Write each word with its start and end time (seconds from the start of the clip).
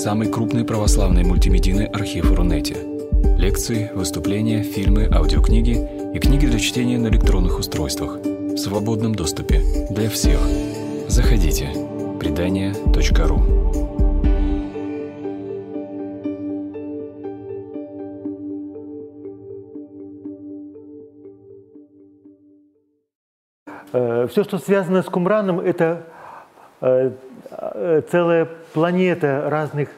самый 0.00 0.28
крупный 0.28 0.64
православный 0.64 1.24
мультимедийный 1.24 1.84
архив 1.84 2.32
Рунете. 2.32 2.76
Лекции, 3.36 3.90
выступления, 3.94 4.62
фильмы, 4.62 5.06
аудиокниги 5.12 5.76
и 6.14 6.18
книги 6.18 6.46
для 6.46 6.58
чтения 6.58 6.96
на 6.96 7.08
электронных 7.08 7.58
устройствах 7.58 8.16
в 8.16 8.56
свободном 8.56 9.14
доступе 9.14 9.60
для 9.90 10.08
всех. 10.08 10.40
Заходите. 11.08 11.68
Предания.ру 12.18 13.60
Э, 23.92 24.26
Все, 24.30 24.44
что 24.44 24.58
связано 24.58 25.02
с 25.02 25.06
Кумраном, 25.06 25.60
это 25.60 26.06
целая 26.80 28.48
планета 28.72 29.48
разных 29.48 29.90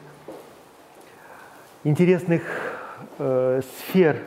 интересных 1.83 2.41
э, 3.19 3.61
сфер. 3.77 4.17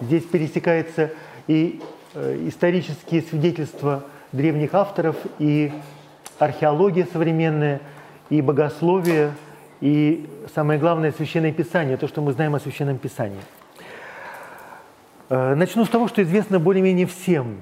Здесь 0.00 0.24
пересекаются 0.24 1.10
и 1.46 1.80
э, 2.14 2.48
исторические 2.48 3.22
свидетельства 3.22 4.04
древних 4.32 4.74
авторов, 4.74 5.16
и 5.38 5.72
археология 6.38 7.06
современная, 7.12 7.80
и 8.30 8.40
богословие, 8.40 9.32
и 9.80 10.28
самое 10.54 10.80
главное 10.80 11.12
Священное 11.12 11.52
Писание, 11.52 11.96
то, 11.96 12.08
что 12.08 12.20
мы 12.20 12.32
знаем 12.32 12.54
о 12.54 12.60
Священном 12.60 12.98
Писании. 12.98 13.40
Э, 15.28 15.54
Начну 15.54 15.84
с 15.84 15.88
того, 15.88 16.08
что 16.08 16.22
известно 16.22 16.58
более-менее 16.58 17.06
всем. 17.06 17.60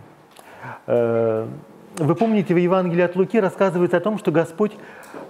Вы 1.98 2.14
помните, 2.14 2.55
в 2.55 2.56
Евангелии 2.56 3.02
от 3.02 3.16
Луки 3.16 3.38
рассказывается 3.38 3.98
о 3.98 4.01
том, 4.01 4.19
что 4.19 4.30
Господь 4.30 4.73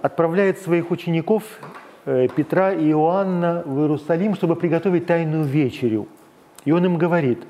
отправляет 0.01 0.59
своих 0.59 0.91
учеников 0.91 1.43
э, 2.05 2.29
Петра 2.33 2.71
и 2.71 2.89
Иоанна 2.91 3.63
в 3.65 3.81
Иерусалим, 3.81 4.33
чтобы 4.33 4.55
приготовить 4.55 5.05
тайную 5.05 5.43
вечерю. 5.43 6.07
И 6.63 6.71
Он 6.71 6.85
им 6.85 6.97
говорит, 6.97 7.43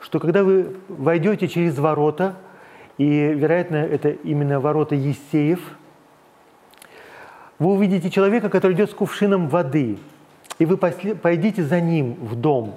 что 0.00 0.20
когда 0.20 0.44
вы 0.44 0.76
войдете 0.88 1.48
через 1.48 1.78
ворота, 1.78 2.34
и, 2.98 3.32
вероятно, 3.32 3.76
это 3.76 4.10
именно 4.10 4.60
ворота 4.60 4.96
Есеев, 4.96 5.60
вы 7.58 7.72
увидите 7.72 8.10
человека, 8.10 8.50
который 8.50 8.74
идет 8.74 8.90
с 8.90 8.94
кувшином 8.94 9.48
воды, 9.48 9.96
и 10.58 10.66
вы 10.66 10.76
пойдите 10.76 11.62
за 11.62 11.80
ним 11.80 12.16
в 12.20 12.36
дом. 12.36 12.74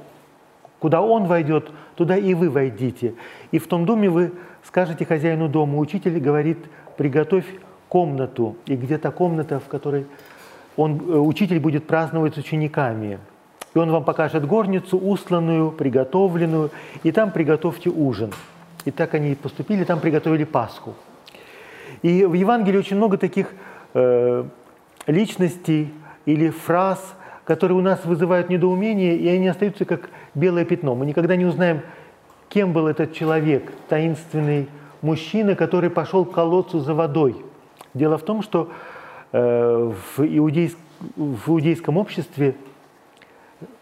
Куда 0.80 1.02
он 1.02 1.26
войдет, 1.26 1.70
туда 1.96 2.16
и 2.16 2.34
вы 2.34 2.50
войдите. 2.50 3.16
И 3.52 3.60
в 3.60 3.68
том 3.68 3.86
доме 3.86 4.10
вы 4.10 4.32
скажете 4.68 5.06
хозяину 5.06 5.48
дома, 5.48 5.78
учитель 5.78 6.20
говорит, 6.20 6.58
приготовь 6.98 7.46
комнату. 7.90 8.56
И 8.66 8.76
где-то 8.76 9.12
комната, 9.12 9.60
в 9.60 9.68
которой 9.68 10.06
он, 10.76 11.00
э, 11.00 11.18
учитель 11.18 11.60
будет 11.60 11.88
праздновать 11.88 12.36
с 12.36 12.38
учениками. 12.38 13.20
И 13.74 13.78
он 13.78 13.92
вам 13.92 14.04
покажет 14.04 14.46
горницу, 14.46 14.98
устланную, 14.98 15.72
приготовленную, 15.72 16.72
и 17.04 17.12
там 17.12 17.32
приготовьте 17.32 17.90
ужин. 17.90 18.32
И 18.86 18.92
так 18.92 19.14
они 19.14 19.32
и 19.32 19.36
поступили, 19.36 19.84
там 19.84 20.00
приготовили 20.00 20.44
Пасху. 20.44 20.94
И 22.02 22.26
в 22.26 22.34
Евангелии 22.34 22.78
очень 22.78 22.98
много 22.98 23.18
таких 23.18 23.54
э, 23.94 24.44
личностей 25.08 25.94
или 26.26 26.50
фраз, 26.50 27.16
которые 27.44 27.78
у 27.78 27.82
нас 27.82 28.04
вызывают 28.06 28.50
недоумение, 28.50 29.16
и 29.18 29.28
они 29.28 29.48
остаются 29.48 29.86
как 29.86 30.10
белое 30.34 30.66
пятно. 30.66 30.96
Мы 30.96 31.06
никогда 31.06 31.36
не 31.36 31.46
узнаем, 31.46 31.82
кем 32.50 32.74
был 32.74 32.88
этот 32.88 33.14
человек, 33.14 33.72
таинственный 33.90 34.68
мужчина, 35.02 35.56
который 35.56 35.90
пошел 35.90 36.26
к 36.26 36.32
колодцу 36.32 36.80
за 36.80 36.94
водой. 36.94 37.36
Дело 37.94 38.18
в 38.18 38.24
том, 38.24 38.42
что 38.42 38.70
э, 39.32 39.92
в, 40.16 40.20
иудейск- 40.20 40.78
в 41.16 41.50
иудейском 41.50 41.98
обществе 41.98 42.56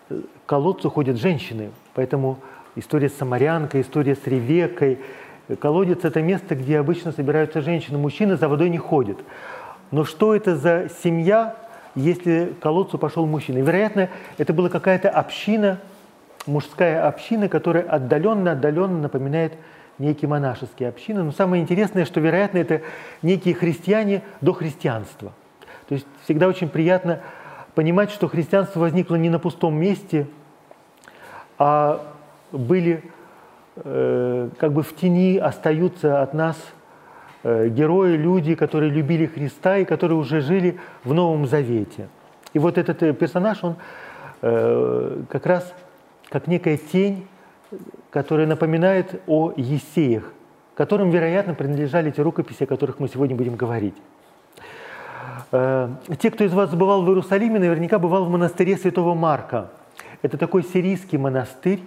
к 0.09 0.45
колодцу 0.45 0.89
ходят 0.89 1.17
женщины, 1.17 1.71
поэтому 1.93 2.37
история 2.75 3.09
с 3.09 3.15
Самарянкой, 3.15 3.81
история 3.81 4.15
с 4.15 4.27
Ревекой. 4.27 4.99
Колодец– 5.59 5.99
это 6.03 6.21
место, 6.21 6.55
где 6.55 6.79
обычно 6.79 7.11
собираются 7.11 7.61
женщины. 7.61 7.97
Мужчины 7.97 8.37
за 8.37 8.47
водой 8.47 8.69
не 8.69 8.77
ходят. 8.77 9.17
Но 9.91 10.05
что 10.05 10.35
это 10.35 10.55
за 10.55 10.89
семья, 11.03 11.55
если 11.95 12.53
к 12.59 12.63
колодцу 12.63 12.97
пошел 12.97 13.25
мужчина? 13.25 13.59
Вероятно, 13.59 14.09
это 14.37 14.53
была 14.53 14.69
какая-то 14.69 15.09
община, 15.09 15.79
мужская 16.45 17.07
община, 17.07 17.49
которая 17.49 17.83
отдаленно-отдаленно 17.83 18.99
напоминает 18.99 19.53
некие 19.99 20.27
монашеские 20.27 20.89
общины. 20.89 21.23
Но 21.23 21.31
самое 21.31 21.61
интересное, 21.61 22.05
что, 22.05 22.19
вероятно, 22.19 22.57
это 22.57 22.81
некие 23.21 23.53
христиане 23.53 24.21
до 24.41 24.53
христианства. 24.53 25.33
То 25.87 25.95
есть 25.95 26.07
всегда 26.23 26.47
очень 26.47 26.69
приятно 26.69 27.19
понимать, 27.75 28.11
что 28.11 28.27
христианство 28.27 28.79
возникло 28.79 29.15
не 29.15 29.29
на 29.29 29.39
пустом 29.39 29.75
месте, 29.75 30.27
а 31.57 32.01
были 32.51 33.03
э, 33.75 34.49
как 34.57 34.73
бы 34.73 34.83
в 34.83 34.95
тени 34.95 35.37
остаются 35.37 36.21
от 36.21 36.33
нас 36.33 36.57
э, 37.43 37.69
герои, 37.69 38.15
люди, 38.15 38.55
которые 38.55 38.91
любили 38.91 39.25
Христа 39.25 39.77
и 39.77 39.85
которые 39.85 40.17
уже 40.17 40.41
жили 40.41 40.79
в 41.03 41.13
Новом 41.13 41.47
Завете. 41.47 42.07
И 42.53 42.59
вот 42.59 42.77
этот 42.77 43.01
э, 43.03 43.13
персонаж, 43.13 43.63
он 43.63 43.75
э, 44.41 45.21
как 45.29 45.45
раз 45.45 45.73
как 46.33 46.47
некая 46.47 46.77
тень, 46.77 47.27
которая 48.09 48.47
напоминает 48.47 49.21
о 49.27 49.53
Есеях, 49.55 50.33
которым, 50.73 51.11
вероятно, 51.11 51.53
принадлежали 51.53 52.09
те 52.09 52.23
рукописи, 52.23 52.63
о 52.63 52.65
которых 52.65 52.99
мы 52.99 53.07
сегодня 53.07 53.35
будем 53.35 53.55
говорить. 53.55 53.93
Э, 55.51 55.89
Те, 56.17 56.31
кто 56.31 56.43
из 56.43 56.51
вас 56.51 56.71
бывал 56.73 57.03
в 57.03 57.07
Иерусалиме, 57.07 57.59
наверняка 57.59 57.99
бывал 57.99 58.25
в 58.25 58.31
монастыре 58.31 58.77
Святого 58.77 59.13
Марка. 59.13 59.69
Это 60.23 60.39
такой 60.39 60.63
сирийский 60.63 61.19
монастырь. 61.19 61.81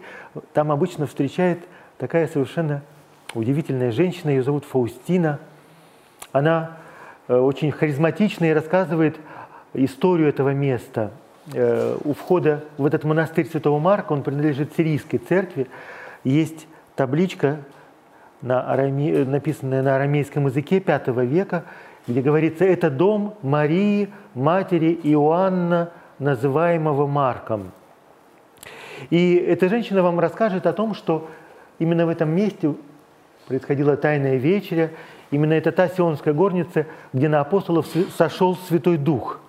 Там 0.52 0.70
обычно 0.70 1.08
встречает 1.08 1.58
такая 1.98 2.28
совершенно 2.28 2.82
удивительная 3.34 3.90
женщина, 3.90 4.30
ее 4.30 4.44
зовут 4.44 4.64
Фаустина. 4.64 5.40
Она 6.30 6.76
э, 7.26 7.36
очень 7.36 7.72
харизматична 7.72 8.44
и 8.44 8.52
рассказывает 8.52 9.16
историю 9.74 10.28
этого 10.28 10.50
места. 10.50 11.10
Э, 11.52 11.96
У 12.04 12.12
входа 12.12 12.64
в 12.76 12.86
этот 12.86 13.04
монастырь 13.04 13.46
Святого 13.46 13.78
Марка, 13.78 14.12
он 14.12 14.22
принадлежит 14.22 14.72
сирийской 14.76 15.18
церкви, 15.18 15.68
есть 16.24 16.66
табличка, 16.96 17.58
на 18.42 18.74
араме- 18.74 19.24
написанная 19.24 19.82
на 19.82 19.96
арамейском 19.96 20.46
языке 20.46 20.82
V 20.84 21.24
века, 21.24 21.64
где 22.06 22.20
говорится 22.20 22.64
«это 22.64 22.90
дом 22.90 23.34
Марии, 23.42 24.10
матери 24.34 24.98
Иоанна, 25.02 25.90
называемого 26.18 27.06
Марком». 27.06 27.72
И 29.10 29.34
эта 29.36 29.68
женщина 29.68 30.02
вам 30.02 30.18
расскажет 30.20 30.66
о 30.66 30.72
том, 30.72 30.94
что 30.94 31.28
именно 31.78 32.06
в 32.06 32.08
этом 32.08 32.30
месте 32.30 32.74
происходила 33.46 33.96
тайная 33.96 34.36
вечеря, 34.36 34.90
именно 35.30 35.52
это 35.52 35.72
та 35.72 35.88
сионская 35.88 36.34
горница, 36.34 36.86
где 37.12 37.28
на 37.28 37.40
апостолов 37.40 37.86
сошел 38.16 38.56
Святой 38.68 38.96
Дух. 38.96 39.40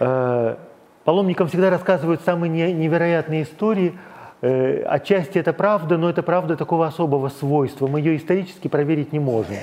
Э, 0.00 0.56
Паломникам 1.04 1.48
всегда 1.48 1.68
рассказывают 1.68 2.22
самые 2.22 2.50
не- 2.50 2.72
невероятные 2.72 3.42
истории. 3.42 3.98
Э, 4.40 4.82
Отчасти 4.84 5.38
это 5.38 5.52
правда, 5.52 5.98
но 5.98 6.08
это 6.08 6.22
правда 6.22 6.56
такого 6.56 6.86
особого 6.86 7.28
свойства. 7.28 7.86
Мы 7.86 8.00
ее 8.00 8.16
исторически 8.16 8.68
проверить 8.68 9.12
не 9.12 9.18
можем. 9.18 9.56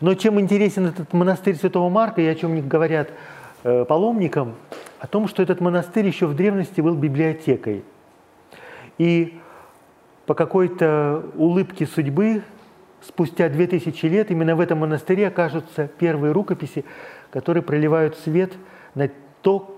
Но 0.00 0.14
чем 0.14 0.40
интересен 0.40 0.86
этот 0.86 1.12
монастырь 1.12 1.56
Святого 1.56 1.88
Марка 1.90 2.20
и 2.20 2.26
о 2.26 2.34
чем 2.34 2.66
говорят 2.68 3.10
э, 3.64 3.84
паломникам, 3.84 4.54
о 5.00 5.06
том, 5.06 5.26
что 5.28 5.42
этот 5.42 5.60
монастырь 5.60 6.06
еще 6.06 6.26
в 6.26 6.34
древности 6.36 6.80
был 6.80 6.94
библиотекой. 6.94 7.82
И 8.98 9.38
по 10.26 10.34
какой-то 10.34 11.24
улыбке 11.36 11.86
судьбы 11.86 12.42
спустя 13.02 13.48
две 13.48 13.66
тысячи 13.66 14.06
лет 14.06 14.30
именно 14.30 14.54
в 14.54 14.60
этом 14.60 14.78
монастыре 14.78 15.26
окажутся 15.28 15.88
первые 15.98 16.32
рукописи, 16.32 16.84
которые 17.30 17.62
проливают 17.62 18.16
свет 18.18 18.52
на 18.94 19.10
то, 19.42 19.76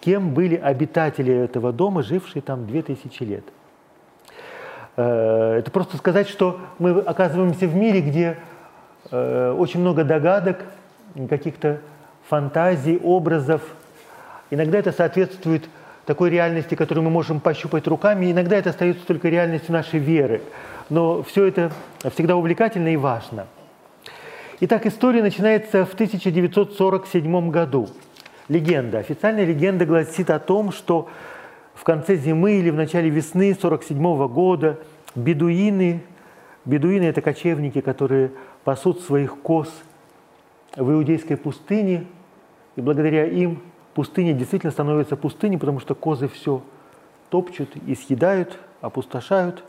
кем 0.00 0.34
были 0.34 0.56
обитатели 0.56 1.34
этого 1.34 1.72
дома, 1.72 2.02
жившие 2.02 2.42
там 2.42 2.66
две 2.66 2.82
тысячи 2.82 3.22
лет. 3.22 3.44
Э, 4.96 5.58
Это 5.58 5.70
просто 5.70 5.96
сказать, 5.96 6.28
что 6.28 6.60
мы 6.78 7.00
оказываемся 7.00 7.66
в 7.66 7.74
мире, 7.74 8.00
где 8.00 8.38
э, 9.10 9.54
очень 9.56 9.80
много 9.80 10.04
догадок, 10.04 10.64
каких-то 11.28 11.80
фантазий, 12.28 12.98
образов. 13.02 13.62
Иногда 14.50 14.78
это 14.78 14.92
соответствует 14.92 15.68
такой 16.04 16.30
реальности, 16.30 16.74
которую 16.74 17.04
мы 17.04 17.10
можем 17.10 17.38
пощупать 17.38 17.86
руками, 17.86 18.32
иногда 18.32 18.56
это 18.56 18.70
остается 18.70 19.06
только 19.06 19.28
реальностью 19.28 19.72
нашей 19.72 20.00
веры. 20.00 20.40
Но 20.88 21.22
все 21.22 21.44
это 21.44 21.70
всегда 22.14 22.36
увлекательно 22.36 22.88
и 22.88 22.96
важно. 22.96 23.46
Итак, 24.60 24.86
история 24.86 25.22
начинается 25.22 25.84
в 25.84 25.92
1947 25.94 27.50
году. 27.50 27.88
Легенда, 28.48 28.98
официальная 28.98 29.44
легенда 29.44 29.84
гласит 29.84 30.30
о 30.30 30.38
том, 30.38 30.72
что 30.72 31.08
в 31.74 31.84
конце 31.84 32.16
зимы 32.16 32.52
или 32.52 32.70
в 32.70 32.76
начале 32.76 33.10
весны 33.10 33.52
1947 33.52 34.26
года 34.28 34.78
бедуины, 35.14 36.02
бедуины– 36.64 37.04
это 37.04 37.20
кочевники, 37.20 37.82
которые 37.82 38.32
пасут 38.64 39.02
своих 39.02 39.38
коз 39.42 39.68
в 40.74 40.90
иудейской 40.90 41.36
пустыне, 41.36 42.06
и 42.76 42.80
благодаря 42.80 43.26
им 43.26 43.60
пустыня 43.92 44.32
действительно 44.32 44.72
становится 44.72 45.16
пустыней, 45.16 45.58
потому 45.58 45.78
что 45.80 45.94
козы 45.94 46.26
все 46.28 46.62
топчут 47.28 47.76
и 47.86 47.94
съедают, 47.94 48.58
опустошают. 48.80 49.62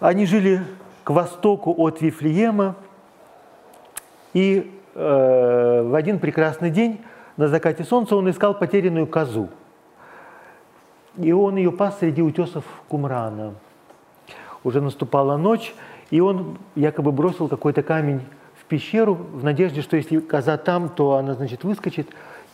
Они 0.00 0.24
жили 0.24 0.62
к 1.04 1.10
востоку 1.10 1.74
от 1.76 2.00
Вифлеема, 2.00 2.76
и 4.32 4.72
э, 4.94 5.82
в 5.82 5.94
один 5.94 6.18
прекрасный 6.18 6.70
день 6.70 7.00
на 7.36 7.48
закате 7.48 7.84
солнца 7.84 8.16
он 8.16 8.28
искал 8.30 8.54
потерянную 8.54 9.06
козу. 9.06 9.48
И 11.16 11.32
он 11.32 11.56
ее 11.56 11.72
пас 11.72 11.98
среди 11.98 12.22
утесов 12.22 12.64
Кумрана. 12.88 13.54
Уже 14.64 14.80
наступала 14.80 15.36
ночь, 15.36 15.74
и 16.10 16.20
он 16.20 16.58
якобы 16.74 17.12
бросил 17.12 17.48
какой-то 17.48 17.82
камень 17.82 18.20
в 18.60 18.64
пещеру 18.64 19.14
в 19.14 19.44
надежде, 19.44 19.82
что 19.82 19.96
если 19.96 20.20
коза 20.20 20.56
там, 20.56 20.88
то 20.88 21.16
она, 21.16 21.34
значит, 21.34 21.64
выскочит 21.64 22.08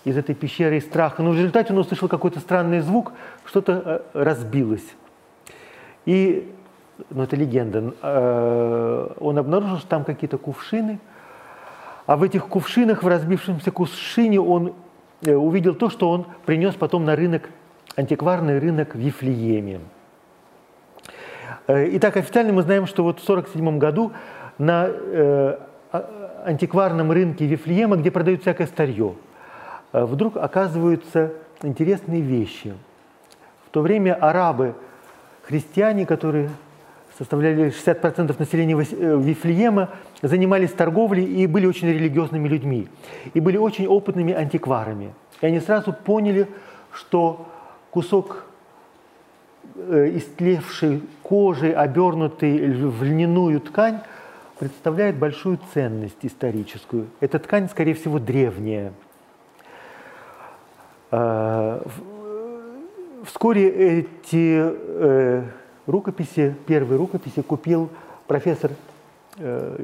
из 0.04 0.16
этой 0.16 0.34
пещеры 0.34 0.78
из 0.78 0.84
страха. 0.84 1.22
Но 1.22 1.30
в 1.30 1.36
результате 1.36 1.72
он 1.72 1.78
услышал 1.78 2.08
какой-то 2.08 2.40
странный 2.40 2.80
звук, 2.80 3.12
что-то 3.44 4.02
э, 4.14 4.22
разбилось. 4.24 4.86
И, 6.06 6.50
ну 7.10 7.24
это 7.24 7.36
легенда, 7.36 7.92
э, 8.00 9.08
он 9.20 9.38
обнаружил, 9.38 9.78
что 9.78 9.88
там 9.88 10.04
какие-то 10.04 10.38
кувшины, 10.38 10.98
а 12.08 12.16
в 12.16 12.24
этих 12.24 12.48
кувшинах, 12.48 13.04
в 13.04 13.06
разбившемся 13.06 13.70
кувшине, 13.70 14.40
он 14.40 14.74
э, 15.24 15.32
увидел 15.32 15.76
то, 15.76 15.88
что 15.88 16.10
он 16.10 16.26
принес 16.44 16.74
потом 16.74 17.04
на 17.04 17.14
рынок, 17.14 17.48
антикварный 17.94 18.58
рынок 18.58 18.96
в 18.96 18.98
Вифлееме. 18.98 19.78
Итак, 21.68 22.16
официально 22.16 22.52
мы 22.52 22.62
знаем, 22.62 22.86
что 22.86 23.04
вот 23.04 23.20
в 23.20 23.22
1947 23.22 23.78
году 23.78 24.12
на 24.56 24.88
а, 24.88 26.42
антикварном 26.46 27.12
рынке 27.12 27.46
Вифлеема, 27.46 27.96
где 27.96 28.10
продают 28.10 28.40
всякое 28.40 28.66
старье, 28.66 29.14
Э, 29.92 30.04
вдруг 30.04 30.36
оказываются 30.36 31.32
интересные 31.62 32.20
вещи. 32.20 32.74
В 33.66 33.70
то 33.70 33.80
время 33.80 34.14
арабы, 34.14 34.74
христиане, 35.42 36.06
которые 36.06 36.50
составляли 37.18 37.68
60% 37.68 38.34
населения 38.38 38.74
э, 38.74 39.20
Вифлеема, 39.20 39.90
занимались 40.22 40.70
торговлей 40.72 41.24
и 41.24 41.46
были 41.46 41.66
очень 41.66 41.88
религиозными 41.88 42.48
людьми. 42.48 42.88
И 43.34 43.40
были 43.40 43.56
очень 43.56 43.86
опытными 43.86 44.32
антикварами. 44.32 45.12
И 45.40 45.46
они 45.46 45.60
сразу 45.60 45.92
поняли, 45.92 46.46
что 46.92 47.46
кусок 47.90 48.44
э, 49.76 50.12
истлевшей 50.14 51.02
кожи, 51.22 51.72
обернутый 51.72 52.72
в 52.72 53.02
льняную 53.02 53.60
ткань, 53.60 54.00
представляет 54.58 55.16
большую 55.16 55.58
ценность 55.74 56.18
историческую. 56.22 57.06
Эта 57.20 57.38
ткань, 57.38 57.68
скорее 57.68 57.94
всего, 57.94 58.18
древняя– 58.18 58.92
а, 61.10 61.82
вскоре 63.24 63.68
эти 63.68 64.62
э, 64.62 65.42
рукописи, 65.88 66.54
первые 66.66 66.98
рукописи 66.98 67.42
купил 67.42 67.88
профессор 68.26 68.72
э, 69.38 69.82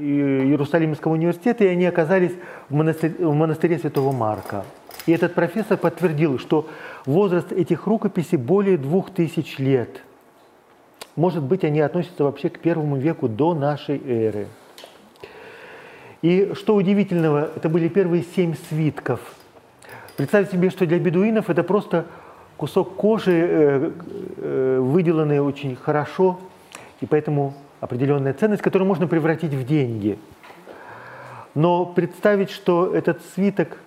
Иерусалимского 0.00 1.12
университета, 1.12 1.64
и 1.64 1.68
они 1.68 1.86
оказались 1.86 2.32
в 2.68 2.74
монастыре, 2.74 3.14
в 3.26 3.34
монастыре 3.34 3.78
Святого 3.78 4.12
Марка. 4.12 4.64
И 5.06 5.12
этот 5.12 5.34
профессор 5.34 5.78
подтвердил, 5.78 6.38
что 6.38 6.68
возраст 7.06 7.52
этих 7.52 7.86
рукописей 7.86 8.36
более 8.36 8.76
двух 8.76 9.10
тысяч 9.10 9.58
лет. 9.58 10.02
Может 11.16 11.42
быть, 11.42 11.64
они 11.64 11.80
относятся 11.80 12.24
вообще 12.24 12.50
к 12.50 12.58
первому 12.58 12.96
веку 12.96 13.28
до 13.28 13.54
нашей 13.54 14.02
эры. 14.04 14.48
И 16.22 16.52
что 16.54 16.74
удивительного, 16.74 17.50
это 17.56 17.68
были 17.68 17.88
первые 17.88 18.24
семь 18.34 18.54
свитков– 18.68 19.20
Представьте 20.20 20.58
себе, 20.58 20.68
что 20.68 20.84
для 20.84 20.98
бедуинов 20.98 21.48
это 21.48 21.62
просто 21.62 22.04
кусок 22.60 22.94
кожи, 22.94 23.32
э, 23.32 23.90
э, 24.36 24.78
выделанный 24.82 25.40
очень 25.40 25.74
хорошо, 25.76 26.38
и 27.00 27.06
поэтому 27.06 27.54
определенная 27.80 28.34
ценность, 28.34 28.60
которую 28.60 28.86
можно 28.86 29.06
превратить 29.06 29.54
в 29.54 29.64
деньги. 29.64 30.18
Но 31.54 31.86
представить, 31.86 32.50
что 32.50 32.94
этот 32.94 33.22
свиток 33.34 33.78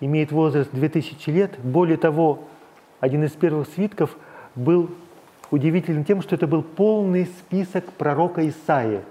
имеет 0.00 0.32
возраст 0.32 0.70
2000 0.72 1.28
лет, 1.28 1.50
более 1.62 1.98
того, 1.98 2.44
один 3.00 3.24
из 3.24 3.32
первых 3.32 3.68
свитков 3.68 4.16
был 4.54 4.88
удивителен 5.50 6.06
тем, 6.06 6.22
что 6.22 6.36
это 6.36 6.46
был 6.46 6.62
полный 6.62 7.26
список 7.26 7.84
пророка 7.92 8.48
Исаия. 8.48 9.02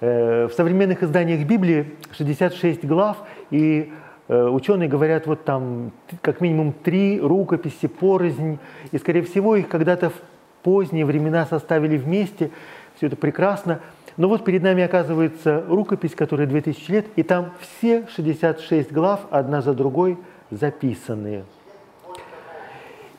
Э, 0.00 0.46
в 0.46 0.52
современных 0.52 1.04
изданиях 1.04 1.46
Библии 1.46 1.94
66 2.10 2.84
глав, 2.84 3.18
и 3.52 3.92
ученые 4.28 4.88
говорят, 4.88 5.26
вот 5.26 5.44
там 5.44 5.92
как 6.20 6.40
минимум 6.40 6.72
три 6.72 7.20
рукописи 7.20 7.86
порознь, 7.86 8.58
и, 8.92 8.98
скорее 8.98 9.22
всего, 9.22 9.56
их 9.56 9.68
когда-то 9.68 10.10
в 10.10 10.14
поздние 10.62 11.06
времена 11.06 11.46
составили 11.46 11.96
вместе, 11.96 12.50
все 12.96 13.06
это 13.06 13.16
прекрасно. 13.16 13.80
Но 14.16 14.28
вот 14.28 14.44
перед 14.44 14.62
нами 14.62 14.82
оказывается 14.82 15.64
рукопись, 15.68 16.14
которая 16.14 16.46
2000 16.46 16.90
лет, 16.90 17.06
и 17.16 17.22
там 17.22 17.52
все 17.60 18.06
66 18.14 18.92
глав 18.92 19.20
одна 19.30 19.62
за 19.62 19.74
другой 19.74 20.18
записаны. 20.50 21.44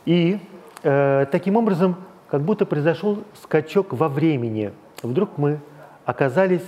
И 0.06 0.40
э, 0.84 1.26
таким 1.32 1.56
образом, 1.56 1.96
как 2.30 2.42
будто 2.42 2.66
произошел 2.66 3.24
скачок 3.42 3.94
во 3.94 4.10
времени. 4.10 4.74
Вдруг 5.02 5.38
мы 5.38 5.60
оказались 6.06 6.66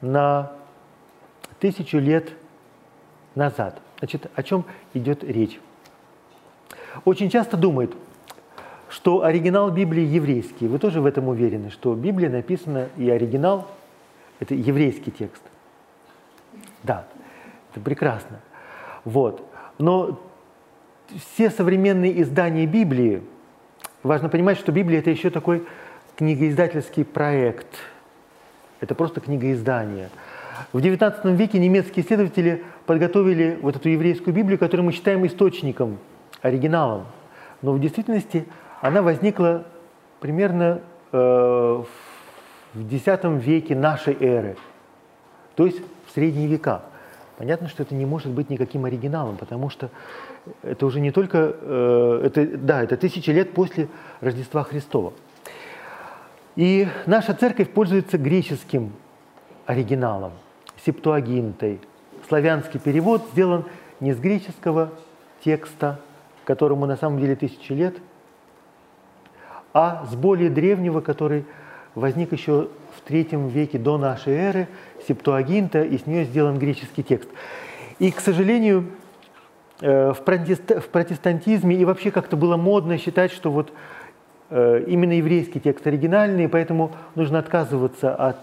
на 0.00 0.52
тысячу 1.60 1.98
лет 1.98 2.30
назад. 3.36 3.80
Значит, 3.98 4.30
о 4.34 4.42
чем 4.42 4.64
идет 4.94 5.22
речь? 5.22 5.60
Очень 7.04 7.30
часто 7.30 7.56
думают, 7.56 7.94
что 8.88 9.22
оригинал 9.22 9.70
Библии 9.70 10.04
еврейский. 10.04 10.66
Вы 10.66 10.78
тоже 10.78 11.00
в 11.00 11.06
этом 11.06 11.28
уверены, 11.28 11.70
что 11.70 11.94
Библия 11.94 12.30
написана 12.30 12.88
и 12.96 13.08
оригинал– 13.08 13.68
это 14.40 14.54
еврейский 14.54 15.10
текст. 15.10 15.42
Да, 16.82 17.06
это 17.70 17.80
прекрасно. 17.80 18.40
Вот. 19.04 19.46
Но 19.78 20.20
все 21.32 21.50
современные 21.50 22.22
издания 22.22 22.66
Библии, 22.66 23.22
важно 24.02 24.28
понимать, 24.28 24.58
что 24.58 24.72
Библия– 24.72 24.98
это 25.00 25.10
еще 25.10 25.30
такой 25.30 25.66
книгоиздательский 26.16 27.04
проект. 27.04 27.68
Это 28.80 28.94
просто 28.94 29.20
книгоиздание– 29.20 30.08
в 30.72 30.78
XIX 30.78 31.34
веке 31.36 31.58
немецкие 31.58 32.04
исследователи 32.04 32.64
подготовили 32.86 33.58
вот 33.60 33.76
эту 33.76 33.88
еврейскую 33.88 34.34
Библию, 34.34 34.58
которую 34.58 34.86
мы 34.86 34.92
считаем 34.92 35.26
источником, 35.26 35.98
оригиналом. 36.42 37.06
Но 37.62 37.72
в 37.72 37.80
действительности 37.80 38.46
она 38.80 39.02
возникла 39.02 39.64
примерно 40.20 40.80
э, 41.12 41.82
в 42.74 42.92
X 42.92 43.04
веке 43.44 43.74
нашей 43.74 44.16
эры, 44.20 44.56
то 45.54 45.66
есть 45.66 45.80
в 46.06 46.12
средние 46.12 46.48
века. 46.48 46.82
Понятно, 47.38 47.68
что 47.68 47.82
это 47.82 47.94
не 47.94 48.06
может 48.06 48.32
быть 48.32 48.48
никаким 48.48 48.86
оригиналом, 48.86 49.36
потому 49.36 49.68
что 49.68 49.90
это 50.62 50.86
уже 50.86 51.00
не 51.00 51.10
только, 51.10 51.54
э, 51.60 52.20
это, 52.24 52.46
да, 52.58 52.82
это 52.82 52.96
тысячи 52.96 53.30
лет 53.30 53.52
после 53.52 53.88
Рождества 54.20 54.62
Христова. 54.62 55.12
И 56.54 56.88
наша 57.04 57.34
церковь 57.34 57.70
пользуется 57.70 58.16
греческим 58.16 58.92
оригиналом– 59.66 60.32
септуагинтой. 60.86 61.80
Славянский 62.28 62.80
перевод 62.80 63.22
сделан 63.32 63.64
не 64.00 64.12
с 64.12 64.18
греческого 64.18 64.90
текста, 65.44 66.00
которому 66.44 66.86
на 66.86 66.96
самом 66.96 67.20
деле 67.20 67.36
тысячи 67.36 67.72
лет, 67.72 67.96
а 69.72 70.06
с 70.10 70.14
более 70.14 70.50
древнего, 70.50 71.00
который 71.00 71.44
возник 71.94 72.32
еще 72.32 72.68
в 72.96 73.00
третьем 73.06 73.48
веке 73.48 73.78
до 73.78 73.96
нашей 73.96 74.34
эры, 74.34 74.68
септуагинта, 75.06 75.82
и 75.82 75.98
с 75.98 76.06
нее 76.06 76.24
сделан 76.24 76.58
греческий 76.58 77.02
текст. 77.02 77.28
И, 77.98 78.10
к 78.10 78.20
сожалению, 78.20 78.86
э, 79.80 80.12
в 80.12 80.20
протестантизме 80.22 81.76
и 81.76 81.84
вообще 81.84 82.10
как-то 82.10 82.36
было 82.36 82.56
модно 82.56 82.98
считать, 82.98 83.30
что 83.30 83.52
вот 83.52 83.72
э, 84.50 84.84
именно 84.86 85.12
еврейский 85.12 85.60
текст 85.60 85.86
оригинальный, 85.86 86.48
поэтому 86.48 86.92
нужно 87.14 87.38
отказываться 87.38 88.14
от 88.14 88.36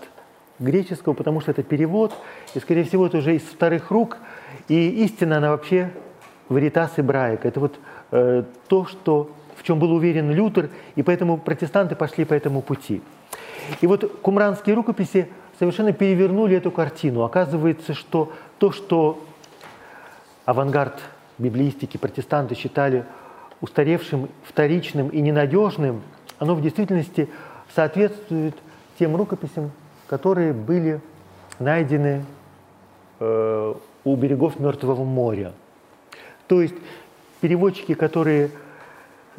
греческого, 0.59 1.13
потому 1.13 1.41
что 1.41 1.51
это 1.51 1.63
перевод, 1.63 2.13
и, 2.53 2.59
скорее 2.59 2.83
всего, 2.83 3.07
это 3.07 3.17
уже 3.17 3.35
из 3.35 3.41
вторых 3.41 3.91
рук, 3.91 4.17
и 4.67 4.89
истина, 5.03 5.37
она 5.37 5.49
вообще 5.51 5.91
веритас 6.49 6.91
ибраик. 6.97 7.45
Это 7.45 7.59
вот 7.59 7.79
э, 8.11 8.43
то, 8.67 8.85
что, 8.85 9.31
в 9.55 9.63
чем 9.63 9.79
был 9.79 9.91
уверен 9.91 10.31
Лютер, 10.31 10.69
и 10.95 11.03
поэтому 11.03 11.37
протестанты 11.37 11.95
пошли 11.95 12.25
по 12.25 12.33
этому 12.33 12.61
пути. 12.61 13.01
И 13.81 13.87
вот 13.87 14.19
кумранские 14.21 14.75
рукописи 14.75 15.27
совершенно 15.57 15.93
перевернули 15.93 16.57
эту 16.57 16.71
картину. 16.71 17.23
Оказывается, 17.23 17.93
что 17.93 18.33
то, 18.59 18.71
что 18.71 19.23
авангард 20.45 20.99
библиистики 21.37 21.97
протестанты 21.97 22.55
считали 22.55 23.05
устаревшим, 23.61 24.29
вторичным 24.43 25.09
и 25.09 25.21
ненадежным, 25.21 26.01
оно 26.37 26.55
в 26.55 26.61
действительности 26.61 27.29
соответствует 27.73 28.55
тем 28.99 29.15
рукописям, 29.15 29.71
которые 30.07 30.53
были 30.53 31.01
найдены 31.59 32.25
э, 33.19 33.73
у 34.03 34.15
берегов 34.15 34.59
Мертвого 34.59 35.03
моря. 35.03 35.53
То 36.47 36.61
есть 36.61 36.75
переводчики, 37.41 37.93
которые 37.93 38.51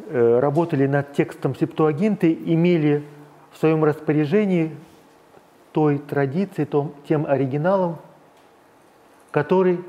э, 0.09 0.39
работали 0.39 0.87
над 0.87 1.13
текстом 1.13 1.55
Септуагинты, 1.55 2.33
имели 2.33 3.03
в 3.51 3.57
своем 3.57 3.83
распоряжении 3.83 4.75
той 5.71 5.97
традиции, 5.97 6.65
том, 6.65 6.93
тем 7.07 7.25
оригиналом, 7.25 7.97
который 9.31 9.79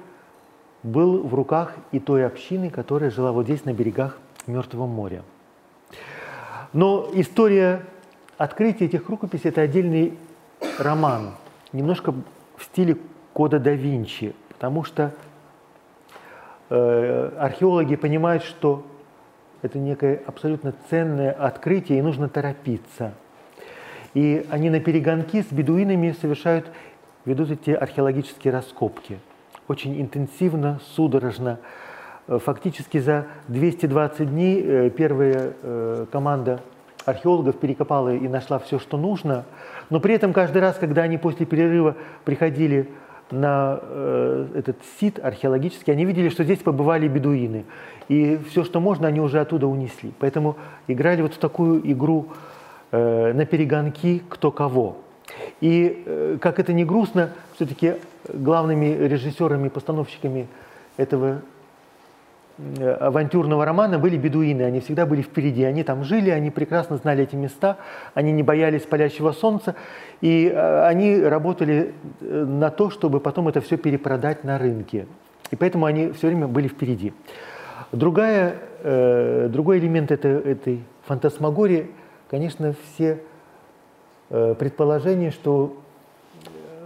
был 0.82 1.22
в 1.22 1.34
руках 1.34 1.74
и 1.92 2.00
той 2.00 2.26
общины, 2.26 2.70
которая 2.70 3.10
жила 3.10 3.32
вот 3.32 3.44
здесь, 3.44 3.64
на 3.64 3.72
берегах 3.72 4.18
Мертвого 4.46 4.86
моря. 4.86 5.22
Но 6.72 7.08
история 7.14 7.82
открытия 8.36 8.86
этих 8.86 9.08
рукописей– 9.08 9.48
это 9.50 9.62
отдельный 9.62 10.16
роман, 10.78 11.32
немножко 11.72 12.12
в 12.56 12.64
стиле 12.64 12.96
кода 13.32 13.58
да 13.58 13.72
Винчи, 13.72 14.34
потому 14.48 14.84
что 14.84 15.12
э, 16.70 17.30
археологи 17.38 17.96
понимают, 17.96 18.42
что 18.42 18.84
это 19.62 19.78
некое 19.78 20.22
абсолютно 20.26 20.74
ценное 20.90 21.32
открытие, 21.32 21.98
и 21.98 22.02
нужно 22.02 22.28
торопиться. 22.28 23.12
И 24.14 24.46
они 24.50 24.70
на 24.70 24.80
перегонки 24.80 25.42
с 25.42 25.46
бедуинами 25.46 26.14
совершают, 26.20 26.66
ведут 27.24 27.50
эти 27.50 27.70
археологические 27.70 28.52
раскопки. 28.52 29.18
Очень 29.68 30.00
интенсивно, 30.00 30.80
судорожно. 30.94 31.58
Э, 32.28 32.38
фактически 32.38 32.98
за 32.98 33.26
220 33.48 34.30
дней 34.30 34.62
э, 34.62 34.90
первая 34.90 35.52
э, 35.62 36.06
команда 36.10 36.60
археологов 37.06 37.56
перекопала 37.56 38.14
и 38.14 38.28
нашла 38.28 38.58
все, 38.58 38.78
что 38.78 38.98
нужно. 38.98 39.44
Но 39.88 40.00
при 40.00 40.14
этом 40.14 40.32
каждый 40.32 40.60
раз, 40.60 40.76
когда 40.76 41.02
они 41.02 41.16
после 41.16 41.46
перерыва 41.46 41.96
приходили 42.24 42.90
на 43.30 43.80
э, 43.80 44.48
этот 44.54 44.76
сит 45.00 45.18
археологический, 45.22 45.92
они 45.92 46.04
видели, 46.04 46.28
что 46.28 46.44
здесь 46.44 46.58
побывали 46.58 47.08
бедуины. 47.08 47.64
И 48.08 48.38
все, 48.50 48.64
что 48.64 48.80
можно, 48.80 49.08
они 49.08 49.20
уже 49.20 49.40
оттуда 49.40 49.66
унесли. 49.66 50.12
Поэтому 50.18 50.56
играли 50.86 51.22
вот 51.22 51.34
в 51.34 51.38
такую 51.38 51.90
игру 51.90 52.28
э, 52.92 53.32
на 53.32 53.46
перегонки 53.46 54.22
кто 54.28 54.50
кого. 54.50 54.98
И 55.60 56.02
э, 56.06 56.38
как 56.40 56.58
это 56.58 56.72
не 56.72 56.84
грустно, 56.84 57.30
все-таки 57.54 57.94
главными 58.32 58.86
режиссерами, 58.86 59.68
постановщиками 59.68 60.46
этого 60.96 61.40
авантюрного 62.58 63.64
романа 63.64 63.98
были 63.98 64.16
бедуины, 64.16 64.62
они 64.62 64.80
всегда 64.80 65.04
были 65.04 65.20
впереди, 65.20 65.62
они 65.64 65.82
там 65.82 66.04
жили, 66.04 66.30
они 66.30 66.50
прекрасно 66.50 66.96
знали 66.96 67.24
эти 67.24 67.36
места, 67.36 67.76
они 68.14 68.32
не 68.32 68.42
боялись 68.42 68.82
палящего 68.82 69.32
солнца, 69.32 69.74
и 70.22 70.48
э, 70.48 70.86
они 70.86 71.20
работали 71.20 71.92
э, 72.20 72.44
на 72.44 72.70
то, 72.70 72.88
чтобы 72.90 73.20
потом 73.20 73.48
это 73.48 73.60
все 73.60 73.76
перепродать 73.76 74.42
на 74.42 74.58
рынке. 74.58 75.06
И 75.50 75.56
поэтому 75.56 75.84
они 75.84 76.12
все 76.12 76.28
время 76.28 76.48
были 76.48 76.66
впереди. 76.66 77.12
Другая, 77.92 78.56
другой 78.82 79.78
элемент 79.78 80.10
этой, 80.10 80.40
этой 80.40 80.80
фантасмагории, 81.06 81.86
конечно, 82.28 82.74
все 82.82 83.20
предположения, 84.28 85.30
что 85.30 85.76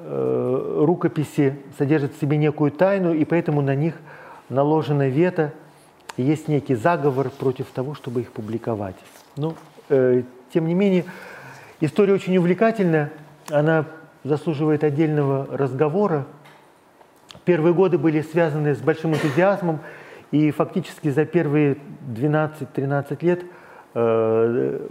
рукописи 0.06 1.56
содержат 1.78 2.12
в 2.12 2.20
себе 2.20 2.36
некую 2.36 2.70
тайну, 2.70 3.14
и 3.14 3.24
поэтому 3.24 3.62
на 3.62 3.74
них 3.74 3.94
наложено 4.50 5.08
вето 5.08 5.52
есть 6.16 6.48
некий 6.48 6.74
заговор 6.74 7.30
против 7.30 7.66
того, 7.68 7.94
чтобы 7.94 8.20
их 8.20 8.32
публиковать. 8.32 8.96
Но, 9.36 9.54
э, 9.88 10.22
тем 10.52 10.66
не 10.66 10.74
менее, 10.74 11.04
история 11.80 12.12
очень 12.12 12.36
увлекательная, 12.36 13.10
она 13.48 13.86
заслуживает 14.24 14.84
отдельного 14.84 15.46
разговора. 15.56 16.26
Первые 17.44 17.72
годы 17.72 17.96
были 17.96 18.20
связаны 18.20 18.74
с 18.74 18.78
большим 18.78 19.14
энтузиазмом, 19.14 19.80
и 20.30 20.50
фактически 20.50 21.08
за 21.10 21.24
первые 21.24 21.78
12-13 22.06 23.24
лет 23.24 23.42
э, 23.94 24.88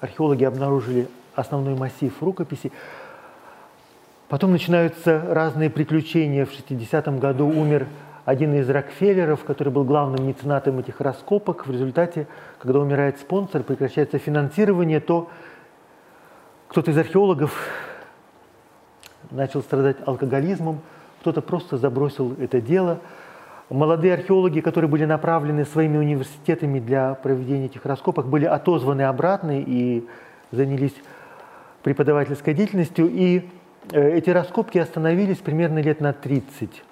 археологи 0.00 0.44
обнаружили 0.44 1.08
основной 1.34 1.74
массив 1.74 2.12
рукописей. 2.22 2.72
Потом 4.28 4.52
начинаются 4.52 5.22
разные 5.28 5.70
приключения. 5.70 6.46
В 6.46 6.50
60-м 6.50 7.18
году 7.18 7.46
умер 7.46 7.86
один 8.24 8.54
из 8.54 8.68
Рокфеллеров, 8.70 9.44
который 9.44 9.72
был 9.72 9.84
главным 9.84 10.26
меценатом 10.26 10.78
этих 10.78 11.00
раскопок. 11.00 11.66
В 11.66 11.70
результате, 11.70 12.26
когда 12.58 12.80
умирает 12.80 13.18
спонсор, 13.18 13.62
прекращается 13.62 14.18
финансирование, 14.18 15.00
то 15.00 15.28
кто-то 16.68 16.90
из 16.90 16.98
археологов 16.98 17.54
начал 19.30 19.62
страдать 19.62 19.96
алкоголизмом, 20.06 20.80
кто-то 21.20 21.42
просто 21.42 21.76
забросил 21.76 22.34
это 22.38 22.60
дело. 22.60 23.00
Молодые 23.70 24.14
археологи, 24.14 24.60
которые 24.60 24.90
были 24.90 25.04
направлены 25.04 25.64
своими 25.64 25.96
университетами 25.96 26.80
для 26.80 27.14
проведения 27.14 27.66
этих 27.66 27.84
раскопок, 27.86 28.26
были 28.26 28.44
отозваны 28.44 29.02
обратно 29.02 29.60
и 29.60 30.06
занялись 30.50 30.94
преподавательской 31.82 32.54
деятельностью. 32.54 33.08
И 33.10 33.48
э, 33.92 34.16
эти 34.16 34.30
раскопки 34.30 34.78
остановились 34.78 35.38
примерно 35.38 35.80
лет 35.80 36.00
на 36.00 36.12
30 36.12 36.82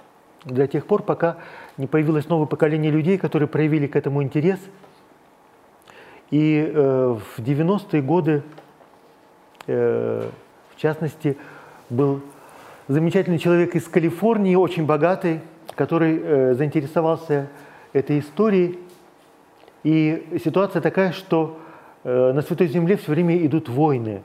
до 0.44 0.66
тех 0.66 0.86
пор, 0.86 1.02
пока 1.02 1.36
не 1.76 1.86
появилось 1.86 2.28
новое 2.28 2.46
поколение 2.46 2.90
людей, 2.90 3.18
которые 3.18 3.48
проявили 3.48 3.86
к 3.86 3.96
этому 3.96 4.22
интерес. 4.22 4.58
И 6.30 6.72
э, 6.74 7.16
в 7.36 7.40
90-е 7.40 8.02
годы, 8.02 8.42
э, 9.66 10.28
в 10.74 10.80
частности, 10.80 11.36
был 11.90 12.22
замечательный 12.88 13.38
человек 13.38 13.74
из 13.74 13.86
Калифорнии, 13.86 14.54
очень 14.54 14.86
богатый, 14.86 15.40
который 15.74 16.20
э, 16.22 16.54
заинтересовался 16.54 17.48
этой 17.92 18.18
историей. 18.18 18.78
И 19.84 20.38
ситуация 20.42 20.80
такая, 20.80 21.12
что 21.12 21.58
э, 22.04 22.32
на 22.32 22.42
Святой 22.42 22.68
Земле 22.68 22.96
все 22.96 23.12
время 23.12 23.36
идут 23.44 23.68
войны. 23.68 24.22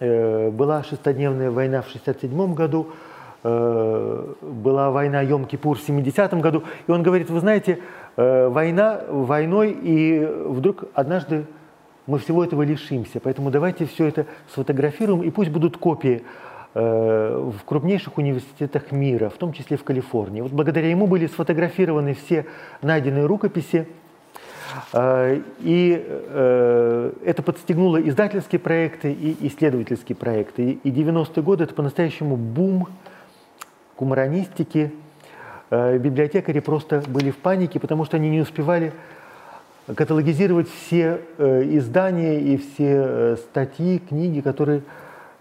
Э, 0.00 0.50
была 0.50 0.82
шестодневная 0.82 1.50
война 1.50 1.82
в 1.82 1.88
1967 1.88 2.54
году, 2.54 2.90
была 3.46 4.90
война 4.90 5.22
Йом-Кипур 5.22 5.74
в 5.76 5.88
70-м 5.88 6.40
году, 6.40 6.64
и 6.86 6.90
он 6.90 7.02
говорит, 7.02 7.30
вы 7.30 7.40
знаете, 7.40 7.78
э, 8.16 8.48
война 8.48 9.00
войной, 9.08 9.76
и 9.82 10.26
вдруг 10.46 10.84
однажды 10.94 11.46
мы 12.06 12.18
всего 12.18 12.44
этого 12.44 12.62
лишимся, 12.62 13.20
поэтому 13.20 13.50
давайте 13.50 13.86
все 13.86 14.06
это 14.06 14.26
сфотографируем, 14.52 15.22
и 15.22 15.30
пусть 15.30 15.50
будут 15.50 15.76
копии 15.76 16.22
э, 16.74 17.50
в 17.58 17.64
крупнейших 17.64 18.18
университетах 18.18 18.90
мира, 18.90 19.28
в 19.28 19.36
том 19.36 19.52
числе 19.52 19.76
в 19.76 19.84
Калифорнии. 19.84 20.40
Вот 20.40 20.52
благодаря 20.52 20.90
ему 20.90 21.06
были 21.06 21.26
сфотографированы 21.26 22.14
все 22.14 22.46
найденные 22.82 23.26
рукописи, 23.26 23.86
и 24.92 26.04
это 27.24 27.42
подстегнуло 27.42 27.96
издательские 27.96 28.58
проекты 28.58 29.12
и 29.12 29.46
исследовательские 29.46 30.16
проекты. 30.16 30.72
И 30.82 30.90
90-е 30.90 31.42
годы 31.42 31.64
это 31.64 31.74
по-настоящему 31.74 32.36
бум 32.36 32.88
кумаронистики, 33.96 34.92
э, 35.70 35.98
библиотекари 35.98 36.60
просто 36.60 37.02
были 37.08 37.30
в 37.30 37.38
панике, 37.38 37.80
потому 37.80 38.04
что 38.04 38.16
они 38.18 38.30
не 38.30 38.40
успевали 38.40 38.92
каталогизировать 39.86 40.68
все 40.68 41.20
э, 41.38 41.62
издания 41.76 42.40
и 42.40 42.56
все 42.58 42.94
э, 42.96 43.36
статьи, 43.36 43.98
книги, 43.98 44.40
которые 44.40 44.82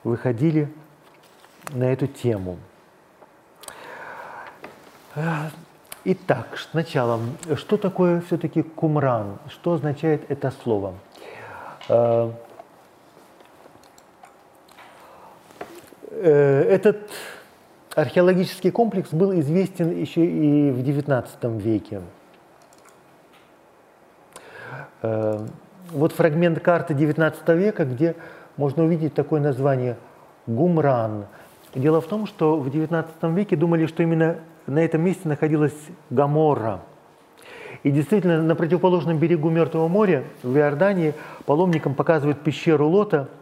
выходили 0.03 0.69
на 1.73 1.91
эту 1.91 2.07
тему. 2.07 2.57
Итак, 6.03 6.59
сначала, 6.71 7.19
что 7.55 7.77
такое 7.77 8.21
все-таки 8.21 8.61
кумран? 8.61 9.39
Что 9.49 9.73
означает 9.73 10.29
это 10.29 10.51
слово? 10.51 10.93
Этот 16.11 17.09
археологический 17.95 18.71
комплекс 18.71 19.11
был 19.11 19.33
известен 19.39 19.97
еще 19.97 20.25
и 20.25 20.71
в 20.71 20.79
XIX 20.79 21.59
веке. 21.59 22.01
Э, 25.01 25.39
вот 25.91 26.11
фрагмент 26.11 26.59
карты 26.59 26.93
XIX 26.93 27.57
века, 27.57 27.85
где 27.85 28.15
можно 28.57 28.83
увидеть 28.83 29.13
такое 29.13 29.39
название 29.39 29.97
Гумран. 30.45 31.25
Дело 31.73 32.01
в 32.01 32.07
том, 32.07 32.27
что 32.27 32.57
в 32.57 32.67
XIX 32.67 33.07
веке 33.33 33.55
думали, 33.55 33.85
что 33.85 34.03
именно 34.03 34.37
на 34.67 34.79
этом 34.79 35.01
месте 35.01 35.27
находилась 35.27 35.75
Гамора. 36.09 36.81
И 37.83 37.91
действительно, 37.91 38.41
на 38.41 38.55
противоположном 38.55 39.19
берегу 39.19 39.49
Мертвого 39.49 39.87
моря, 39.87 40.23
в 40.41 40.57
Иордании, 40.57 41.13
паломникам 41.45 41.93
показывают 41.93 42.41
пещеру 42.41 42.87
Лота– 42.89 43.29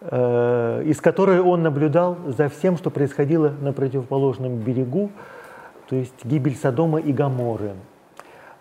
из 0.00 1.00
которой 1.00 1.40
он 1.40 1.64
наблюдал 1.64 2.16
за 2.26 2.48
всем, 2.48 2.76
что 2.76 2.88
происходило 2.90 3.48
на 3.60 3.72
противоположном 3.72 4.58
берегу, 4.58 5.10
то 5.88 5.96
есть 5.96 6.24
гибель 6.24 6.54
Содома 6.54 7.00
и 7.00 7.12
Гаморы. 7.12 7.72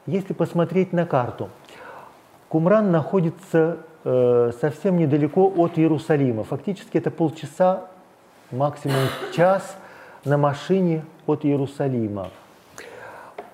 Если 0.08 0.34
посмотреть 0.34 0.94
на 0.94 1.06
карту, 1.06 1.50
Кумран 2.50 2.92
находится 2.92 3.78
э, 4.06 4.52
совсем 4.62 4.98
недалеко 4.98 5.52
от 5.58 5.78
Иерусалима. 5.78 6.46
Фактически 6.46 6.98
это 6.98 7.12
полчаса, 7.12 7.88
максимум 8.52 8.96
час 9.36 9.76
на 10.24 10.38
машине 10.38 11.04
от 11.26 11.44
Иерусалима. 11.44 12.30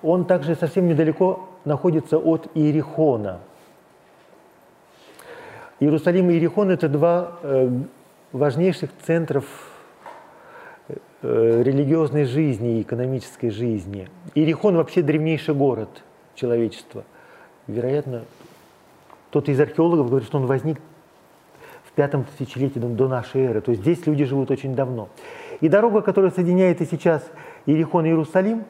Он 0.02 0.24
также 0.24 0.54
совсем 0.54 0.86
недалеко 0.86 1.48
находится 1.64 2.18
от 2.18 2.46
Иерихона. 2.54 3.40
Иерусалим 5.84 6.30
и 6.30 6.34
Иерихон– 6.34 6.70
это 6.70 6.88
два 6.88 7.38
э, 7.42 7.68
важнейших 8.32 8.90
центров 9.06 9.44
э, 10.88 11.62
религиозной 11.62 12.24
жизни 12.24 12.78
и 12.78 12.82
экономической 12.82 13.50
жизни. 13.50 14.08
Иерихон 14.34 14.76
вообще 14.76 15.02
древнейший 15.02 15.54
город 15.54 15.90
человечества. 16.34 17.04
Вероятно, 17.66 18.24
кто-то 19.28 19.50
из 19.50 19.60
археологов 19.60 20.08
говорит, 20.08 20.26
что 20.26 20.38
он 20.38 20.46
возник 20.46 20.80
в 21.84 21.92
пятом 21.92 22.24
тысячелетии 22.24 22.78
до 22.78 23.08
нашей 23.08 23.42
эры. 23.42 23.60
То 23.60 23.70
есть 23.70 23.82
здесь 23.82 24.06
люди 24.06 24.24
живут 24.24 24.50
очень 24.50 24.74
давно. 24.74 25.08
И 25.60 25.68
дорога, 25.68 26.00
которая 26.00 26.30
соединяет 26.30 26.80
и 26.80 26.86
сейчас 26.86 27.22
Иерихон 27.66 28.06
и 28.06 28.08
Иерусалим, 28.08 28.64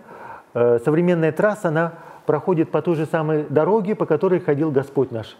э, 0.52 0.78
современная 0.84 1.32
трасса, 1.32 1.68
она 1.68 1.94
проходит 2.26 2.70
по 2.70 2.82
той 2.82 2.96
же 2.96 3.06
самой 3.06 3.44
дороге, 3.44 3.94
по 3.94 4.06
которой 4.06 4.40
ходил 4.40 4.70
Господь 4.70 5.10
наш, 5.10 5.36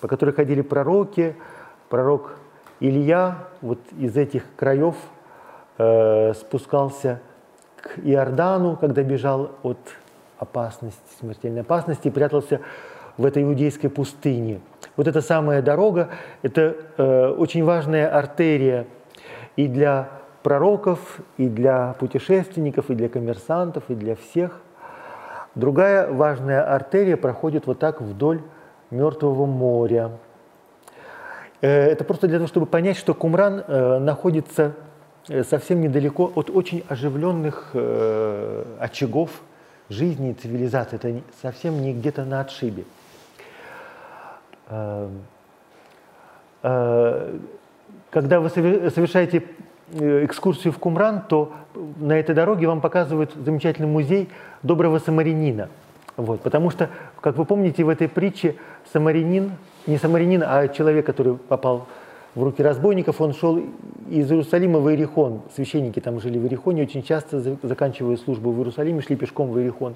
по 0.00 0.08
которой 0.08 0.32
ходили 0.32 0.62
пророки, 0.62 1.34
пророк 1.88 2.36
Илья 2.80 3.48
вот 3.60 3.78
из 3.98 4.16
этих 4.16 4.44
краев 4.56 4.96
э, 5.78 6.32
спускался 6.34 7.20
к 7.80 7.98
Иордану, 8.04 8.76
когда 8.76 9.02
бежал 9.02 9.50
от 9.62 9.78
опасности, 10.38 11.00
смертельной 11.18 11.62
опасности, 11.62 12.08
прятался 12.08 12.60
в 13.16 13.24
этой 13.24 13.42
иудейской 13.42 13.90
пустыне. 13.90 14.60
Вот 14.96 15.08
эта 15.08 15.20
самая 15.20 15.60
дорога– 15.60 16.10
это 16.42 16.76
э, 16.96 17.28
очень 17.36 17.64
важная 17.64 18.08
артерия 18.08 18.86
и 19.56 19.66
для 19.66 20.08
пророков, 20.44 21.18
и 21.36 21.48
для 21.48 21.94
путешественников, 21.98 22.90
и 22.90 22.94
для 22.94 23.08
коммерсантов, 23.08 23.84
и 23.88 23.94
для 23.94 24.14
всех. 24.14 24.60
Другая 25.56 26.10
важная 26.12 26.62
артерия 26.62 27.16
проходит 27.16 27.66
вот 27.66 27.80
так 27.80 28.00
вдоль 28.00 28.40
Мертвого 28.90 29.46
моря. 29.46 30.12
Э, 31.60 31.86
это 31.86 32.04
просто 32.04 32.28
для 32.28 32.38
того, 32.38 32.48
чтобы 32.48 32.66
понять, 32.66 32.96
что 32.96 33.14
Кумран 33.14 33.64
э, 33.66 33.98
находится 33.98 34.74
э, 35.28 35.42
совсем 35.44 35.80
недалеко 35.80 36.30
от 36.34 36.50
очень 36.50 36.84
оживленных 36.88 37.74
очагов 38.78 39.30
жизни 39.88 40.30
и 40.30 40.34
цивилизации. 40.34 40.96
Это 40.96 41.22
совсем 41.42 41.80
не 41.80 41.92
где-то 41.94 42.24
на 42.24 42.40
отшибе. 42.40 42.84
Когда 48.10 48.40
вы 48.40 48.50
совершаете 48.50 49.44
экскурсию 49.90 50.72
в 50.74 50.78
Кумран, 50.78 51.22
то 51.22 51.52
на 51.74 52.18
этой 52.18 52.34
дороге 52.34 52.66
вам 52.66 52.82
показывают 52.82 53.32
замечательный 53.34 53.86
музей 53.86 54.28
доброго 54.62 54.98
самарянина. 54.98 55.70
Вот, 56.18 56.40
потому 56.40 56.70
что, 56.70 56.90
как 57.20 57.36
вы 57.36 57.44
помните, 57.44 57.84
в 57.84 57.88
этой 57.88 58.08
притче 58.08 58.56
самарянин, 58.92 59.52
не 59.86 59.98
самарянин, 59.98 60.42
а 60.44 60.66
человек, 60.66 61.06
который 61.06 61.36
попал 61.36 61.86
в 62.34 62.42
руки 62.42 62.60
разбойников, 62.60 63.20
он 63.20 63.32
шел 63.32 63.62
из 64.10 64.28
Иерусалима 64.28 64.80
в 64.80 64.90
Иерихон. 64.90 65.42
Священники 65.54 66.00
там 66.00 66.20
жили 66.20 66.36
в 66.36 66.42
Иерихоне, 66.42 66.82
очень 66.82 67.04
часто, 67.04 67.40
заканчивая 67.62 68.16
службу 68.16 68.50
в 68.50 68.58
Иерусалиме, 68.58 69.00
шли 69.00 69.14
пешком 69.14 69.52
в 69.52 69.58
Иерихон. 69.58 69.94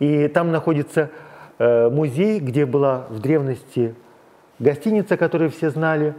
И 0.00 0.26
там 0.26 0.50
находится 0.50 1.10
э, 1.60 1.88
музей, 1.88 2.40
где 2.40 2.66
была 2.66 3.06
в 3.08 3.20
древности 3.20 3.94
гостиница, 4.58 5.16
которую 5.16 5.50
все 5.50 5.70
знали, 5.70 6.14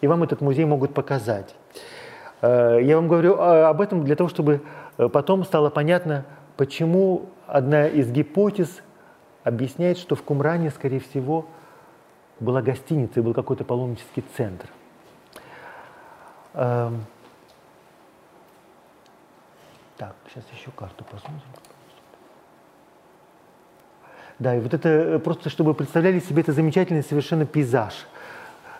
и 0.00 0.06
вам 0.06 0.22
этот 0.22 0.42
музей 0.42 0.64
могут 0.64 0.94
показать. 0.94 1.56
Э, 2.40 2.78
я 2.80 2.94
вам 2.94 3.08
говорю 3.08 3.34
э, 3.34 3.64
об 3.64 3.80
этом 3.80 4.04
для 4.04 4.14
того, 4.14 4.28
чтобы 4.28 4.60
потом 4.96 5.42
стало 5.42 5.70
понятно, 5.70 6.24
почему 6.56 7.30
одна 7.46 7.86
из 7.86 8.10
гипотез 8.10 8.82
объясняет, 9.42 9.98
что 9.98 10.16
в 10.16 10.22
Кумране, 10.22 10.70
скорее 10.70 11.00
всего, 11.00 11.46
была 12.40 12.62
гостиница 12.62 13.20
и 13.20 13.22
был 13.22 13.34
какой-то 13.34 13.64
паломнический 13.64 14.24
центр. 14.36 14.68
Эм. 16.54 17.04
Так, 19.96 20.14
сейчас 20.28 20.44
еще 20.52 20.70
карту 20.72 21.04
посмотрим. 21.04 21.40
Да, 24.38 24.56
и 24.56 24.60
вот 24.60 24.74
это 24.74 24.88
э, 24.88 25.18
просто, 25.20 25.48
чтобы 25.48 25.74
представляли 25.74 26.18
себе 26.18 26.42
это 26.42 26.52
замечательный 26.52 27.04
совершенно 27.04 27.46
пейзаж. 27.46 27.94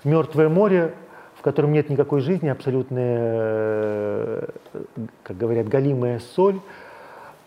Мертвое 0.02 0.48
море, 0.48 0.94
в 1.36 1.42
котором 1.42 1.72
нет 1.72 1.88
никакой 1.90 2.20
жизни, 2.20 2.48
абсолютная, 2.48 3.18
э, 3.20 4.48
как 5.22 5.36
говорят, 5.36 5.68
галимая 5.68 6.18
соль, 6.18 6.60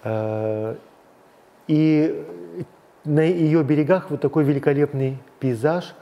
Э, 0.04 0.76
и 1.68 2.26
на 3.06 3.22
ее 3.22 3.64
берегах 3.64 4.10
вот 4.10 4.22
такой 4.22 4.44
великолепный 4.44 5.18
пейзаж, 5.40 5.96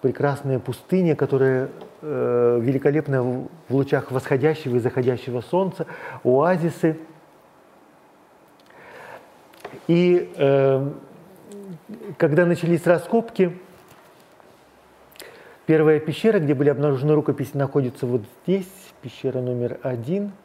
прекрасная 0.00 0.58
пустыня, 0.58 1.16
которая 1.16 1.68
э, 2.02 2.58
великолепна 2.62 3.22
в 3.22 3.48
лучах 3.68 4.10
восходящего 4.10 4.76
и 4.76 4.78
заходящего 4.78 5.40
солнца, 5.40 5.86
оазисы. 6.22 6.98
И 9.86 10.32
э, 10.36 10.90
когда 12.18 12.46
начались 12.46 12.86
раскопки, 12.86 13.58
первая 15.66 16.00
пещера, 16.00 16.38
где 16.38 16.54
были 16.54 16.70
обнаружены 16.70 17.14
рукописи, 17.14 17.56
находится 17.56 18.06
вот 18.06 18.22
здесь, 18.44 18.68
пещера 19.02 19.40
номер 19.40 19.78
один– 19.82 20.32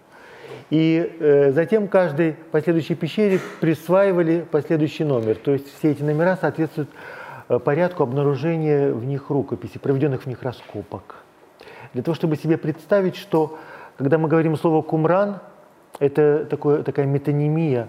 и 0.69 1.17
э, 1.19 1.51
затем 1.51 1.87
каждой 1.87 2.33
последующей 2.51 2.95
пещере 2.95 3.39
присваивали 3.59 4.45
последующий 4.49 5.05
номер. 5.05 5.35
То 5.35 5.51
есть 5.51 5.67
все 5.77 5.91
эти 5.91 6.01
номера 6.01 6.37
соответствуют 6.37 6.89
э, 7.49 7.59
порядку 7.59 8.03
обнаружения 8.03 8.91
в 8.91 9.05
них 9.05 9.29
рукописи, 9.29 9.77
проведенных 9.77 10.23
в 10.23 10.25
них 10.27 10.41
раскопок. 10.43 11.17
Для 11.93 12.03
того, 12.03 12.15
чтобы 12.15 12.37
себе 12.37 12.57
представить, 12.57 13.15
что 13.15 13.57
когда 13.97 14.17
мы 14.17 14.27
говорим 14.29 14.55
слово 14.55 14.81
«кумран», 14.81 15.39
это 15.99 16.45
такое, 16.45 16.83
такая 16.83 17.05
метонимия, 17.05 17.87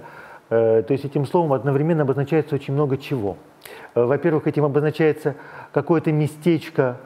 э, 0.51 0.83
то 0.87 0.93
есть 0.93 1.05
этим 1.05 1.25
словом 1.25 1.53
одновременно 1.53 2.03
обозначается 2.03 2.55
очень 2.55 2.75
много 2.75 2.99
чего. 2.99 3.37
Э, 3.95 4.05
во-первых, 4.05 4.47
этим 4.47 4.65
обозначается 4.65 5.37
какое-то 5.73 6.11
местечко, 6.13 6.97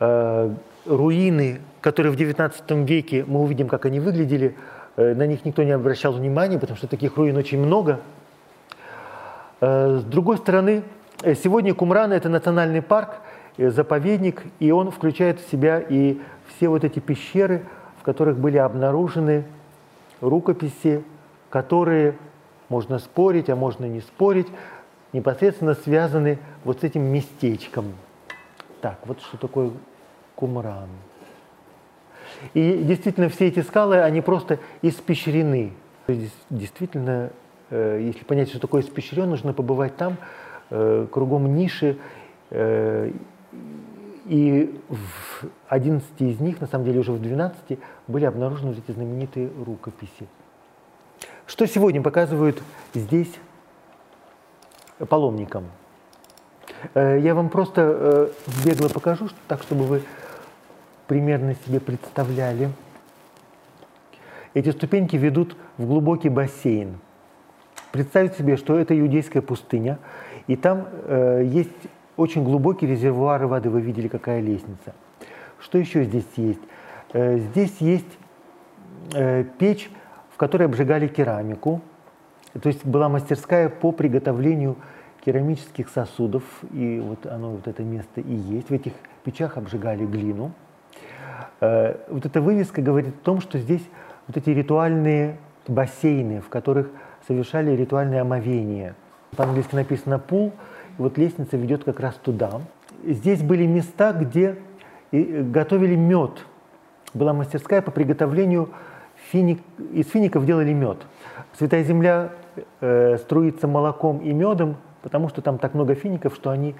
э, 0.00 0.50
руины, 0.86 1.60
которые 1.80 2.12
в 2.12 2.16
XIX 2.16 2.84
веке 2.84 3.24
мы 3.26 3.40
увидим, 3.40 3.68
как 3.68 3.86
они 3.86 4.00
выглядели, 4.00 4.54
на 4.96 5.26
них 5.26 5.44
никто 5.44 5.62
не 5.62 5.72
обращал 5.72 6.12
внимания, 6.12 6.58
потому 6.58 6.76
что 6.76 6.86
таких 6.86 7.16
руин 7.16 7.36
очень 7.36 7.58
много. 7.58 8.00
Э, 9.60 9.98
с 10.00 10.04
другой 10.04 10.38
стороны, 10.38 10.82
э, 11.22 11.34
сегодня 11.34 11.74
Кумран– 11.74 12.12
это 12.14 12.28
национальный 12.28 12.82
парк, 12.82 13.20
заповедник, 13.56 14.42
и 14.58 14.70
он 14.72 14.90
включает 14.90 15.40
в 15.40 15.50
себя 15.50 15.80
и 15.80 16.18
все 16.48 16.68
вот 16.68 16.84
эти 16.84 16.98
пещеры, 16.98 17.64
в 18.00 18.02
которых 18.02 18.36
были 18.36 18.58
обнаружены 18.58 19.44
рукописи, 20.20 21.04
которые, 21.50 22.16
можно 22.68 22.98
спорить, 22.98 23.48
а 23.48 23.56
можно 23.56 23.84
не 23.84 24.00
спорить, 24.00 24.48
непосредственно 25.12 25.74
связаны 25.74 26.38
вот 26.64 26.80
с 26.80 26.84
этим 26.84 27.02
местечком. 27.02 27.94
Так, 28.80 28.98
вот 29.06 29.20
что 29.20 29.36
такое 29.38 29.70
Кумран. 30.34 30.88
И 32.52 32.82
действительно, 32.84 33.28
все 33.28 33.48
эти 33.48 33.60
скалы, 33.60 34.00
они 34.00 34.20
просто 34.20 34.58
испещрены. 34.82 35.72
Действительно, 36.50 37.30
э, 37.70 38.00
если 38.02 38.24
понять, 38.24 38.50
что 38.50 38.60
такое 38.60 38.82
испещрен, 38.82 39.30
нужно 39.30 39.52
побывать 39.52 39.96
там, 39.96 40.18
э, 40.70 41.06
кругом 41.10 41.54
ниши. 41.54 41.96
Э, 42.50 43.10
и 44.26 44.80
в 44.88 45.44
11 45.68 46.08
из 46.18 46.40
них, 46.40 46.60
на 46.60 46.66
самом 46.66 46.84
деле 46.84 47.00
уже 47.00 47.12
в 47.12 47.20
12, 47.20 47.78
были 48.06 48.24
обнаружены 48.24 48.72
эти 48.72 48.92
знаменитые 48.92 49.50
рукописи. 49.64 50.26
Что 51.46 51.66
сегодня 51.66 52.02
показывают 52.02 52.62
здесь 52.94 53.32
паломникам? 54.98 55.64
Я 56.94 57.34
вам 57.34 57.50
просто 57.50 58.30
бегло 58.64 58.88
покажу, 58.88 59.28
так 59.46 59.62
чтобы 59.62 59.84
вы 59.84 60.02
примерно 61.06 61.54
себе 61.66 61.80
представляли. 61.80 62.70
Эти 64.54 64.70
ступеньки 64.70 65.16
ведут 65.16 65.56
в 65.78 65.86
глубокий 65.86 66.28
бассейн. 66.28 66.98
Представить 67.90 68.34
себе, 68.34 68.56
что 68.56 68.78
это 68.78 68.98
иудейская 68.98 69.42
пустыня, 69.42 69.98
и 70.46 70.56
там 70.56 70.86
э, 70.90 71.42
есть 71.44 71.70
очень 72.16 72.44
глубокие 72.44 72.90
резервуары 72.90 73.46
воды. 73.46 73.70
Вы 73.70 73.80
видели, 73.80 74.08
какая 74.08 74.40
лестница. 74.40 74.94
Что 75.60 75.78
еще 75.78 76.04
здесь 76.04 76.26
есть? 76.36 76.60
Э, 77.12 77.38
здесь 77.38 77.76
есть 77.80 78.18
э, 79.14 79.44
печь, 79.58 79.90
в 80.32 80.36
которой 80.36 80.64
обжигали 80.64 81.08
керамику. 81.08 81.80
То 82.60 82.68
есть 82.68 82.84
была 82.84 83.08
мастерская 83.08 83.68
по 83.68 83.92
приготовлению 83.92 84.76
керамических 85.24 85.88
сосудов, 85.88 86.44
и 86.72 87.00
вот 87.00 87.26
оно, 87.26 87.52
вот 87.52 87.66
это 87.66 87.82
место 87.82 88.20
и 88.20 88.34
есть. 88.34 88.68
В 88.68 88.72
этих 88.72 88.92
печах 89.24 89.56
обжигали 89.56 90.04
глину. 90.04 90.52
Э, 91.60 91.96
вот 92.08 92.26
эта 92.26 92.40
вывеска 92.40 92.82
говорит 92.82 93.14
о 93.14 93.24
том, 93.24 93.40
что 93.40 93.58
здесь 93.58 93.82
вот 94.26 94.36
эти 94.36 94.50
ритуальные 94.50 95.36
бассейны, 95.66 96.40
в 96.40 96.48
которых 96.48 96.88
совершали 97.26 97.70
ритуальное 97.72 98.22
омовение. 98.22 98.94
По-английски 99.36 99.74
написано 99.74 100.18
«пул», 100.18 100.52
и 100.98 101.02
вот 101.02 101.18
лестница 101.18 101.56
ведет 101.56 101.84
как 101.84 102.00
раз 102.00 102.14
туда. 102.16 102.60
Здесь 103.04 103.42
были 103.42 103.66
места, 103.66 104.12
где 104.12 104.56
готовили 105.12 105.96
мед. 105.96 106.44
Была 107.12 107.32
мастерская 107.32 107.82
по 107.82 107.90
приготовлению 107.90 108.70
финик, 109.30 109.60
из 109.92 110.08
фиников 110.08 110.46
делали 110.46 110.72
мед. 110.72 110.98
Святая 111.56 111.84
Земля 111.84 112.30
э, 112.80 113.16
струится 113.18 113.68
молоком 113.68 114.18
и 114.18 114.32
медом, 114.32 114.76
потому 115.02 115.28
что 115.28 115.42
там 115.42 115.58
так 115.58 115.74
много 115.74 115.94
фиников, 115.94 116.34
что 116.34 116.50
они 116.50 116.74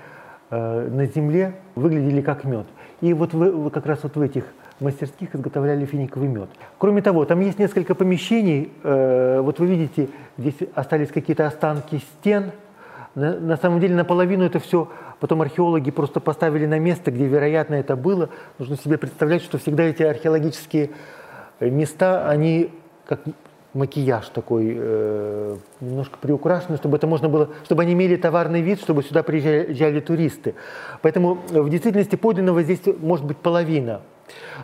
э, 0.50 0.88
на 0.88 1.06
земле 1.06 1.54
выглядели 1.74 2.20
как 2.20 2.44
мед. 2.44 2.66
И 3.04 3.12
вот 3.12 3.34
вы, 3.34 3.70
как 3.70 3.84
раз 3.84 3.98
вот 4.02 4.16
в 4.16 4.20
этих 4.22 4.44
мастерских 4.80 5.36
изготовляли 5.36 5.84
финиковый 5.84 6.26
мед. 6.26 6.48
Кроме 6.78 7.02
того, 7.02 7.26
там 7.26 7.38
есть 7.40 7.58
несколько 7.58 7.94
помещений. 7.94 8.72
Э, 8.82 9.40
вот 9.42 9.58
вы 9.58 9.66
видите, 9.66 10.08
здесь 10.38 10.54
остались 10.74 11.08
какие-то 11.08 11.46
останки 11.46 11.98
стен. 11.98 12.52
На, 13.14 13.38
на 13.38 13.56
самом 13.58 13.80
деле 13.80 13.94
наполовину 13.94 14.44
это 14.44 14.58
все 14.58 14.88
потом 15.20 15.42
археологи 15.42 15.90
просто 15.90 16.18
поставили 16.18 16.64
на 16.64 16.78
место, 16.78 17.10
где, 17.10 17.26
вероятно, 17.26 17.74
это 17.74 17.94
было. 17.94 18.30
Нужно 18.58 18.78
себе 18.78 18.96
представлять, 18.96 19.42
что 19.42 19.58
всегда 19.58 19.82
эти 19.82 20.02
археологические 20.02 20.88
места, 21.60 22.26
они 22.26 22.70
как 23.04 23.20
макияж 23.74 24.28
такой, 24.28 24.74
э, 24.76 25.56
немножко 25.80 26.16
приукрашенный, 26.20 26.78
чтобы 26.78 26.96
это 26.96 27.06
можно 27.06 27.28
было, 27.28 27.50
чтобы 27.64 27.82
они 27.82 27.92
имели 27.92 28.16
товарный 28.16 28.62
вид, 28.62 28.80
чтобы 28.80 29.02
сюда 29.02 29.22
приезжали 29.22 30.00
туристы. 30.00 30.54
Поэтому 31.02 31.38
в 31.50 31.68
действительности 31.68 32.16
подлинного 32.16 32.62
здесь 32.62 32.80
может 33.00 33.26
быть 33.26 33.36
половина. 33.36 34.00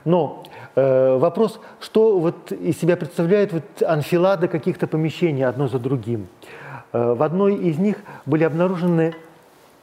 Но 0.05 0.45
э, 0.77 1.19
вопрос, 1.19 1.61
что 1.81 2.19
вот 2.19 2.53
из 2.53 2.79
себя 2.79 2.97
представляет 2.97 3.53
вот 3.53 3.83
анфилада 3.83 4.49
каких-то 4.49 4.87
помещений 4.87 5.45
одно 5.45 5.69
за 5.69 5.79
другим. 5.79 6.29
Э, 6.93 7.15
в 7.15 7.23
одной 7.23 7.57
из 7.57 7.79
них 7.79 7.97
были 8.27 8.45
обнаружены 8.45 9.15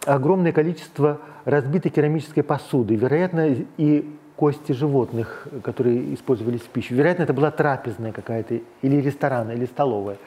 огромное 0.05 0.53
количество 0.53 1.19
разбитой 1.45 1.91
керамической 1.91 2.43
посуды, 2.43 2.95
вероятно, 2.95 3.55
и 3.77 4.09
кости 4.37 4.71
животных, 4.71 5.47
которые 5.63 6.13
использовались 6.13 6.61
в 6.61 6.69
пищу. 6.69 6.93
Вероятно, 6.93 7.23
это 7.23 7.33
была 7.33 7.51
трапезная 7.51 8.11
какая-то, 8.11 8.59
или 8.83 9.01
ресторан, 9.01 9.51
или 9.51 9.65
столовая. 9.65 10.17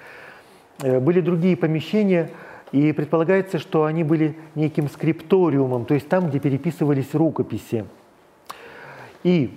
Э, 0.83 0.99
были 0.99 1.20
другие 1.20 1.57
помещения, 1.57 2.31
и 2.73 2.92
предполагается, 2.92 3.59
что 3.59 3.85
они 3.85 4.05
были 4.05 4.37
неким 4.55 4.88
скрипториумом, 4.88 5.85
то 5.85 5.94
есть 5.94 6.09
там, 6.09 6.29
где 6.29 6.40
переписывались 6.40 7.14
рукописи. 7.14 7.85
И 9.23 9.57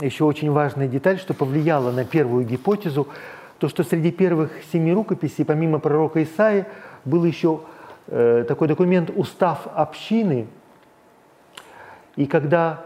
еще 0.00 0.24
очень 0.24 0.50
важная 0.50 0.86
деталь, 0.88 1.18
что 1.18 1.34
повлияла 1.34 1.90
на 1.90 2.04
первую 2.04 2.44
гипотезу, 2.44 3.08
то, 3.58 3.68
что 3.68 3.82
среди 3.82 4.12
первых 4.12 4.52
семи 4.72 4.92
рукописей, 4.92 5.44
помимо 5.44 5.78
пророка 5.80 6.22
Исаия, 6.22 6.68
был 7.04 7.24
еще 7.24 7.62
э, 8.06 8.44
такой 8.46 8.68
документ 8.68 9.10
«Устав 9.14 9.66
общины». 9.74 10.46
И 12.16 12.26
когда 12.26 12.84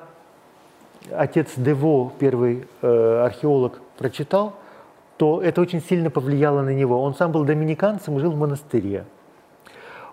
отец 1.10 1.52
Дево, 1.56 2.12
первый 2.18 2.66
э, 2.82 3.22
археолог, 3.24 3.80
прочитал, 3.98 4.54
то 5.16 5.42
это 5.42 5.60
очень 5.60 5.82
сильно 5.82 6.10
повлияло 6.10 6.62
на 6.62 6.70
него. 6.70 7.02
Он 7.02 7.14
сам 7.14 7.32
был 7.32 7.44
доминиканцем, 7.44 8.18
жил 8.18 8.32
в 8.32 8.38
монастыре. 8.38 9.04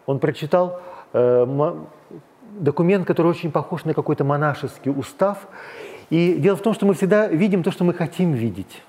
Он 0.06 0.20
прочитал 0.20 0.82
э, 1.14 1.76
документ, 2.60 3.06
который 3.06 3.28
очень 3.28 3.52
похож 3.52 3.86
на 3.86 3.94
какой-то 3.94 4.24
монашеский 4.24 4.92
устав. 4.92 5.48
И 6.10 6.36
дело 6.36 6.56
в 6.56 6.62
том, 6.62 6.74
что 6.74 6.86
мы 6.86 6.94
всегда 6.94 7.28
видим 7.28 7.64
то, 7.64 7.72
что 7.72 7.84
мы 7.84 7.94
хотим 7.94 8.34
видеть. 8.34 8.82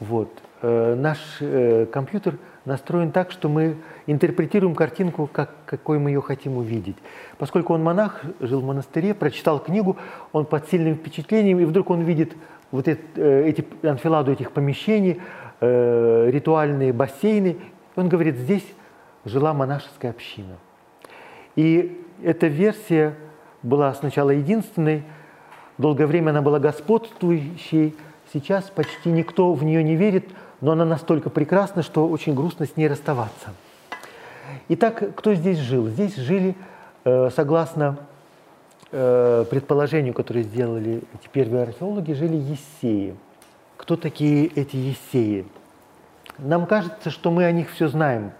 Вот. 0.00 0.30
Э, 0.62 0.94
наш 0.94 1.18
э, 1.40 1.86
компьютер 1.86 2.38
настроен 2.66 3.12
так, 3.12 3.30
что 3.30 3.48
мы 3.48 3.76
интерпретируем 4.06 4.74
картинку, 4.74 5.28
как, 5.32 5.50
какой 5.64 5.98
мы 5.98 6.10
ее 6.10 6.20
хотим 6.20 6.58
увидеть. 6.58 6.96
Поскольку 7.38 7.72
он 7.72 7.82
монах, 7.82 8.22
жил 8.40 8.60
в 8.60 8.64
монастыре, 8.64 9.14
прочитал 9.14 9.60
книгу, 9.60 9.96
он 10.32 10.44
под 10.44 10.68
сильным 10.68 10.96
впечатлением, 10.96 11.60
и 11.60 11.64
вдруг 11.64 11.90
он 11.90 12.02
видит 12.02 12.36
вот 12.70 12.88
эти, 12.88 13.00
э, 13.14 13.48
эти 13.48 13.64
анфиладу 13.86 14.32
этих 14.32 14.52
помещений, 14.52 15.20
э, 15.60 16.30
ритуальные 16.30 16.92
бассейны. 16.92 17.56
Он 17.94 18.08
говорит, 18.08 18.36
здесь 18.36 18.66
жила 19.24 19.54
монашеская 19.54 20.10
община. 20.10 20.56
И 21.54 22.04
эта 22.22 22.48
версия 22.48 23.14
была 23.62 23.94
сначала 23.94 24.30
единственной, 24.30 25.04
долгое 25.78 26.06
время 26.06 26.30
она 26.30 26.42
была 26.42 26.58
господствующей, 26.58 27.94
сейчас 28.32 28.64
почти 28.70 29.10
никто 29.10 29.52
в 29.52 29.64
нее 29.64 29.82
не 29.82 29.96
верит, 29.96 30.28
но 30.60 30.72
она 30.72 30.84
настолько 30.84 31.30
прекрасна, 31.30 31.82
что 31.82 32.08
очень 32.08 32.34
грустно 32.34 32.66
с 32.66 32.76
ней 32.76 32.88
расставаться. 32.88 33.50
Итак, 34.68 35.14
кто 35.16 35.34
здесь 35.34 35.58
жил? 35.58 35.88
Здесь 35.88 36.16
жили, 36.16 36.54
э, 37.04 37.30
согласно 37.34 37.96
э, 38.92 39.44
предположению, 39.50 40.14
которое 40.14 40.42
сделали 40.42 41.02
эти 41.14 41.28
первые 41.30 41.64
археологи, 41.64 42.12
жили 42.12 42.36
ессеи. 42.36 43.16
Кто 43.76 43.96
такие 43.96 44.46
эти 44.46 44.76
ессеи? 44.76 45.46
Нам 46.38 46.66
кажется, 46.66 47.10
что 47.10 47.30
мы 47.30 47.44
о 47.44 47.52
них 47.52 47.70
все 47.70 47.88
знаем. 47.88 48.32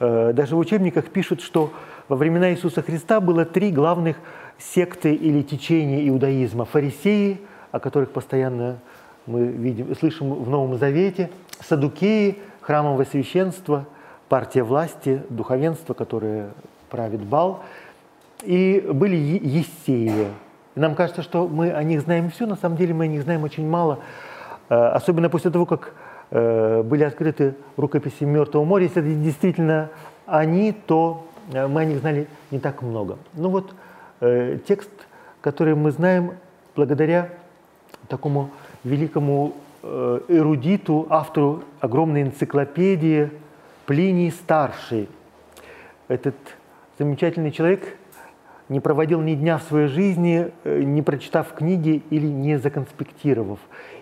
Э, 0.00 0.32
даже 0.32 0.56
в 0.56 0.58
учебниках 0.58 1.06
пишут, 1.06 1.40
что 1.40 1.72
во 2.08 2.16
времена 2.16 2.50
Иисуса 2.50 2.82
Христа 2.82 3.20
было 3.20 3.44
три 3.44 3.70
главных 3.70 4.16
секты 4.58 5.14
или 5.14 5.42
течения 5.42 6.08
иудаизма. 6.08 6.64
Фарисеи, 6.64 7.40
о 7.72 7.80
которых 7.80 8.10
постоянно 8.10 8.78
мы 9.26 9.46
видим, 9.46 9.94
слышим 9.96 10.34
в 10.34 10.48
Новом 10.48 10.78
Завете, 10.78 11.30
садукеи, 11.60 12.38
храмовое 12.60 13.06
священство, 13.06 13.86
партия 14.28 14.62
власти, 14.62 15.22
духовенство, 15.28 15.94
которое 15.94 16.50
правит 16.90 17.22
бал, 17.22 17.62
и 18.42 18.86
были 18.92 19.16
ессеи. 19.16 20.28
Нам 20.74 20.94
кажется, 20.94 21.22
что 21.22 21.46
мы 21.46 21.70
о 21.70 21.82
них 21.82 22.00
знаем 22.00 22.30
все, 22.30 22.46
на 22.46 22.56
самом 22.56 22.76
деле 22.76 22.94
мы 22.94 23.04
о 23.04 23.06
них 23.06 23.22
знаем 23.22 23.44
очень 23.44 23.68
мало, 23.68 24.00
э, 24.68 24.74
особенно 24.74 25.30
после 25.30 25.50
того, 25.50 25.66
как 25.66 25.94
э, 26.30 26.82
были 26.82 27.04
открыты 27.04 27.54
рукописи 27.76 28.24
Мертвого 28.24 28.64
моря. 28.64 28.84
Если 28.84 29.00
это 29.00 29.10
действительно 29.22 29.90
они, 30.26 30.72
то 30.72 31.26
э, 31.52 31.66
мы 31.66 31.82
о 31.82 31.84
них 31.84 31.98
знали 31.98 32.26
не 32.50 32.58
так 32.58 32.82
много. 32.82 33.18
Ну 33.34 33.50
вот 33.50 33.74
текст, 34.66 34.90
который 35.42 35.74
мы 35.74 35.90
знаем 35.90 36.34
благодаря 36.74 37.28
такому 38.08 38.50
великому 38.84 39.54
э, 39.82 40.20
эрудиту, 40.28 41.06
автору 41.10 41.64
огромной 41.80 42.22
энциклопедии 42.22 43.30
Плиний 43.86 44.30
Старший. 44.30 45.08
Этот 46.08 46.36
замечательный 46.98 47.50
человек 47.50 47.96
не 48.68 48.80
проводил 48.80 49.20
ни 49.20 49.34
дня 49.34 49.58
в 49.58 49.62
своей 49.62 49.88
жизни, 49.88 50.52
э, 50.64 50.82
не 50.82 51.02
прочитав 51.02 51.52
книги 51.54 52.02
или 52.10 52.26
не 52.26 52.58
законспектировав. 52.58 53.58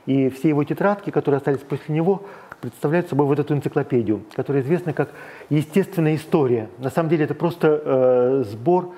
И 0.07 0.29
все 0.31 0.49
его 0.49 0.65
тетрадки, 0.65 1.11
которые 1.11 1.39
остались 1.39 1.61
после 1.61 1.95
него, 1.95 2.25
представляют 2.61 3.09
собой 3.09 3.27
вот 3.27 3.39
эту 3.39 3.55
энциклопедию, 3.55 4.23
которая 4.35 4.63
известна 4.63 4.93
как 4.93 5.11
«Естественная 5.49 6.17
история». 6.17 6.69
На 6.79 6.91
самом 6.91 7.09
деле 7.09 7.25
это 7.25 7.35
просто 7.35 7.83
э, 7.85 8.45
сбор, 8.47 8.95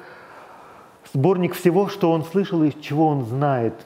сборник 1.13 1.55
всего, 1.55 1.89
что 1.89 2.11
он 2.11 2.25
слышал 2.25 2.63
и 2.63 2.73
чего 2.81 3.07
он 3.09 3.25
знает– 3.25 3.75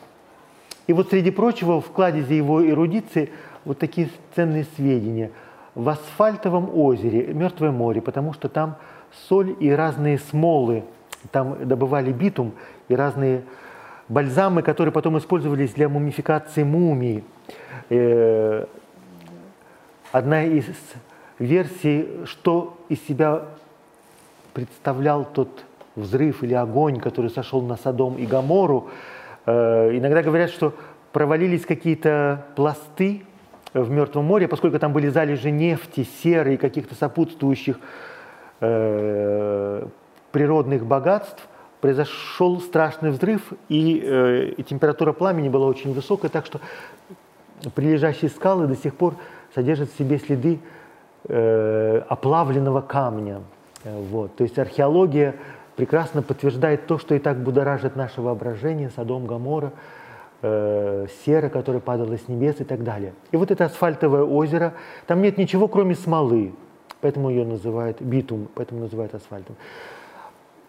и 0.88 0.92
вот 0.92 1.10
среди 1.10 1.30
прочего 1.30 1.80
в 1.80 1.92
кладезе 1.92 2.36
его 2.36 2.66
эрудиции 2.66 3.30
вот 3.64 3.78
такие 3.78 4.08
ценные 4.34 4.66
сведения. 4.74 5.30
В 5.74 5.88
асфальтовом 5.90 6.74
озере, 6.74 7.32
Мертвое 7.32 7.70
море, 7.70 8.00
потому 8.00 8.32
что 8.32 8.48
там 8.48 8.76
соль 9.28 9.54
и 9.60 9.70
разные 9.70 10.18
смолы, 10.18 10.82
там 11.30 11.68
добывали 11.68 12.10
битум 12.10 12.52
и 12.88 12.96
разные 12.96 13.42
бальзамы, 14.08 14.62
которые 14.62 14.90
потом 14.90 15.18
использовались 15.18 15.74
для 15.74 15.90
мумификации 15.90 16.62
мумии. 16.62 17.22
Э, 17.90 18.64
одна 20.10 20.44
из 20.44 20.64
версий, 21.38 22.08
что 22.24 22.78
из 22.88 23.06
себя 23.06 23.42
представлял 24.54 25.26
тот 25.26 25.64
взрыв 25.96 26.42
или 26.42 26.54
огонь, 26.54 26.98
который 26.98 27.30
сошел 27.30 27.60
на 27.60 27.76
Содом 27.76 28.16
и 28.16 28.24
Гамору, 28.24 28.88
иногда 29.48 30.22
говорят, 30.22 30.50
что 30.50 30.74
провалились 31.12 31.64
какие-то 31.64 32.46
пласты 32.56 33.22
в 33.74 33.90
Мертвом 33.90 34.24
море, 34.24 34.48
поскольку 34.48 34.78
там 34.78 34.92
были 34.92 35.08
залежи 35.08 35.50
нефти, 35.50 36.06
серы 36.22 36.54
и 36.54 36.56
каких-то 36.56 36.94
сопутствующих 36.94 37.78
э, 38.60 39.86
природных 40.32 40.86
богатств, 40.86 41.48
произошел 41.80 42.60
страшный 42.60 43.10
взрыв, 43.10 43.52
и, 43.68 44.02
э, 44.04 44.54
и 44.56 44.62
температура 44.62 45.12
пламени 45.12 45.48
была 45.48 45.66
очень 45.66 45.94
высокая, 45.94 46.30
так 46.30 46.46
что 46.46 46.60
прилежащие 47.74 48.30
скалы 48.30 48.66
до 48.66 48.76
сих 48.76 48.94
пор 48.94 49.14
содержат 49.54 49.90
в 49.90 49.98
себе 49.98 50.18
следы 50.18 50.58
э, 51.28 52.02
оплавленного 52.08 52.80
камня. 52.80 53.42
Вот. 53.84 54.34
То 54.36 54.44
есть 54.44 54.58
археология 54.58 55.36
прекрасно 55.78 56.22
подтверждает 56.22 56.88
то, 56.88 56.98
что 56.98 57.14
и 57.14 57.20
так 57.20 57.38
будоражит 57.38 57.94
наше 57.94 58.20
воображение, 58.20 58.90
Содом, 58.90 59.26
Гамора, 59.26 59.70
э, 60.42 61.06
сера, 61.24 61.48
которая 61.50 61.80
падала 61.80 62.18
с 62.18 62.26
небес 62.26 62.56
и 62.58 62.64
так 62.64 62.82
далее. 62.82 63.14
И 63.30 63.36
вот 63.36 63.52
это 63.52 63.66
асфальтовое 63.66 64.24
озеро, 64.24 64.74
там 65.06 65.22
нет 65.22 65.38
ничего, 65.38 65.68
кроме 65.68 65.94
смолы, 65.94 66.52
поэтому 67.00 67.30
ее 67.30 67.44
называют 67.44 68.02
битум, 68.02 68.48
поэтому 68.56 68.80
называют 68.80 69.14
асфальтом. 69.14 69.54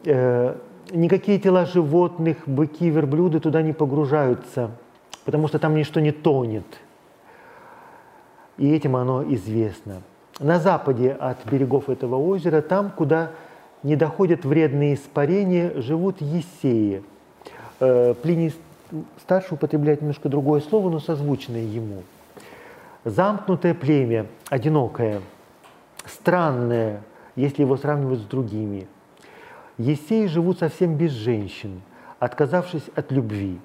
Э, 0.06 0.56
никакие 0.92 1.40
тела 1.40 1.66
животных, 1.66 2.38
быки, 2.46 2.88
верблюды 2.92 3.40
туда 3.40 3.64
не 3.64 3.74
погружаются, 3.74 4.70
потому 5.26 5.48
что 5.48 5.58
там 5.58 5.74
ничто 5.74 6.00
не 6.02 6.12
тонет. 6.12 6.68
И 8.58 8.72
этим 8.72 8.96
оно 8.96 9.24
известно. 9.34 10.04
На 10.40 10.60
западе 10.60 11.14
от 11.14 11.44
берегов 11.48 11.90
этого 11.90 12.16
озера, 12.16 12.62
там, 12.62 12.92
куда 12.92 13.32
не 13.84 13.96
доходят 13.96 14.46
вредные 14.46 14.96
испарения, 14.96 15.74
живут 15.82 16.22
есеи. 16.22 17.04
Э, 17.80 18.14
Плиний 18.14 18.54
старший 19.22 19.56
употребляет 19.56 20.02
немножко 20.02 20.30
другое 20.30 20.62
слово, 20.62 20.90
но 20.90 21.00
созвучное 21.00 21.64
ему. 21.64 22.04
Замкнутое 23.06 23.74
племя, 23.74 24.26
одинокое, 24.50 25.22
странное, 26.06 27.02
если 27.36 27.62
его 27.62 27.78
сравнивать 27.78 28.20
с 28.20 28.24
другими. 28.24 28.88
Есеи 29.78 30.26
живут 30.26 30.60
совсем 30.60 30.98
без 30.98 31.12
женщин, 31.12 31.82
отказавшись 32.20 32.90
от 32.96 33.12
любви. 33.12 33.60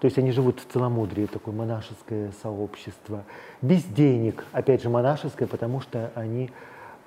То 0.00 0.06
есть 0.06 0.18
они 0.18 0.32
живут 0.32 0.58
в 0.58 0.72
целомудрии, 0.72 1.26
такое 1.26 1.54
монашеское 1.54 2.32
сообщество. 2.42 3.22
Без 3.60 3.84
денег, 3.84 4.44
опять 4.50 4.82
же 4.82 4.90
монашеское, 4.90 5.46
потому 5.46 5.80
что 5.80 6.10
они 6.16 6.50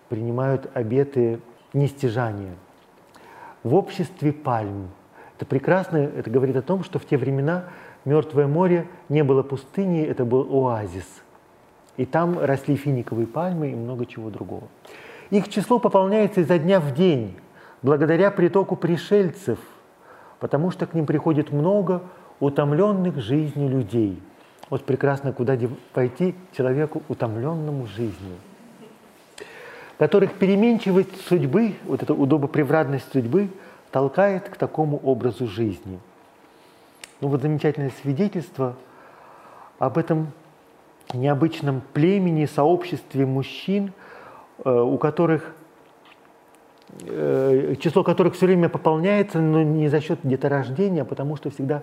принимают 0.08 0.70
обеты 0.74 1.42
нестяжания. 1.76 2.56
В 3.64 3.76
обществе 3.76 4.34
пальм– 4.34 4.90
это 5.38 5.46
прекрасно, 5.46 5.98
это 5.98 6.30
говорит 6.30 6.56
о 6.56 6.62
том, 6.62 6.84
что 6.84 6.98
в 6.98 7.06
те 7.06 7.18
времена 7.18 7.66
Мертвое 8.06 8.46
море 8.46 8.88
не 9.10 9.24
было 9.24 9.42
пустыней, 9.42 10.06
это 10.06 10.26
был 10.26 10.48
оазис. 10.52 11.08
И 11.98 12.06
там 12.06 12.38
росли 12.40 12.76
финиковые 12.76 13.26
пальмы 13.26 13.72
и 13.72 13.76
много 13.76 14.06
чего 14.06 14.30
другого. 14.30 14.68
Их 15.32 15.50
число 15.50 15.80
пополняется 15.80 16.42
изо 16.42 16.60
дня 16.60 16.80
в 16.80 16.94
день, 16.94 17.36
благодаря 17.82 18.30
притоку 18.30 18.76
пришельцев, 18.76 19.58
потому 20.40 20.70
что 20.70 20.86
к 20.86 20.94
ним 20.94 21.08
приходит 21.08 21.52
много 21.52 22.04
утомленных 22.40 23.20
жизнью 23.20 23.70
людей. 23.70 24.22
Вот 24.70 24.84
прекрасно, 24.84 25.34
куда 25.34 25.58
пойти 25.94 26.36
человеку, 26.56 27.02
утомленному 27.08 27.88
жизнью, 27.88 28.36
которых 29.98 30.34
переменчивость 30.34 31.26
судьбы, 31.28 31.76
вот 31.86 32.04
эта 32.04 32.14
удобопривратность 32.14 33.12
судьбы– 33.12 33.50
толкает 33.96 34.50
к 34.50 34.58
такому 34.58 34.98
образу 34.98 35.48
жизни. 35.48 36.02
Ну 37.22 37.30
вот 37.30 37.42
замечательное 37.42 37.94
свидетельство 38.02 38.76
об 39.80 39.98
этом 39.98 40.34
необычном 41.14 41.82
племени, 41.94 42.46
сообществе 42.46 43.26
мужчин, 43.26 43.94
э, 44.66 44.70
у 44.70 44.98
которых 44.98 45.56
э, 47.08 47.76
число 47.80 48.04
которых 48.04 48.36
все 48.36 48.48
время 48.48 48.68
пополняется, 48.68 49.40
но 49.40 49.64
не 49.64 49.88
за 49.88 50.02
счет 50.02 50.20
деторождения, 50.24 51.04
а 51.04 51.06
потому 51.06 51.38
что 51.38 51.50
всегда 51.50 51.82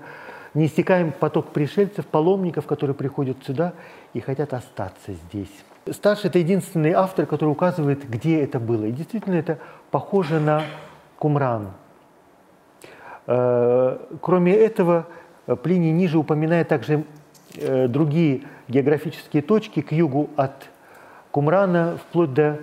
неиссякаем 0.52 1.12
поток 1.12 1.46
пришельцев, 1.48 2.04
паломников, 2.04 2.66
которые 2.66 2.94
приходят 2.94 3.38
сюда 3.46 3.72
и 4.12 4.20
хотят 4.20 4.52
остаться 4.52 5.14
здесь. 5.14 5.64
Старший– 5.90 6.30
это 6.30 6.38
единственный 6.38 6.92
автор, 6.92 7.26
который 7.26 7.50
указывает, 7.50 8.08
где 8.08 8.42
это 8.42 8.60
было. 8.60 8.84
И 8.84 8.92
действительно, 8.92 9.34
это 9.34 9.58
похоже 9.90 10.40
на 10.40 10.62
Кумран– 11.18 11.72
Э, 13.26 13.98
кроме 14.20 14.54
этого, 14.54 15.06
Плиний 15.62 15.90
ниже 15.90 16.18
упоминает 16.18 16.68
также 16.68 17.04
э, 17.56 17.88
другие 17.88 18.42
географические 18.68 19.42
точки 19.42 19.82
к 19.82 19.92
югу 19.92 20.30
от 20.36 20.52
Кумрана, 21.30 21.98
вплоть 21.98 22.32
до, 22.32 22.58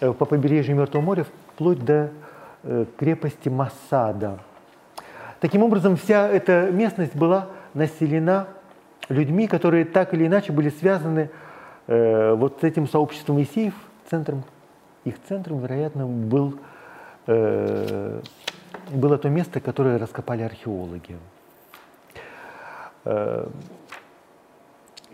э, 0.00 0.12
по 0.12 0.24
побережью 0.24 0.76
Мертвого 0.76 1.02
моря, 1.02 1.26
вплоть 1.54 1.84
до 1.84 2.10
крепости 2.96 3.48
Масада. 3.48 4.38
Таким 5.40 5.64
образом, 5.64 5.96
вся 5.96 6.28
эта 6.28 6.70
местность 6.70 7.16
была 7.16 7.48
населена 7.74 8.46
людьми, 9.08 9.48
которые 9.48 9.84
так 9.84 10.14
или 10.14 10.28
иначе 10.28 10.52
были 10.52 10.68
связаны 10.68 11.28
вот 11.86 12.58
с 12.60 12.64
этим 12.64 12.88
сообществом 12.88 13.42
Исеев. 13.42 13.74
Центром, 14.08 14.44
их 15.04 15.16
центром, 15.28 15.60
вероятно, 15.60 16.06
был 16.06 16.58
было 18.90 19.18
то 19.18 19.28
место, 19.28 19.60
которое 19.60 19.98
раскопали 19.98 20.42
археологи. 20.42 21.18
Э, 23.04 23.48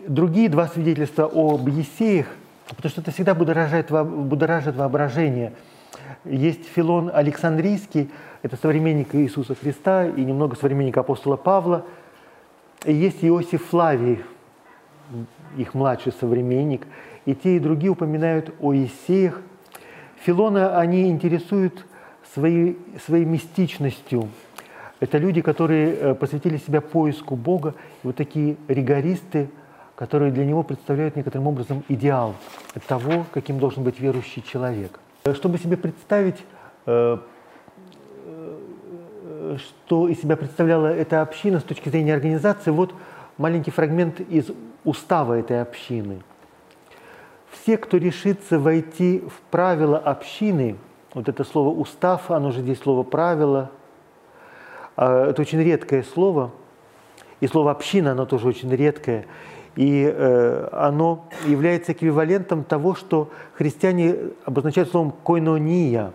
другие 0.07 0.49
два 0.49 0.67
свидетельства 0.67 1.29
об 1.31 1.67
Есеях, 1.67 2.27
потому 2.69 2.89
что 2.89 3.01
это 3.01 3.11
всегда 3.11 3.35
будоражит, 3.35 3.91
будоражит 3.91 4.75
воображение. 4.75 5.53
Есть 6.25 6.65
Филон 6.67 7.11
Александрийский, 7.13 8.09
это 8.41 8.55
современник 8.57 9.15
Иисуса 9.15 9.55
Христа 9.55 10.05
и 10.05 10.23
немного 10.23 10.55
современник 10.55 10.97
апостола 10.97 11.35
Павла. 11.35 11.85
И 12.85 12.93
есть 12.93 13.23
Иосиф 13.23 13.65
Флавий, 13.67 14.23
их 15.57 15.73
младший 15.73 16.11
современник. 16.11 16.87
И 17.25 17.35
те, 17.35 17.57
и 17.57 17.59
другие 17.59 17.91
упоминают 17.91 18.53
о 18.59 18.73
Есеях. 18.73 19.41
Филона 20.17 20.77
они 20.79 21.09
интересуют 21.09 21.85
своей, 22.33 22.77
своей 23.05 23.25
мистичностью. 23.25 24.29
Это 24.99 25.17
люди, 25.17 25.41
которые 25.41 25.95
э, 25.95 26.15
посвятили 26.15 26.57
себя 26.57 26.81
поиску 26.81 27.35
Бога, 27.35 27.73
и 28.03 28.07
вот 28.07 28.15
такие 28.15 28.57
ригористы, 28.67 29.49
которые 29.95 30.31
для 30.31 30.45
него 30.45 30.63
представляют 30.63 31.15
некоторым 31.15 31.47
образом 31.47 31.83
идеал 31.87 32.35
того, 32.87 33.25
каким 33.31 33.59
должен 33.59 33.83
быть 33.83 33.99
верующий 33.99 34.41
человек. 34.41 34.99
Чтобы 35.33 35.57
себе 35.57 35.77
представить, 35.77 36.43
э, 36.85 37.17
э, 38.25 39.57
что 39.57 40.07
из 40.09 40.21
себя 40.21 40.35
представляла 40.35 40.87
эта 40.87 41.21
община 41.21 41.59
с 41.59 41.63
точки 41.63 41.89
зрения 41.89 42.13
организации, 42.13 42.71
вот 42.71 42.93
маленький 43.37 43.71
фрагмент 43.71 44.19
из 44.19 44.51
устава 44.83 45.39
этой 45.39 45.61
общины. 45.61 46.21
Все, 47.51 47.77
кто 47.77 47.97
решится 47.97 48.59
войти 48.59 49.23
в 49.27 49.41
правила 49.49 49.97
общины– 49.97 50.77
вот 51.13 51.27
это 51.27 51.43
слово 51.43 51.69
«устав», 51.77 52.29
оно 52.29 52.51
же 52.51 52.61
здесь 52.61 52.79
слово 52.79 53.03
«правило». 53.03 53.71
А, 54.95 55.29
это 55.29 55.41
очень 55.41 55.61
редкое 55.61 56.03
слово. 56.03 56.51
И 57.39 57.47
слово 57.47 57.71
«община», 57.71 58.11
оно 58.11 58.25
тоже 58.25 58.47
очень 58.47 58.69
редкое. 58.69 59.25
И 59.75 60.03
э, 60.03 60.69
оно 60.71 61.25
является 61.45 61.93
эквивалентом 61.93 62.63
того, 62.63 62.95
что 62.95 63.29
христиане 63.55 64.15
обозначают 64.45 64.89
словом 64.89 65.11
«койнония». 65.23 66.11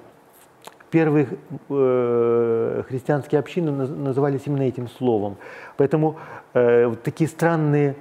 Первые 0.90 1.26
э, 1.70 2.82
христианские 2.88 3.40
общины 3.40 3.72
назывались 3.72 4.42
именно 4.46 4.62
этим 4.62 4.88
словом. 4.88 5.38
Поэтому 5.76 6.18
э, 6.52 6.94
такие 7.02 7.28
странные 7.28 7.96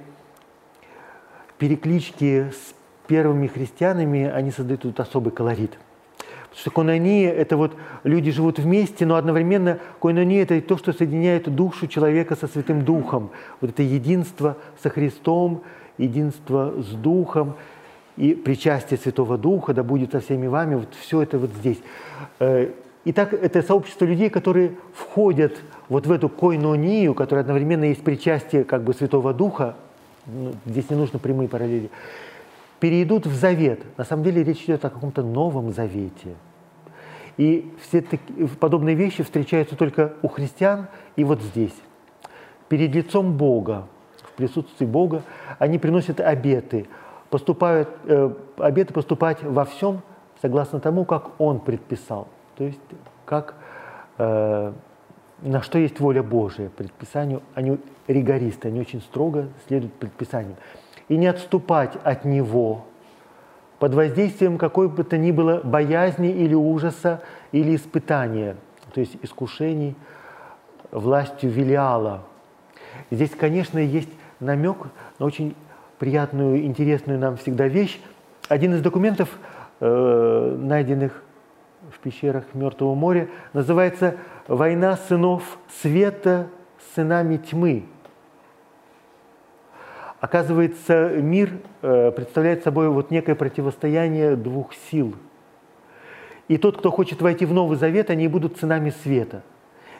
переклички 1.64 2.50
с 2.52 2.74
первыми 3.06 3.46
христианами, 3.46 4.28
они 4.28 4.50
создают 4.50 4.82
тут 4.82 5.00
особый 5.00 5.32
колорит 5.32 5.78
что 6.54 6.70
конония– 6.70 7.32
это 7.32 7.56
вот 7.56 7.72
люди 8.04 8.30
живут 8.30 8.58
вместе, 8.60 9.06
но 9.06 9.16
одновременно 9.16 9.80
конония– 10.00 10.42
это 10.44 10.60
то, 10.60 10.76
что 10.76 10.92
соединяет 10.92 11.52
душу 11.52 11.88
человека 11.88 12.36
со 12.36 12.46
Святым 12.46 12.84
Духом. 12.84 13.30
Вот 13.60 13.70
это 13.70 13.82
единство 13.82 14.56
со 14.80 14.88
Христом, 14.88 15.62
единство 15.98 16.72
с 16.78 16.94
Духом 16.94 17.54
и 18.16 18.34
причастие 18.34 18.98
Святого 18.98 19.36
Духа, 19.36 19.74
да 19.74 19.82
будет 19.82 20.12
со 20.12 20.20
всеми 20.20 20.46
вами, 20.46 20.76
вот 20.76 20.94
все 21.00 21.22
это 21.22 21.38
вот 21.38 21.50
здесь. 21.50 21.78
Э, 22.38 22.70
итак, 23.04 23.32
это 23.32 23.62
сообщество 23.62 24.04
людей, 24.04 24.30
которые 24.30 24.74
входят 24.94 25.60
вот 25.88 26.06
в 26.06 26.12
эту 26.12 26.28
койнонию, 26.28 27.14
которая 27.14 27.42
одновременно 27.42 27.84
есть 27.84 28.04
причастие 28.04 28.62
как 28.62 28.84
бы 28.84 28.94
Святого 28.94 29.34
Духа, 29.34 29.74
здесь 30.66 30.90
не 30.90 30.96
нужно 30.96 31.18
прямые 31.18 31.48
параллели, 31.48 31.90
перейдут 32.80 33.26
в 33.26 33.34
завет. 33.34 33.80
На 33.96 34.04
самом 34.04 34.24
деле 34.24 34.42
речь 34.42 34.62
идет 34.64 34.84
о 34.84 34.90
каком-то 34.90 35.22
новом 35.22 35.72
завете. 35.72 36.34
И 37.36 37.72
все 37.80 38.00
такие, 38.00 38.48
подобные 38.48 38.94
вещи 38.94 39.22
встречаются 39.22 39.76
только 39.76 40.14
у 40.22 40.28
христиан 40.28 40.86
и 41.16 41.24
вот 41.24 41.42
здесь. 41.42 41.74
Перед 42.68 42.94
лицом 42.94 43.36
Бога, 43.36 43.86
в 44.22 44.32
присутствии 44.32 44.86
Бога, 44.86 45.22
они 45.58 45.78
приносят 45.78 46.20
обеты, 46.20 46.86
поступают, 47.30 47.88
э, 48.04 48.30
обеты 48.58 48.92
поступать 48.92 49.42
во 49.42 49.64
всем 49.64 50.02
согласно 50.40 50.80
тому, 50.80 51.04
как 51.04 51.40
Он 51.40 51.60
предписал. 51.60 52.28
То 52.56 52.64
есть 52.64 52.80
как, 53.24 53.54
э, 54.18 54.72
на 55.44 55.62
что 55.62 55.78
есть 55.78 56.00
воля 56.00 56.22
Божия 56.22 56.70
предписанию. 56.70 57.42
Они 57.54 57.78
ригористы, 58.08 58.68
они 58.68 58.80
очень 58.80 59.00
строго 59.00 59.48
следуют 59.68 59.94
предписаниям 59.94 60.56
и 61.08 61.16
не 61.16 61.26
отступать 61.26 61.92
от 62.02 62.24
него 62.24 62.86
под 63.78 63.94
воздействием 63.94 64.56
какой 64.56 64.88
бы 64.88 65.04
то 65.04 65.18
ни 65.18 65.30
было 65.30 65.60
боязни 65.62 66.30
или 66.30 66.54
ужаса 66.54 67.22
или 67.52 67.76
испытания, 67.76 68.56
то 68.94 69.00
есть 69.00 69.16
искушений 69.22 69.94
властью 70.90 71.50
Велиала. 71.50 72.22
Здесь, 73.10 73.30
конечно, 73.30 73.78
есть 73.78 74.08
намек 74.40 74.78
на 75.18 75.26
очень 75.26 75.54
приятную, 75.98 76.64
интересную 76.64 77.18
нам 77.18 77.36
всегда 77.36 77.68
вещь. 77.68 78.00
Один 78.48 78.74
из 78.74 78.80
документов, 78.80 79.28
э, 79.80 80.56
найденных 80.58 81.22
в 81.90 81.98
пещерах 81.98 82.44
Мертвого 82.54 82.94
моря, 82.94 83.28
называется 83.52 84.16
«Война 84.48 84.96
сынов 84.96 85.58
света 85.80 86.48
с 86.78 86.94
сынами 86.94 87.36
тьмы». 87.36 87.84
Оказывается, 90.20 91.10
мир 91.10 91.52
э, 91.82 92.10
представляет 92.10 92.62
собой 92.62 92.88
вот 92.88 93.10
некое 93.10 93.34
противостояние 93.34 94.36
двух 94.36 94.72
сил. 94.90 95.14
И 96.48 96.56
тот, 96.56 96.78
кто 96.78 96.90
хочет 96.90 97.20
войти 97.20 97.44
в 97.46 97.52
Новый 97.52 97.76
Завет, 97.76 98.10
они 98.10 98.28
будут 98.28 98.58
сынами 98.58 98.90
света. 99.02 99.42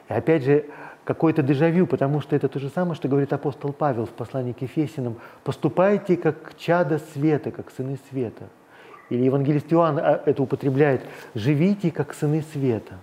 И 0.08 0.12
опять 0.12 0.44
же, 0.44 0.64
какое-то 1.04 1.42
дежавю, 1.42 1.86
потому 1.86 2.20
что 2.20 2.34
это 2.34 2.48
то 2.48 2.58
же 2.58 2.68
самое, 2.68 2.94
что 2.94 3.08
говорит 3.08 3.32
апостол 3.32 3.72
Павел 3.72 4.06
в 4.06 4.10
послании 4.10 4.52
к 4.52 4.62
Ефесиным. 4.62 5.16
«Поступайте 5.42 6.16
как 6.16 6.54
чада 6.56 7.00
света, 7.12 7.50
как 7.50 7.70
сыны 7.70 7.98
света». 8.10 8.48
Или 9.10 9.24
евангелист 9.24 9.72
Иоанн 9.72 9.98
а, 9.98 10.22
это 10.24 10.42
употребляет 10.42 11.02
«живите 11.34 11.90
как 11.90 12.14
сыны 12.14 12.42
света». 12.52 12.94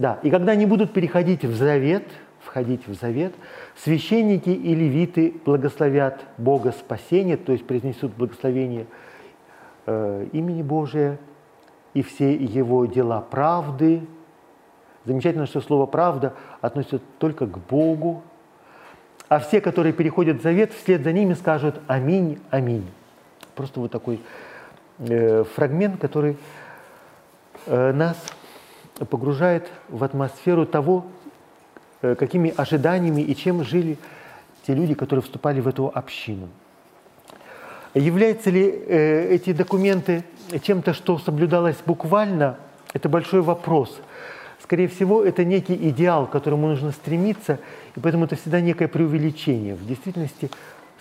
Да, 0.00 0.18
и 0.22 0.30
когда 0.30 0.52
они 0.52 0.64
будут 0.64 0.94
переходить 0.94 1.44
в 1.44 1.54
завет, 1.54 2.04
входить 2.40 2.88
в 2.88 2.94
завет, 2.94 3.34
священники 3.76 4.48
и 4.48 4.74
левиты 4.74 5.34
благословят 5.44 6.24
Бога 6.38 6.72
спасения, 6.72 7.36
то 7.36 7.52
есть 7.52 7.66
произнесут 7.66 8.14
благословение 8.14 8.86
э, 9.84 10.26
имени 10.32 10.62
Божия 10.62 11.18
и 11.92 12.00
все 12.00 12.34
его 12.34 12.86
дела 12.86 13.20
правды, 13.20 14.00
Замечательно, 15.04 15.46
что 15.46 15.60
слово 15.60 15.84
«правда» 15.86 16.34
относится 16.60 17.00
только 17.18 17.46
к 17.46 17.58
Богу, 17.58 18.22
а 19.28 19.38
все, 19.38 19.60
которые 19.60 19.92
переходят 19.92 20.38
в 20.38 20.42
завет, 20.42 20.72
вслед 20.72 21.02
за 21.02 21.12
ними 21.12 21.34
скажут 21.34 21.80
«Аминь, 21.88 22.38
аминь». 22.50 22.86
Просто 23.54 23.80
вот 23.80 23.90
такой 23.90 24.20
э, 24.98 25.44
фрагмент, 25.44 26.00
который 26.00 26.36
э, 27.66 27.92
нас 27.92 28.16
погружает 29.04 29.68
в 29.88 30.04
атмосферу 30.04 30.66
того, 30.66 31.06
э, 32.02 32.14
какими 32.14 32.52
ожиданиями 32.56 33.22
и 33.22 33.34
чем 33.34 33.64
жили 33.64 33.98
те 34.66 34.74
люди, 34.74 34.94
которые 34.94 35.22
вступали 35.22 35.60
в 35.60 35.68
эту 35.68 35.90
общину. 35.94 36.48
Являются 37.94 38.50
ли 38.50 38.62
э, 38.62 39.34
эти 39.34 39.52
документы 39.52 40.24
чем-то, 40.62 40.94
что 40.94 41.18
соблюдалось 41.18 41.76
буквально, 41.86 42.56
это 42.92 43.08
большой 43.08 43.40
вопрос– 43.42 44.00
скорее 44.70 44.86
всего, 44.86 45.24
это 45.24 45.44
некий 45.44 45.74
идеал, 45.88 46.28
к 46.28 46.30
которому 46.30 46.68
нужно 46.68 46.92
стремиться, 46.92 47.58
и 47.96 48.00
поэтому 48.00 48.26
это 48.26 48.36
всегда 48.36 48.60
некое 48.60 48.86
преувеличение. 48.86 49.74
В 49.74 49.84
действительности, 49.84 50.48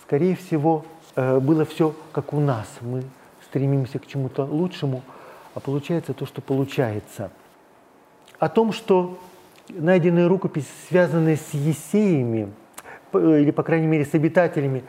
скорее 0.01 0.35
всего, 0.35 0.85
э, 1.15 1.39
было 1.39 1.65
все 1.65 1.95
как 2.11 2.33
у 2.33 2.39
нас. 2.39 2.65
Мы 2.81 3.03
стремимся 3.43 3.99
к 3.99 4.07
чему-то 4.07 4.43
лучшему, 4.45 5.03
а 5.53 5.59
получается 5.59 6.15
то, 6.15 6.25
что 6.25 6.41
получается. 6.41 7.29
О 8.39 8.47
том, 8.47 8.71
что 8.71 9.17
найденные 9.67 10.27
рукописи, 10.27 10.67
связанные 10.87 11.35
с 11.35 11.53
Есеями, 11.53 12.53
или, 13.13 13.51
по 13.51 13.63
крайней 13.63 13.87
мере, 13.87 14.05
с 14.05 14.13
обитателями 14.13 14.83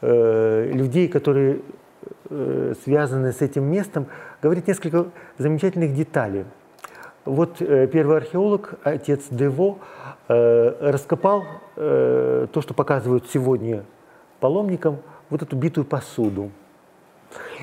э, 0.00 0.70
людей, 0.72 1.08
которые 1.08 1.60
э, 2.30 2.74
связаны 2.84 3.32
с 3.32 3.40
этим 3.40 3.64
местом, 3.64 4.06
говорит 4.40 4.68
несколько 4.68 5.06
замечательных 5.38 5.94
деталей. 5.94 6.44
Вот 7.24 7.60
э, 7.60 7.88
первый 7.88 8.18
археолог, 8.18 8.74
отец 8.84 9.24
Дево, 9.28 9.78
э, 10.28 10.90
раскопал 10.92 11.44
э, 11.74 12.46
то, 12.52 12.60
что 12.60 12.74
показывают 12.74 13.24
сегодня 13.28 13.84
паломникам, 14.38 14.98
вот 15.30 15.42
эту 15.42 15.56
битую 15.56 15.84
посуду. 15.84 16.50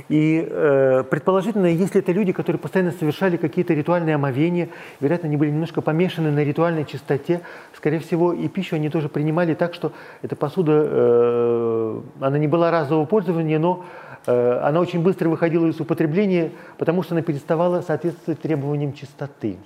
И 0.09 0.47
э, 0.49 1.03
предположительно, 1.09 1.67
если 1.67 2.01
это 2.01 2.11
люди, 2.11 2.31
которые 2.31 2.59
постоянно 2.59 2.91
совершали 2.91 3.37
какие-то 3.37 3.73
ритуальные 3.73 4.15
омовения, 4.15 4.69
вероятно, 4.99 5.27
они 5.27 5.37
были 5.37 5.49
немножко 5.49 5.81
помешаны 5.81 6.31
на 6.31 6.43
ритуальной 6.43 6.85
чистоте, 6.85 7.41
скорее 7.75 7.99
всего, 7.99 8.33
и 8.33 8.47
пищу 8.47 8.75
они 8.75 8.89
тоже 8.89 9.09
принимали 9.09 9.53
так, 9.53 9.73
что 9.73 9.91
эта 10.21 10.35
посуда, 10.35 10.71
э, 10.85 12.01
она 12.19 12.37
не 12.37 12.47
была 12.47 12.71
разового 12.71 13.05
пользования, 13.05 13.59
но 13.59 13.85
Э, 14.25 14.59
она 14.63 14.79
очень 14.79 15.01
быстро 15.01 15.29
выходила 15.29 15.67
из 15.67 15.79
употребления, 15.79 16.51
потому 16.77 17.03
что 17.03 17.15
она 17.15 17.21
переставала 17.21 17.81
соответствовать 17.81 18.41
требованиям 18.41 18.93
чистоты. 18.93 19.57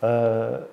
Э, 0.00 0.64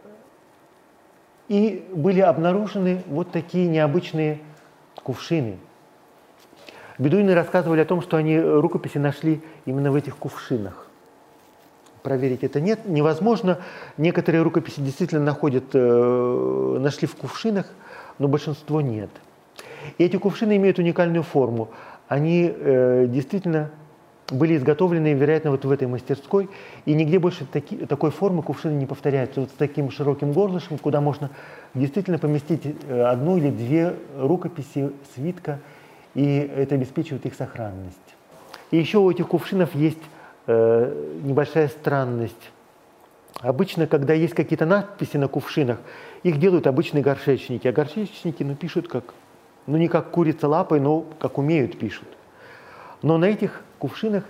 и 1.47 1.85
были 1.93 2.21
обнаружены 2.21 3.03
вот 3.07 3.31
такие 3.31 3.67
необычные 3.67 4.39
кувшины. 5.03 5.59
Бедуины 6.97 7.33
рассказывали 7.33 7.81
о 7.81 7.85
том, 7.85 8.01
что 8.01 8.17
они 8.17 8.39
рукописи 8.39 8.97
нашли 8.97 9.41
именно 9.65 9.91
в 9.91 9.95
этих 9.95 10.15
кувшинах. 10.17 10.87
Проверить 12.03 12.43
это 12.43 12.61
нет, 12.61 12.85
невозможно. 12.85 13.59
Некоторые 13.97 14.43
рукописи 14.43 14.79
действительно 14.79 15.23
находят, 15.23 15.65
э, 15.73 16.77
нашли 16.79 17.07
в 17.07 17.15
кувшинах, 17.15 17.65
но 18.19 18.27
большинство 18.27 18.79
нет. 18.81 19.09
И 19.97 20.03
эти 20.03 20.17
кувшины 20.17 20.55
имеют 20.55 20.79
уникальную 20.79 21.23
форму 21.23 21.69
они 22.07 22.51
э, 22.53 23.05
действительно 23.07 23.71
были 24.31 24.57
изготовлены, 24.57 25.13
вероятно, 25.13 25.51
вот 25.51 25.65
в 25.65 25.71
этой 25.71 25.87
мастерской, 25.87 26.49
и 26.85 26.93
нигде 26.93 27.19
больше 27.19 27.45
таки, 27.45 27.77
такой 27.85 28.09
формы 28.09 28.41
кувшины 28.41 28.73
не 28.73 28.87
повторяются. 28.87 29.41
Вот 29.41 29.49
с 29.49 29.53
таким 29.53 29.91
широким 29.91 30.31
горлышком, 30.31 30.79
куда 30.79 30.99
можно 30.99 31.29
действительно 31.75 32.17
поместить 32.17 32.61
э, 32.65 33.03
одну 33.03 33.37
или 33.37 33.51
две 33.51 33.93
рукописи, 34.17 34.91
свитка, 35.13 35.59
и 36.15 36.37
это 36.39 36.75
обеспечивает 36.75 37.25
их 37.25 37.35
сохранность. 37.35 37.97
И 38.71 38.77
еще 38.77 38.97
у 38.97 39.11
этих 39.11 39.27
кувшинов 39.27 39.75
есть 39.75 40.01
э, 40.47 41.19
небольшая 41.23 41.67
странность. 41.67 42.51
Обычно, 43.41 43.85
когда 43.85 44.13
есть 44.13 44.33
какие-то 44.33 44.65
надписи 44.65 45.17
на 45.17 45.27
кувшинах, 45.27 45.77
их 46.23 46.39
делают 46.39 46.67
обычные 46.67 47.03
горшечники, 47.03 47.67
а 47.67 47.71
горшечники 47.71 48.41
ну, 48.43 48.55
пишут 48.55 48.87
как 48.87 49.13
ну 49.67 49.77
не 49.77 49.87
как 49.87 50.11
курица 50.11 50.47
лапой, 50.47 50.79
но 50.79 51.05
как 51.19 51.37
умеют 51.37 51.77
пишут. 51.77 52.07
Но 53.01 53.17
на 53.17 53.25
этих 53.25 53.61
кувшинах 53.79 54.23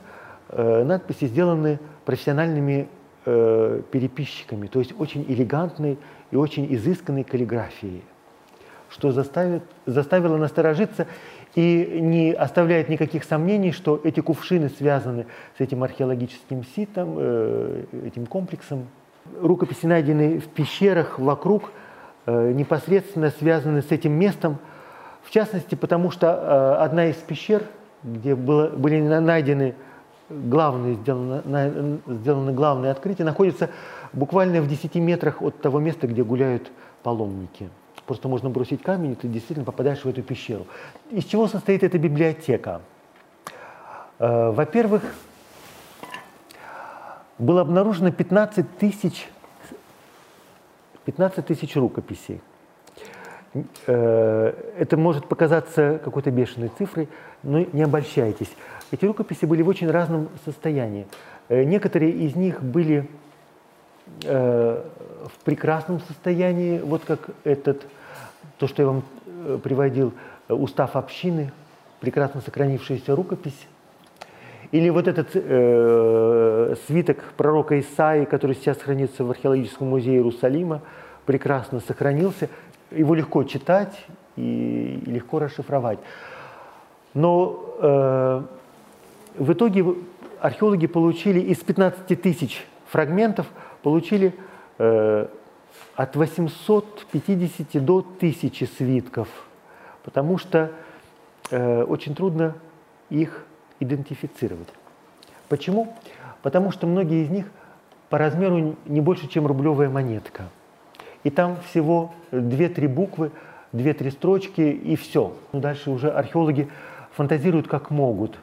э, 0.50 0.84
надписи 0.84 1.26
сделаны 1.26 1.80
профессиональными 2.06 2.88
э, 3.26 3.82
переписчиками, 3.91 4.67
то 4.67 4.80
есть 4.80 4.93
очень 4.98 5.26
элегантной 5.28 5.98
и 6.32 6.36
очень 6.36 6.74
изысканной 6.74 7.24
каллиграфией, 7.24 8.04
что 8.89 9.12
заставит, 9.12 9.63
заставило 9.86 10.38
насторожиться 10.38 11.08
и 11.56 12.00
не 12.02 12.34
оставляет 12.34 12.89
никаких 12.89 13.24
сомнений, 13.24 13.72
что 13.72 14.00
эти 14.04 14.20
кувшины 14.20 14.70
связаны 14.70 15.26
с 15.58 15.62
этим 15.62 15.84
археологическим 15.84 16.65
ситом, 16.76 17.15
э, 17.18 17.86
этим 18.06 18.26
комплексом. 18.26 18.88
Рукописи, 19.41 19.86
найденные 19.86 20.39
в 20.39 20.48
пещерах 20.48 21.18
вокруг, 21.18 21.72
э, 22.26 22.52
непосредственно 22.52 23.32
связаны 23.32 23.82
с 23.82 23.91
этим 23.91 24.12
местом, 24.12 24.58
в 25.24 25.32
частности, 25.32 25.76
потому 25.76 26.12
что 26.12 26.28
э, 26.28 26.84
одна 26.84 27.08
из 27.08 27.15
пещер, 27.15 27.63
где 28.04 28.36
было, 28.36 28.68
были 28.68 29.00
найдены 29.00 29.76
главные, 30.30 30.96
сделаны, 30.96 32.00
сделаны 32.08 32.52
главные 32.52 32.91
открытия, 32.91 33.24
находится 33.24 33.70
буквально 34.12 34.62
в 34.62 34.68
10 34.68 34.96
метрах 34.96 35.41
от 35.41 35.62
того 35.62 35.80
места, 35.80 36.08
где 36.08 36.24
гуляют 36.24 36.70
паломники. 37.02 37.70
Просто 38.06 38.28
можно 38.28 38.50
бросить 38.50 38.82
камень, 38.82 39.13
и 39.13 39.15
ты 39.15 39.28
действительно 39.28 39.65
попадаешь 39.65 40.04
в 40.04 40.08
эту 40.08 40.22
пещеру. 40.22 40.68
Из 41.10 41.26
чего 41.26 41.48
состоит 41.48 41.84
эта 41.84 41.98
библиотека? 41.98 42.82
Э, 44.20 44.52
во-первых, 44.52 45.04
было 47.38 47.62
обнаружено 47.62 48.12
15 48.12 48.77
тысяч 48.77 49.27
15 51.06 51.46
тысяч 51.46 51.75
рукописей. 51.75 52.42
Э, 53.86 54.54
это 54.77 54.98
может 54.98 55.27
показаться 55.27 56.00
какой-то 56.04 56.32
бешеной 56.32 56.71
цифрой, 56.77 57.08
но 57.44 57.60
не 57.60 57.84
обольщайтесь. 57.84 58.50
Эти 58.92 59.06
рукописи 59.06 59.46
были 59.46 59.62
в 59.62 59.67
очень 59.67 59.90
разном 59.90 60.29
состоянии. 60.46 61.08
Э, 61.48 61.63
некоторые 61.63 62.12
из 62.12 62.36
них 62.36 62.62
были 62.62 63.08
в 64.21 64.84
прекрасном 65.44 66.00
состоянии, 66.00 66.79
вот 66.79 67.04
как 67.06 67.32
этот, 67.44 67.88
то, 68.58 68.67
что 68.67 68.81
я 68.81 68.87
вам 68.87 69.03
приводил, 69.60 70.13
устав 70.49 70.95
общины, 70.95 71.51
прекрасно 71.99 72.41
сохранившаяся 72.41 73.15
рукопись. 73.15 73.67
Или 74.71 74.89
вот 74.89 75.08
этот 75.08 75.29
э, 75.33 76.75
свиток 76.87 77.17
пророка 77.37 77.79
Исаи, 77.79 78.25
который 78.25 78.56
сейчас 78.56 78.77
хранится 78.77 79.23
в 79.23 79.31
археологическом 79.31 79.87
музее 79.87 80.15
Иерусалима, 80.15 80.81
прекрасно 81.25 81.79
сохранился 81.79 82.49
его 82.91 83.15
легко 83.15 83.43
читать 83.43 84.06
и, 84.35 85.01
и 85.06 85.12
легко 85.12 85.39
расшифровать. 85.39 85.99
Но 87.13 87.75
э, 87.79 88.41
в 89.37 89.53
итоге 89.53 89.85
археологи 90.39 90.87
получили 90.87 91.39
из 91.39 91.60
15 91.60 92.21
тысяч 92.21 92.65
фрагментов, 92.87 93.47
получили 93.81 94.33
э, 94.77 95.27
от 95.96 96.15
850 96.15 97.83
до 97.83 98.00
1000 98.00 98.67
свитков, 98.67 99.27
потому 100.04 100.37
что 100.37 100.71
э, 101.52 101.83
очень 101.83 102.15
трудно 102.15 102.56
их 103.10 103.46
идентифицировать. 103.79 104.67
Почему? 105.48 105.96
Потому 106.41 106.71
что 106.71 106.87
многие 106.87 107.23
из 107.23 107.29
них 107.29 107.46
по 108.10 108.17
размеру 108.17 108.75
не 108.85 109.02
больше, 109.02 109.27
чем 109.27 109.48
рублевая 109.48 109.89
монетка. 109.89 110.43
И 111.23 111.29
там 111.29 111.58
всего 111.69 112.13
2-3 112.31 112.87
буквы, 112.87 113.31
2-3 113.73 114.12
строчки 114.12 114.62
и 114.62 114.96
все. 114.96 115.33
Дальше 115.54 115.89
уже 115.89 116.12
археологи 116.12 116.69
фантазируют 117.13 117.67
как 117.67 117.89
могут. 117.89 118.37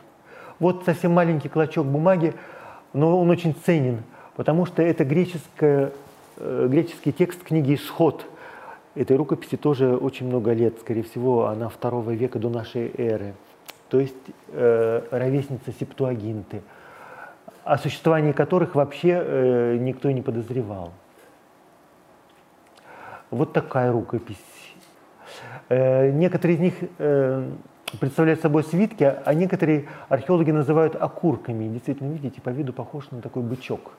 Вот 0.59 0.84
совсем 0.84 1.12
маленький 1.12 1.48
клочок 1.48 1.86
бумаги, 1.86 2.34
но 2.92 3.20
он 3.20 3.30
очень 3.30 3.55
ценен, 3.55 4.03
потому 4.36 4.66
что 4.66 4.82
это 4.82 5.05
греческое, 5.05 5.86
э, 5.86 5.90
греческий 6.43 7.12
текст 7.12 7.43
книги 7.43 7.74
«Исход». 7.74 8.26
Этой 8.95 9.16
рукописи 9.16 9.57
тоже 9.57 9.97
очень 9.97 10.26
много 10.26 10.53
лет, 10.53 10.78
скорее 10.80 11.03
всего, 11.03 11.47
она 11.47 11.68
второго 11.68 12.11
века 12.11 12.38
до 12.38 12.51
нашей 12.51 12.93
эры. 12.99 13.34
То 13.88 14.01
есть 14.01 14.14
э, 14.49 15.03
ровесница 15.11 15.72
Септуагинты, 15.78 16.62
о 17.64 17.78
существовании 17.78 18.32
которых 18.32 18.74
вообще 18.74 19.22
э, 19.24 19.76
никто 19.78 20.11
не 20.11 20.20
подозревал. 20.20 20.93
Вот 23.30 23.53
такая 23.53 23.93
рукопись. 23.93 24.36
Э, 25.68 26.11
некоторые 26.11 26.57
из 26.57 26.61
них 26.61 26.74
э, 26.99 27.51
представляют 27.99 28.40
собой 28.40 28.64
свитки, 28.64 29.05
а 29.05 29.32
некоторые 29.32 29.86
археологи 30.09 30.51
называют 30.51 30.97
окурками. 30.97 31.68
Действительно, 31.68 32.12
видите, 32.12 32.40
по 32.40 32.51
виду 32.51 32.72
похож 32.72 33.11
на 33.11 33.22
такой 33.22 33.43
бычок. 33.43 33.93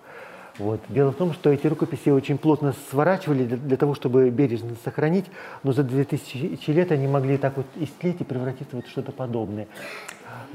Вот. 0.60 0.80
Дело 0.90 1.12
в 1.12 1.16
том, 1.16 1.34
что 1.34 1.52
эти 1.52 1.66
рукописи 1.66 2.10
очень 2.10 2.38
плотно 2.38 2.76
сворачивали 2.92 3.44
для, 3.44 3.58
для 3.58 3.78
того, 3.78 3.96
чтобы 3.96 4.30
бережно 4.30 4.76
сохранить, 4.84 5.26
но 5.64 5.72
за 5.72 5.84
2000 5.84 6.70
лет 6.70 6.92
они 6.92 7.08
могли 7.08 7.38
так 7.38 7.58
вот 7.58 7.66
истлеть 7.76 8.22
и 8.22 8.24
превратиться 8.24 8.76
в 8.76 8.88
что-то 8.88 9.12
подобное. 9.12 9.68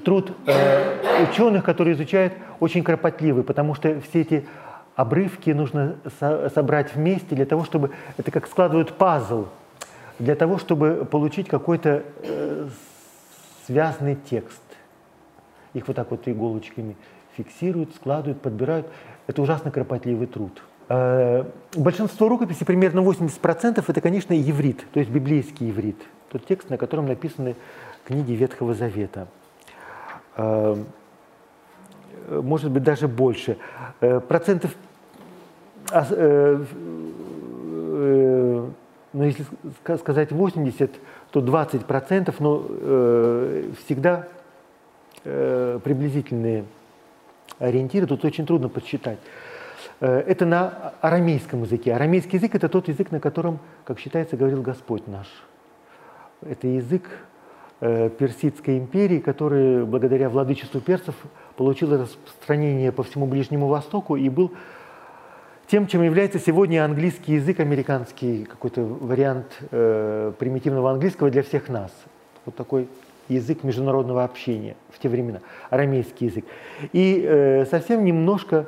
Труд 0.04 0.32
э, 0.46 1.24
ученых, 1.24 1.64
которые 1.64 1.94
изучают, 1.94 2.32
очень 2.60 2.84
кропотливый, 2.84 3.42
потому 3.42 3.74
что 3.74 4.00
все 4.00 4.20
эти 4.20 4.46
обрывки 4.94 5.50
нужно 5.50 5.96
со 6.20 6.48
собрать 6.50 6.94
вместе 6.94 7.34
для 7.34 7.46
того, 7.46 7.64
чтобы 7.64 7.90
это 8.16 8.30
как 8.30 8.46
складывают 8.46 8.92
пазл, 8.92 9.46
для 10.20 10.36
того, 10.36 10.58
чтобы 10.58 11.06
получить 11.10 11.48
какой-то 11.48 12.04
э, 12.22 12.68
связанный 13.66 14.16
текст. 14.30 14.62
Их 15.74 15.88
вот 15.88 15.96
так 15.96 16.10
вот 16.12 16.26
иголочками 16.28 16.96
фиксируют, 17.38 17.94
складывают, 17.94 18.42
подбирают. 18.42 18.86
Это 19.26 19.40
ужасно 19.40 19.70
кропотливый 19.70 20.26
труд. 20.26 20.62
Э, 20.88 21.44
большинство 21.74 22.28
рукописей, 22.28 22.66
примерно 22.66 23.00
80%, 23.00 23.84
это, 23.86 24.00
конечно, 24.00 24.32
еврит, 24.32 24.86
то 24.92 25.00
есть 25.00 25.10
библейский 25.10 25.68
еврит. 25.68 25.96
Тот 26.30 26.46
текст, 26.46 26.70
на 26.70 26.78
котором 26.78 27.06
написаны 27.06 27.54
книги 28.04 28.32
Ветхого 28.32 28.74
Завета. 28.74 29.28
Э, 30.36 30.76
может 32.28 32.70
быть, 32.70 32.82
даже 32.82 33.06
больше. 33.06 33.58
Э, 34.00 34.20
процентов, 34.20 34.74
ну, 35.90 36.64
если 39.14 39.44
сказать 39.98 40.32
80, 40.32 40.90
то 41.30 41.40
20 41.40 41.86
процентов, 41.86 42.40
но 42.40 42.62
всегда 43.78 44.28
приблизительные 45.24 46.64
ориентиры, 47.58 48.06
тут 48.06 48.24
очень 48.24 48.46
трудно 48.46 48.68
подсчитать. 48.68 49.18
Э, 50.00 50.20
это 50.20 50.46
на 50.46 50.92
арамейском 51.00 51.62
языке. 51.62 51.94
Арамейский 51.94 52.38
язык– 52.38 52.54
это 52.54 52.68
тот 52.68 52.88
язык, 52.88 53.10
на 53.10 53.20
котором, 53.20 53.58
как 53.84 53.98
считается, 53.98 54.36
говорил 54.36 54.62
Господь 54.62 55.06
наш. 55.06 55.26
Это 56.42 56.66
язык 56.66 57.04
э, 57.80 58.10
Персидской 58.10 58.78
империи, 58.78 59.18
который 59.18 59.84
благодаря 59.84 60.28
владычеству 60.28 60.80
персов 60.80 61.14
получил 61.56 61.96
распространение 61.96 62.92
по 62.92 63.02
всему 63.02 63.26
Ближнему 63.26 63.66
Востоку 63.66 64.16
и 64.16 64.28
был 64.28 64.52
тем, 65.66 65.86
чем 65.86 66.02
является 66.02 66.38
сегодня 66.38 66.84
английский 66.84 67.34
язык, 67.34 67.60
американский 67.60 68.44
какой-то 68.44 68.82
вариант 68.82 69.58
э, 69.70 70.32
примитивного 70.38 70.90
английского 70.90 71.30
для 71.30 71.42
всех 71.42 71.68
нас. 71.68 71.92
Вот 72.46 72.54
такой 72.54 72.88
язык 73.28 73.64
международного 73.64 74.24
общения 74.24 74.76
в 74.90 74.98
те 74.98 75.08
времена, 75.08 75.40
арамейский 75.70 76.28
язык. 76.28 76.44
И 76.92 77.22
э, 77.24 77.66
совсем 77.66 78.04
немножко 78.04 78.66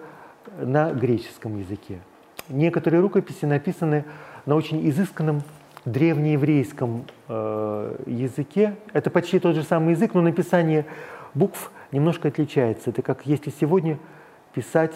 на 0.58 0.92
греческом 0.92 1.58
языке. 1.58 2.00
Некоторые 2.48 3.00
рукописи 3.00 3.44
написаны 3.44 4.04
на 4.46 4.56
очень 4.56 4.88
изысканном 4.88 5.42
древнееврейском 5.84 7.04
э, 7.28 7.96
языке. 8.06 8.76
Это 8.92 9.10
почти 9.10 9.38
тот 9.38 9.54
же 9.54 9.62
самый 9.62 9.92
язык, 9.92 10.14
но 10.14 10.20
написание 10.20 10.86
букв 11.34 11.70
немножко 11.92 12.28
отличается. 12.28 12.90
Это 12.90 13.02
как 13.02 13.26
если 13.26 13.50
сегодня 13.50 13.98
писать 14.52 14.94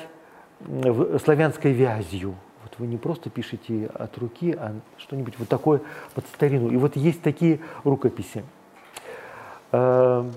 славянской 1.22 1.72
вязью. 1.72 2.34
Вот 2.62 2.78
вы 2.78 2.86
не 2.86 2.96
просто 2.96 3.30
пишете 3.30 3.90
от 3.94 4.16
руки, 4.18 4.54
а 4.58 4.74
что-нибудь 4.96 5.38
вот 5.38 5.48
такое 5.48 5.82
под 6.14 6.26
старину. 6.26 6.70
И 6.70 6.76
вот 6.76 6.96
есть 6.96 7.22
такие 7.22 7.60
рукописи. 7.84 8.44
Эм, 9.74 10.32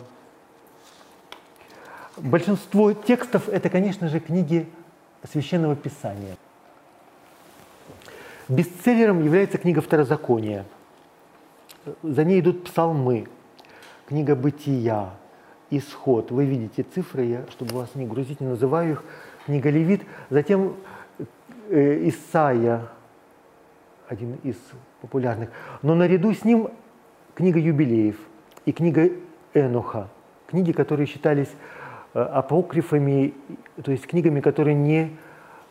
большинство 2.18 2.94
текстов– 2.94 3.48
это, 3.50 3.70
конечно 3.70 4.08
же, 4.08 4.20
книги 4.20 4.68
Священного 5.32 5.76
Писания. 5.76 6.38
Бестселлером 8.48 9.24
является 9.24 9.60
книга 9.60 9.82
Второзакония. 9.82 10.66
За 12.02 12.24
ней 12.24 12.40
идут 12.40 12.64
псалмы, 12.64 13.28
книга 14.08 14.36
Бытия, 14.36 15.12
Исход. 15.70 16.32
Вы 16.32 16.46
видите 16.46 16.82
цифры, 16.82 17.26
я, 17.26 17.46
чтобы 17.52 17.76
вас 17.76 17.94
не 17.94 18.08
грузить, 18.08 18.42
не 18.42 18.48
называю 18.48 18.94
их. 18.94 19.04
Книга 19.46 19.70
Левит. 19.70 20.02
Затем 20.32 20.78
э, 21.70 22.08
Исаия, 22.10 22.88
один 24.08 24.40
из 24.42 24.56
популярных. 25.02 25.52
Но 25.84 25.94
наряду 25.94 26.34
с 26.34 26.44
ним 26.44 26.70
книга 27.36 27.60
юбилеев 27.60 28.18
и 28.66 28.72
книга 28.72 29.12
Эноха. 29.54 30.08
Книги, 30.48 30.72
которые 30.72 31.08
считались 31.08 31.50
э, 32.14 32.20
апокрифами, 32.20 33.34
то 33.84 33.92
есть 33.92 34.08
книгами, 34.08 34.40
которые 34.40 34.76
не 34.76 35.18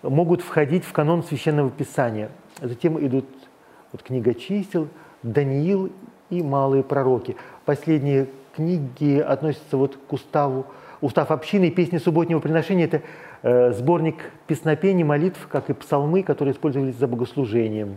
могут 0.02 0.42
входить 0.42 0.84
в 0.84 0.92
канон 0.92 1.22
Священного 1.22 1.70
Писания. 1.70 2.30
Затем 2.60 2.98
идут 3.04 3.26
вот 3.92 4.02
книга 4.02 4.34
чисел, 4.34 4.88
Даниил 5.22 5.90
и 6.30 6.42
малые 6.42 6.82
пророки. 6.82 7.36
Последние 7.64 8.28
книги 8.54 9.18
относятся 9.18 9.76
вот 9.76 9.96
к 9.96 10.12
уставу, 10.12 10.66
устав 11.00 11.30
общины 11.30 11.66
и 11.66 11.70
песни 11.70 11.98
субботнего 11.98 12.40
приношения. 12.40 12.86
Это 12.86 13.02
э, 13.42 13.72
сборник 13.72 14.30
песнопений, 14.46 15.04
молитв, 15.04 15.46
как 15.48 15.70
и 15.70 15.74
псалмы, 15.74 16.22
которые 16.22 16.54
использовались 16.54 16.96
за 16.96 17.06
богослужением. 17.06 17.96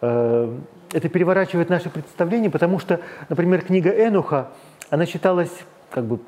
Э, 0.00 0.54
это 0.92 1.08
переворачивает 1.08 1.70
наше 1.70 1.90
представление, 1.90 2.50
потому 2.50 2.78
что, 2.78 3.00
например, 3.28 3.62
книга 3.62 3.90
Энуха, 3.90 4.48
она 4.90 5.06
считалась 5.06 5.52
как 5.90 6.04
бы 6.04 6.20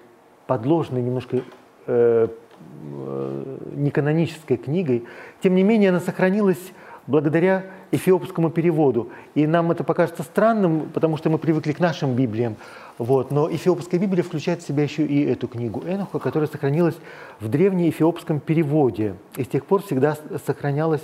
подложной, 0.46 1.02
немножко 1.02 1.38
э, 1.86 2.28
э, 2.28 3.58
неканонической 3.74 4.56
книгой. 4.56 5.04
Тем 5.42 5.54
не 5.54 5.62
менее, 5.62 5.90
она 5.90 6.00
сохранилась 6.00 6.72
благодаря 7.06 7.66
эфиопскому 7.92 8.50
переводу. 8.50 9.10
И 9.34 9.46
нам 9.46 9.70
это 9.70 9.84
покажется 9.84 10.22
странным, 10.22 10.90
потому 10.92 11.16
что 11.16 11.30
мы 11.30 11.38
привыкли 11.38 11.72
к 11.72 11.80
нашим 11.80 12.14
Библиям. 12.14 12.56
Вот. 12.98 13.30
Но 13.30 13.50
эфиопская 13.50 14.00
Библия 14.00 14.22
включает 14.22 14.62
в 14.62 14.66
себя 14.66 14.82
еще 14.82 15.04
и 15.04 15.24
эту 15.24 15.48
книгу 15.48 15.82
Энуха, 15.86 16.18
которая 16.18 16.48
сохранилась 16.48 16.96
в 17.40 17.48
древнеэфиопском 17.48 18.40
переводе. 18.40 19.14
И 19.36 19.44
с 19.44 19.48
тех 19.48 19.66
пор 19.66 19.82
всегда 19.82 20.16
сохранялась 20.46 21.02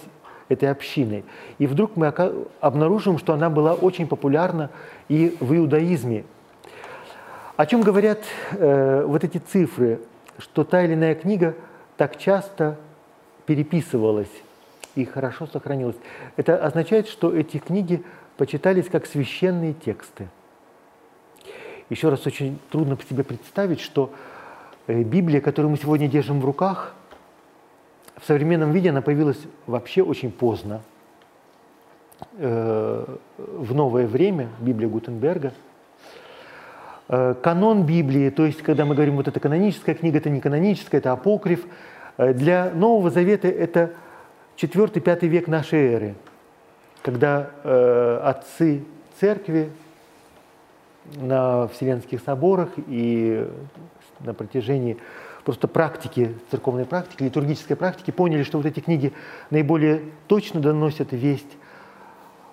этой 0.50 0.68
общиной. 0.70 1.24
И 1.58 1.66
вдруг 1.66 1.96
мы 1.96 2.12
обнаружим, 2.60 3.18
что 3.18 3.32
она 3.32 3.48
была 3.48 3.72
очень 3.72 4.06
популярна 4.06 4.70
и 5.08 5.36
в 5.40 5.56
иудаизме. 5.56 6.24
О 7.56 7.66
чем 7.66 7.82
говорят 7.82 8.24
э, 8.52 9.04
вот 9.06 9.24
эти 9.24 9.38
цифры, 9.38 10.00
что 10.38 10.64
та 10.64 10.82
или 10.82 10.94
иная 10.94 11.14
книга 11.14 11.54
так 11.96 12.18
часто 12.18 12.76
переписывалась 13.46 14.30
и 14.96 15.04
хорошо 15.04 15.46
сохранилась. 15.46 15.96
Это 16.36 16.56
означает, 16.56 17.06
что 17.06 17.34
эти 17.34 17.58
книги 17.58 18.02
почитались 18.36 18.88
как 18.88 19.06
священные 19.06 19.72
тексты. 19.72 20.28
Еще 21.90 22.08
раз, 22.08 22.26
очень 22.26 22.58
трудно 22.70 22.98
себе 23.08 23.22
представить, 23.22 23.80
что 23.80 24.12
э, 24.88 25.02
Библия, 25.02 25.40
которую 25.40 25.70
мы 25.70 25.76
сегодня 25.76 26.08
держим 26.08 26.40
в 26.40 26.44
руках– 26.44 26.94
в 28.20 28.26
современном 28.26 28.72
виде 28.72 28.90
она 28.90 29.00
появилась 29.00 29.38
вообще 29.66 30.02
очень 30.02 30.30
поздно, 30.30 30.82
э, 32.36 33.04
в 33.38 33.74
новое 33.74 34.06
время, 34.06 34.48
Библия 34.60 34.88
Гутенберга. 34.88 35.52
Э, 37.08 37.34
канон 37.42 37.84
Библии, 37.84 38.30
то 38.30 38.44
есть, 38.44 38.62
когда 38.62 38.84
мы 38.84 38.94
говорим, 38.94 39.16
вот 39.16 39.28
это 39.28 39.40
каноническая 39.40 39.94
книга, 39.94 40.18
это 40.18 40.28
не 40.28 40.40
каноническая, 40.40 41.00
это 41.00 41.12
апокриф, 41.12 41.64
э, 42.18 42.34
для 42.34 42.70
Нового 42.74 43.10
Завета 43.10 43.48
это 43.48 43.92
4-5 44.56 45.26
век 45.26 45.48
нашей 45.48 45.80
эры, 45.80 46.14
когда 47.02 47.50
отцы 48.22 48.84
церкви 49.18 49.70
на 51.16 51.66
Вселенских 51.68 52.20
соборах 52.20 52.68
и 52.76 53.48
на 54.20 54.34
протяжении 54.34 54.98
просто 55.50 55.66
практики, 55.66 56.36
церковной 56.52 56.84
практики, 56.84 57.24
литургической 57.24 57.74
практики, 57.74 58.12
поняли, 58.12 58.44
что 58.44 58.58
вот 58.58 58.66
эти 58.66 58.78
книги 58.78 59.12
наиболее 59.50 60.00
точно 60.28 60.60
доносят 60.60 61.08
весть 61.10 61.56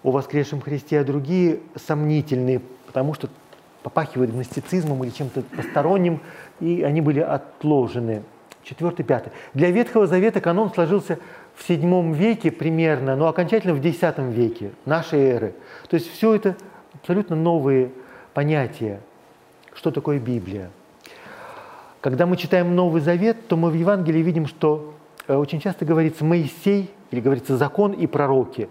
о 0.01 0.09
воскресшем 0.09 0.61
Христе, 0.61 0.99
а 0.99 1.03
другие 1.03 1.59
сомнительные, 1.75 2.59
потому 2.87 3.13
что 3.13 3.29
попахивают 3.83 4.31
гностицизмом 4.31 5.03
или 5.03 5.11
чем-то 5.11 5.43
посторонним, 5.43 6.21
и 6.59 6.81
они 6.81 7.01
были 7.01 7.19
отложены. 7.19 8.23
Четвертый, 8.63 9.03
пятый. 9.03 9.31
Для 9.53 9.69
Ветхого 9.69 10.07
Завета 10.07 10.41
канон 10.41 10.73
сложился 10.73 11.19
в 11.53 11.67
седьмом 11.67 12.13
веке 12.13 12.49
примерно, 12.49 13.15
но 13.15 13.27
окончательно 13.27 13.75
в 13.75 13.79
десятом 13.79 14.31
веке 14.31 14.71
нашей 14.85 15.19
эры. 15.19 15.53
То 15.87 15.97
есть 15.97 16.11
все 16.11 16.33
это 16.33 16.57
абсолютно 16.95 17.35
новые 17.35 17.91
понятия, 18.33 19.01
что 19.75 19.91
такое 19.91 20.17
Библия. 20.17 20.71
Когда 22.01 22.27
мы 22.27 22.37
читаем 22.37 22.75
Новый 22.75 23.01
Завет, 23.01 23.47
то 23.47 23.57
мы 23.57 23.71
в 23.71 23.73
Евангелии 23.73 24.21
видим, 24.21 24.45
что 24.45 24.93
э, 25.27 25.35
очень 25.35 25.59
часто 25.59 25.83
говорится 25.83 26.23
Моисей, 26.23 26.91
или 27.09 27.21
говорится 27.21 27.57
закон 27.57 27.91
и 27.91 28.05
пророки, 28.05 28.69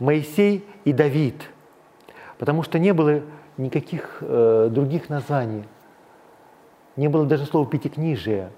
Моисей 0.00 0.64
и 0.84 0.92
Давид, 0.92 1.36
потому 2.38 2.64
что 2.64 2.80
не 2.80 2.92
было 2.92 3.20
никаких 3.58 4.18
э, 4.20 4.70
других 4.72 5.08
названий, 5.08 5.64
не 6.96 7.08
было 7.08 7.26
даже 7.26 7.44
слова 7.44 7.64
пятикнижия. 7.66 8.50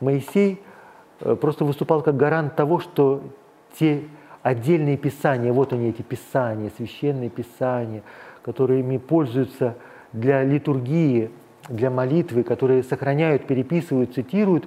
Моисей 0.00 0.60
э, 1.20 1.36
просто 1.36 1.64
выступал 1.64 2.02
как 2.02 2.18
гарант 2.18 2.54
того, 2.54 2.80
что 2.80 3.22
те 3.78 4.02
отдельные 4.42 4.98
писания, 4.98 5.54
вот 5.54 5.72
они 5.72 5.88
эти 5.88 6.02
писания, 6.02 6.70
священные 6.76 7.30
писания, 7.30 8.02
которыми 8.42 8.98
пользуются 8.98 9.74
для 10.12 10.44
литургии, 10.44 11.30
для 11.68 11.90
молитвы, 11.90 12.42
которые 12.42 12.82
сохраняют, 12.82 13.46
переписывают, 13.46 14.14
цитируют, 14.14 14.66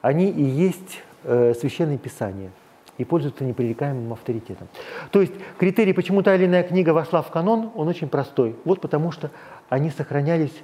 они 0.00 0.30
и 0.30 0.42
есть 0.42 1.02
э, 1.24 1.54
священные 1.58 1.98
писания 1.98 2.50
и 2.98 3.04
пользуются 3.04 3.44
непререкаемым 3.44 4.12
авторитетом. 4.12 4.68
То 5.10 5.20
есть 5.20 5.32
критерий, 5.58 5.92
почему 5.92 6.22
та 6.22 6.34
или 6.34 6.46
иная 6.46 6.62
книга 6.62 6.90
вошла 6.90 7.22
в 7.22 7.30
канон, 7.30 7.70
он 7.74 7.88
очень 7.88 8.08
простой. 8.08 8.56
Вот 8.64 8.80
потому 8.80 9.12
что 9.12 9.30
они 9.68 9.90
сохранялись 9.90 10.54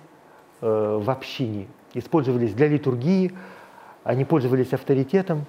э, 0.61 1.01
в 1.03 1.11
общине, 1.11 1.67
использовались 1.95 2.53
для 2.53 2.69
литургии, 2.69 3.33
они 4.05 4.25
пользовались 4.25 4.73
авторитетом. 4.73 5.47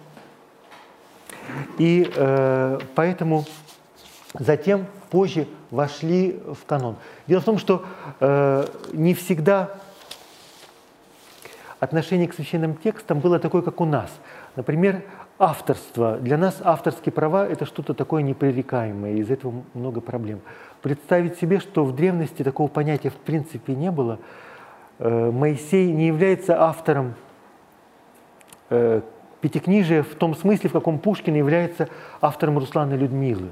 И 1.77 2.09
э, 2.15 2.79
поэтому 2.95 3.45
затем 4.33 4.85
позже 5.09 5.47
вошли 5.71 6.39
в 6.45 6.65
канон. 6.65 6.95
Дело 7.27 7.41
в 7.41 7.45
том, 7.45 7.57
что 7.57 7.85
э, 8.19 8.65
не 8.93 9.13
всегда 9.13 9.71
отношение 11.79 12.27
к 12.27 12.33
священным 12.33 12.75
текстам 12.75 13.19
было 13.19 13.39
такое, 13.39 13.61
как 13.61 13.81
у 13.81 13.85
нас. 13.85 14.11
Например, 14.55 15.01
авторство. 15.37 16.17
Для 16.17 16.37
нас 16.37 16.59
авторские 16.61 17.13
права– 17.13 17.47
это 17.49 17.65
что-то 17.65 17.93
такое 17.93 18.21
непререкаемое, 18.21 19.13
из 19.13 19.31
этого 19.31 19.63
много 19.73 20.01
проблем. 20.01 20.41
Представить 20.81 21.37
себе, 21.37 21.59
что 21.59 21.85
в 21.85 21.95
древности 21.95 22.43
такого 22.43 22.67
понятия 22.67 23.09
в 23.09 23.15
принципе 23.15 23.73
не 23.73 23.89
было. 23.91 24.19
Э, 24.99 25.31
Моисей 25.31 25.91
не 25.91 26.07
является 26.07 26.61
автором 26.61 27.15
э, 28.69 29.01
Пятикнижия 29.41 30.03
в 30.03 30.15
том 30.15 30.35
смысле, 30.35 30.69
в 30.69 30.73
каком 30.73 30.99
Пушкин 30.99 31.33
является 31.33 31.87
автором 32.19 32.57
Руслана 32.57 32.95
Людмилы. 32.95 33.51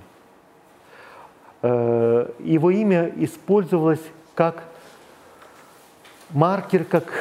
Э, 1.62 2.30
его 2.40 2.70
имя 2.70 3.12
использовалось 3.16 4.02
как 4.36 4.64
маркер, 6.30 6.84
как 6.84 7.12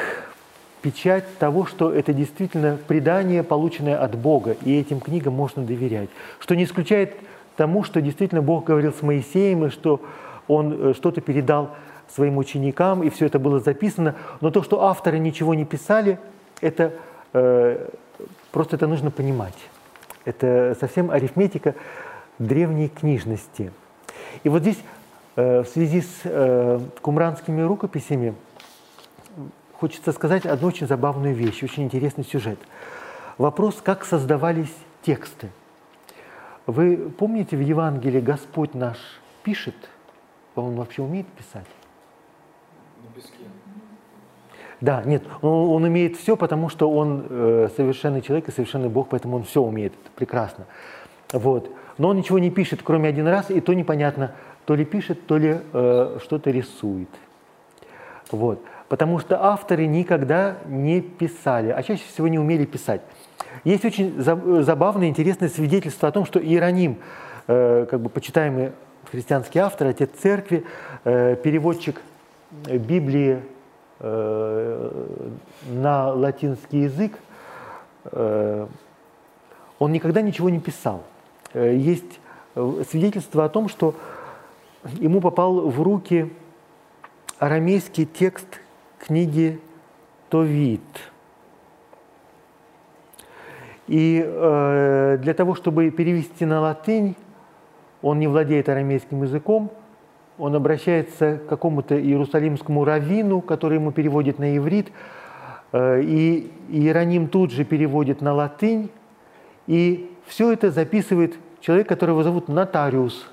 печать 0.81 1.25
того, 1.39 1.65
что 1.65 1.91
это 1.91 2.13
действительно 2.13 2.77
предание, 2.87 3.43
полученное 3.43 3.97
от 3.97 4.15
Бога, 4.15 4.55
и 4.63 4.79
этим 4.79 4.99
книгам 4.99 5.33
можно 5.33 5.63
доверять. 5.63 6.09
Что 6.39 6.55
не 6.55 6.65
исключает 6.65 7.15
тому, 7.55 7.83
что 7.83 8.01
действительно 8.01 8.41
Бог 8.41 8.65
говорил 8.65 8.93
с 8.93 9.01
Моисеем, 9.01 9.65
и 9.65 9.69
что 9.69 10.01
он 10.47 10.91
э, 10.91 10.93
что-то 10.93 11.21
передал 11.21 11.71
своим 12.07 12.37
ученикам, 12.37 13.03
и 13.03 13.09
все 13.09 13.25
это 13.25 13.39
было 13.39 13.59
записано. 13.59 14.15
Но 14.39 14.51
то, 14.51 14.63
что 14.63 14.83
авторы 14.83 15.19
ничего 15.19 15.53
не 15.55 15.65
писали, 15.65 16.19
это 16.61 16.93
э, 17.33 17.89
просто 18.51 18.75
это 18.75 18.87
нужно 18.87 19.11
понимать. 19.11 19.57
Это 20.25 20.77
совсем 20.79 21.09
арифметика 21.11 21.75
древней 22.39 22.89
книжности. 22.89 23.71
И 24.43 24.49
вот 24.49 24.61
здесь 24.61 24.79
э, 25.35 25.63
в 25.63 25.67
связи 25.67 26.01
с 26.01 26.21
э, 26.23 26.79
кумранскими 27.01 27.61
рукописями 27.61 28.35
хочется 29.73 30.11
сказать 30.11 30.45
одну 30.45 30.67
очень 30.67 30.87
забавную 30.87 31.35
вещь, 31.35 31.63
очень 31.63 31.83
интересный 31.83 32.23
сюжет. 32.23 32.59
Вопрос, 33.37 33.81
как 33.83 34.05
создавались 34.05 34.73
тексты. 35.03 35.49
Вы 36.65 36.97
помните, 36.97 37.55
в 37.55 37.61
Евангелии 37.61 38.19
Господь 38.19 38.73
наш 38.73 38.97
пишет, 39.43 39.75
он 40.55 40.75
вообще 40.75 41.01
умеет 41.01 41.27
писать? 41.27 41.67
Да, 44.81 45.01
нет, 45.03 45.23
он, 45.41 45.69
он 45.69 45.83
умеет 45.85 46.17
все, 46.17 46.35
потому 46.35 46.69
что 46.69 46.89
он 46.91 47.25
э, 47.29 47.69
совершенный 47.75 48.21
человек 48.21 48.49
и 48.49 48.51
совершенный 48.51 48.89
Бог, 48.89 49.09
поэтому 49.09 49.37
он 49.37 49.43
все 49.43 49.61
умеет, 49.61 49.93
это 49.93 50.11
прекрасно. 50.15 50.65
Вот 51.31 51.71
но 51.97 52.09
он 52.09 52.17
ничего 52.17 52.39
не 52.39 52.51
пишет, 52.51 52.81
кроме 52.83 53.09
один 53.09 53.27
раз, 53.27 53.49
и 53.49 53.59
то 53.59 53.73
непонятно, 53.73 54.33
то 54.65 54.75
ли 54.75 54.85
пишет, 54.85 55.25
то 55.25 55.37
ли 55.37 55.57
э, 55.73 56.17
что-то 56.21 56.51
рисует. 56.51 57.09
Вот. 58.31 58.61
Потому 58.89 59.19
что 59.19 59.43
авторы 59.43 59.85
никогда 59.85 60.57
не 60.65 61.01
писали, 61.01 61.69
а 61.69 61.81
чаще 61.83 62.03
всего 62.07 62.27
не 62.27 62.39
умели 62.39 62.65
писать. 62.65 63.01
Есть 63.63 63.85
очень 63.85 64.21
забавное, 64.21 65.07
интересное 65.07 65.49
свидетельство 65.49 66.09
о 66.09 66.11
том, 66.11 66.25
что 66.25 66.39
Иероним, 66.39 66.97
э, 67.47 67.85
как 67.89 68.01
бы 68.01 68.09
почитаемый 68.09 68.71
христианский 69.11 69.59
автор, 69.59 69.87
отец 69.87 70.09
церкви, 70.17 70.65
э, 71.03 71.35
переводчик 71.35 72.01
Библии 72.51 73.41
э, 73.99 75.07
на 75.69 76.13
латинский 76.13 76.83
язык, 76.83 77.13
э, 78.05 78.67
он 79.79 79.91
никогда 79.91 80.21
ничего 80.21 80.49
не 80.49 80.59
писал. 80.59 81.03
Э, 81.57 81.75
есть 81.75 82.19
э, 82.53 82.83
свидетельство 82.87 83.43
о 83.45 83.49
том, 83.49 83.67
что 83.67 83.95
ему 84.99 85.21
попал 85.21 85.69
в 85.69 85.81
руки 85.81 86.31
арамейский 87.39 88.05
текст 88.05 88.61
книги 88.99 89.59
Товит. 90.29 90.81
И 93.87 94.23
э, 94.23 95.17
для 95.19 95.33
того, 95.33 95.55
чтобы 95.55 95.89
перевести 95.89 96.45
на 96.45 96.61
латынь, 96.61 97.15
он 98.03 98.19
не 98.19 98.27
владеет 98.27 98.69
арамейским 98.69 99.23
языком, 99.23 99.71
он 100.37 100.55
обращается 100.55 101.37
к 101.37 101.47
какому-то 101.47 101.99
иерусалимскому 101.99 102.85
раввину, 102.85 103.41
который 103.41 103.79
ему 103.79 103.91
переводит 103.91 104.37
на 104.37 104.55
иврит, 104.55 104.91
э, 105.71 106.01
и 106.03 106.51
Иероним 106.69 107.29
тут 107.29 107.51
же 107.51 107.63
переводит 107.63 108.21
на 108.21 108.33
латынь, 108.33 108.91
и 109.65 110.11
все 110.27 110.51
это 110.51 110.69
записывает 110.69 111.37
человек, 111.61 111.87
которого 111.87 112.23
зовут 112.23 112.47
нотариус. 112.47 113.27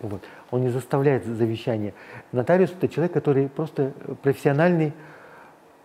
Вот. 0.00 0.22
Он 0.50 0.62
не 0.62 0.68
заставляет 0.68 1.24
завещание. 1.24 1.94
Нотариус– 2.32 2.70
это 2.78 2.88
человек, 2.88 3.12
который 3.12 3.48
просто 3.48 3.92
профессиональный 4.22 4.92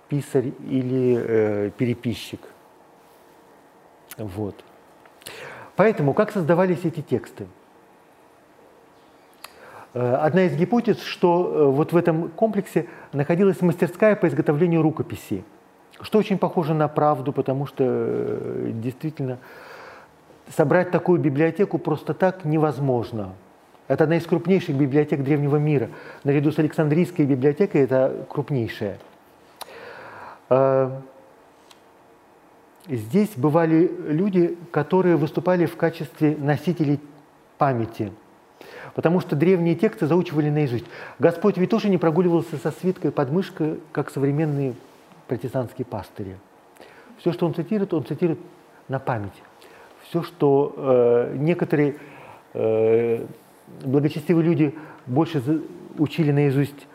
писарь 0.07 0.53
или 0.67 1.17
э, 1.19 1.71
переписчик. 1.77 2.39
Вот. 4.17 4.63
Поэтому 5.75 6.13
как 6.13 6.31
создавались 6.31 6.85
эти 6.85 7.01
тексты? 7.01 7.47
Э, 9.93 10.15
одна 10.15 10.43
из 10.43 10.55
гипотез, 10.55 11.01
что 11.01 11.51
э, 11.53 11.65
вот 11.65 11.91
в 11.91 11.97
этом 11.97 12.29
комплексе 12.29 12.87
находилась 13.11 13.61
мастерская 13.61 14.15
по 14.15 14.27
изготовлению 14.27 14.81
рукописей– 14.81 15.43
что 16.01 16.19
очень 16.19 16.37
похоже 16.37 16.73
на 16.73 16.87
правду, 16.87 17.31
потому 17.31 17.65
что 17.65 17.83
э, 17.87 18.71
действительно 18.73 19.39
собрать 20.49 20.91
такую 20.91 21.19
библиотеку 21.19 21.77
просто 21.77 22.13
так 22.13 22.45
невозможно. 22.45 23.33
Это 23.87 24.05
одна 24.05 24.17
из 24.17 24.25
крупнейших 24.25 24.75
библиотек 24.75 25.21
древнего 25.21 25.57
мира. 25.57 25.89
Наряду 26.23 26.51
с 26.51 26.59
Александрийской 26.59 27.25
библиотекой 27.25 27.81
это 27.81 28.25
крупнейшая. 28.29 28.97
Э, 30.49 30.91
здесь 32.87 33.31
бывали 33.35 33.91
люди, 34.07 34.57
которые 34.71 35.17
выступали 35.17 35.65
в 35.65 35.75
качестве 35.77 36.35
носителей 36.35 36.99
памяти, 37.57 38.11
потому 38.95 39.19
что 39.19 39.35
древние 39.35 39.75
тексты 39.75 40.07
заучивали 40.07 40.49
наизусть. 40.49 40.85
Господь 41.19 41.57
ведь 41.57 41.69
тоже 41.69 41.89
не 41.89 41.97
прогуливался 41.97 42.57
со 42.57 42.71
свиткой 42.71 43.11
под 43.11 43.31
мышкой, 43.31 43.79
как 43.91 44.09
современные 44.09 44.73
протестантские 45.27 45.85
пастыри. 45.85 46.37
Все, 47.19 47.31
что 47.33 47.45
он 47.45 47.53
цитирует, 47.53 47.93
он 47.93 48.05
цитирует 48.05 48.39
на 48.87 48.99
память. 48.99 49.33
Все, 50.15 50.23
что 50.23 50.73
э, 50.77 51.35
некоторые 51.37 51.95
э, 52.53 53.25
благочестивые 53.83 54.45
люди 54.45 54.73
больше 55.05 55.61
учили 55.97 56.31
наизусть 56.31 56.87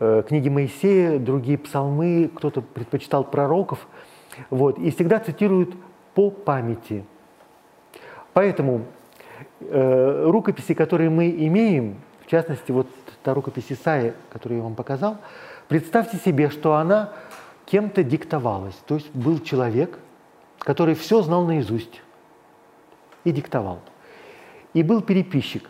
э, 0.00 0.22
книги 0.26 0.48
Моисея, 0.48 1.18
другие 1.18 1.58
псалмы, 1.58 2.30
кто-то 2.34 2.62
предпочитал 2.62 3.24
пророков, 3.24 3.86
вот, 4.48 4.78
и 4.78 4.90
всегда 4.90 5.18
цитируют 5.18 5.74
по 6.14 6.30
памяти. 6.30 7.04
Поэтому 8.32 8.86
э, 9.60 10.24
рукописи, 10.26 10.72
которые 10.72 11.10
мы 11.10 11.28
имеем, 11.28 11.96
в 12.24 12.30
частности, 12.30 12.72
вот 12.72 12.86
та 13.22 13.34
рукопись 13.34 13.66
Исаия, 13.70 14.14
которую 14.30 14.58
я 14.58 14.64
вам 14.64 14.74
показал, 14.74 15.18
представьте 15.68 16.16
себе, 16.16 16.48
что 16.48 16.76
она 16.76 17.12
кем-то 17.66 18.02
диктовалась. 18.02 18.76
То 18.86 18.94
есть 18.94 19.10
был 19.14 19.40
человек, 19.40 19.98
который 20.58 20.94
все 20.94 21.20
знал 21.20 21.44
наизусть 21.44 22.00
и 23.24 23.32
диктовал. 23.32 23.80
И 24.74 24.82
был 24.82 25.02
переписчик. 25.02 25.68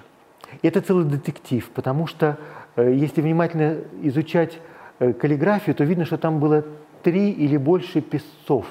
Это 0.63 0.81
целый 0.81 1.05
детектив, 1.05 1.69
потому 1.71 2.07
что 2.07 2.39
э, 2.77 2.93
если 2.95 3.21
внимательно 3.21 3.79
изучать 4.03 4.59
э, 4.99 5.13
каллиграфию, 5.13 5.75
то 5.75 5.85
видно, 5.85 6.05
что 6.05 6.19
там 6.19 6.41
было 6.41 6.65
три 7.03 7.31
или 7.31 7.57
больше 7.57 8.01
песцов. 8.01 8.67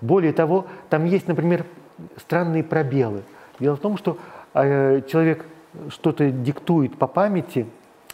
Более 0.00 0.32
того, 0.32 0.66
там 0.88 1.04
есть, 1.04 1.28
например, 1.28 1.64
странные 2.16 2.64
пробелы. 2.64 3.22
Дело 3.60 3.76
в 3.76 3.80
том, 3.80 3.96
что 3.96 4.18
э, 4.54 5.02
человек 5.08 5.44
что-то 5.88 6.30
диктует 6.30 6.96
по 6.96 7.06
памяти, 7.06 7.66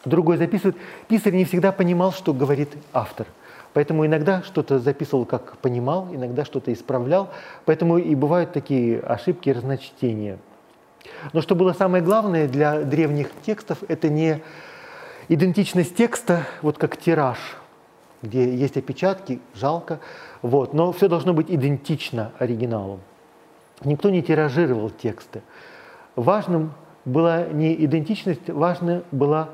другой 0.05 0.37
записывает. 0.37 0.75
Писарь 1.07 1.33
не 1.33 1.45
всегда 1.45 1.71
понимал, 1.71 2.11
что 2.11 2.33
говорит 2.33 2.69
автор. 2.91 3.27
Поэтому 3.73 4.05
иногда 4.05 4.43
что-то 4.43 4.79
записывал, 4.79 5.25
как 5.25 5.57
понимал, 5.57 6.07
иногда 6.11 6.45
что-то 6.45 6.71
исправлял. 6.71 7.29
Поэтому 7.65 7.97
и 7.97 8.13
бывают 8.15 8.53
такие 8.53 8.99
ошибки 8.99 9.49
разночтения. 9.49 10.37
Но 11.33 11.41
что 11.41 11.55
было 11.55 11.73
самое 11.73 12.03
главное 12.03 12.47
для 12.47 12.81
древних 12.81 13.29
текстов, 13.45 13.79
это 13.87 14.09
не 14.09 14.41
идентичность 15.27 15.95
текста, 15.95 16.45
вот 16.61 16.77
как 16.77 16.97
тираж, 16.97 17.39
где 18.21 18.55
есть 18.55 18.77
опечатки, 18.77 19.41
жалко, 19.53 19.99
вот, 20.41 20.73
но 20.73 20.91
все 20.91 21.07
должно 21.07 21.33
быть 21.33 21.49
идентично 21.49 22.31
оригиналу. 22.39 22.99
Никто 23.83 24.09
не 24.09 24.21
тиражировал 24.21 24.89
тексты. 24.89 25.41
Важным 26.15 26.73
была 27.05 27.43
не 27.43 27.73
идентичность, 27.85 28.49
важна 28.49 29.01
была 29.11 29.49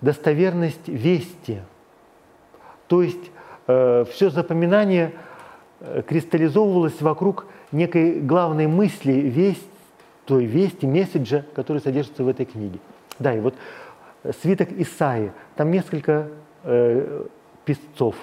достоверность 0.00 0.88
вести. 0.88 1.60
То 2.86 3.02
есть 3.02 3.30
все 3.66 4.30
запоминание 4.30 5.12
э, 5.80 6.02
кристаллизовывалось 6.06 7.00
вокруг 7.00 7.46
некой 7.72 8.20
главной 8.20 8.66
мысли, 8.66 9.12
весть, 9.12 9.68
той 10.26 10.44
вести, 10.46 10.86
месседжа, 10.86 11.44
который 11.54 11.80
содержится 11.82 12.24
в 12.24 12.28
этой 12.28 12.46
книге. 12.46 12.78
Да, 13.18 13.34
и 13.34 13.40
вот 13.40 13.54
э, 14.22 14.32
свиток 14.42 14.70
Исаи, 14.72 15.32
там 15.56 15.70
несколько 15.70 16.28
э, 16.64 17.24
песцов. 17.64 18.16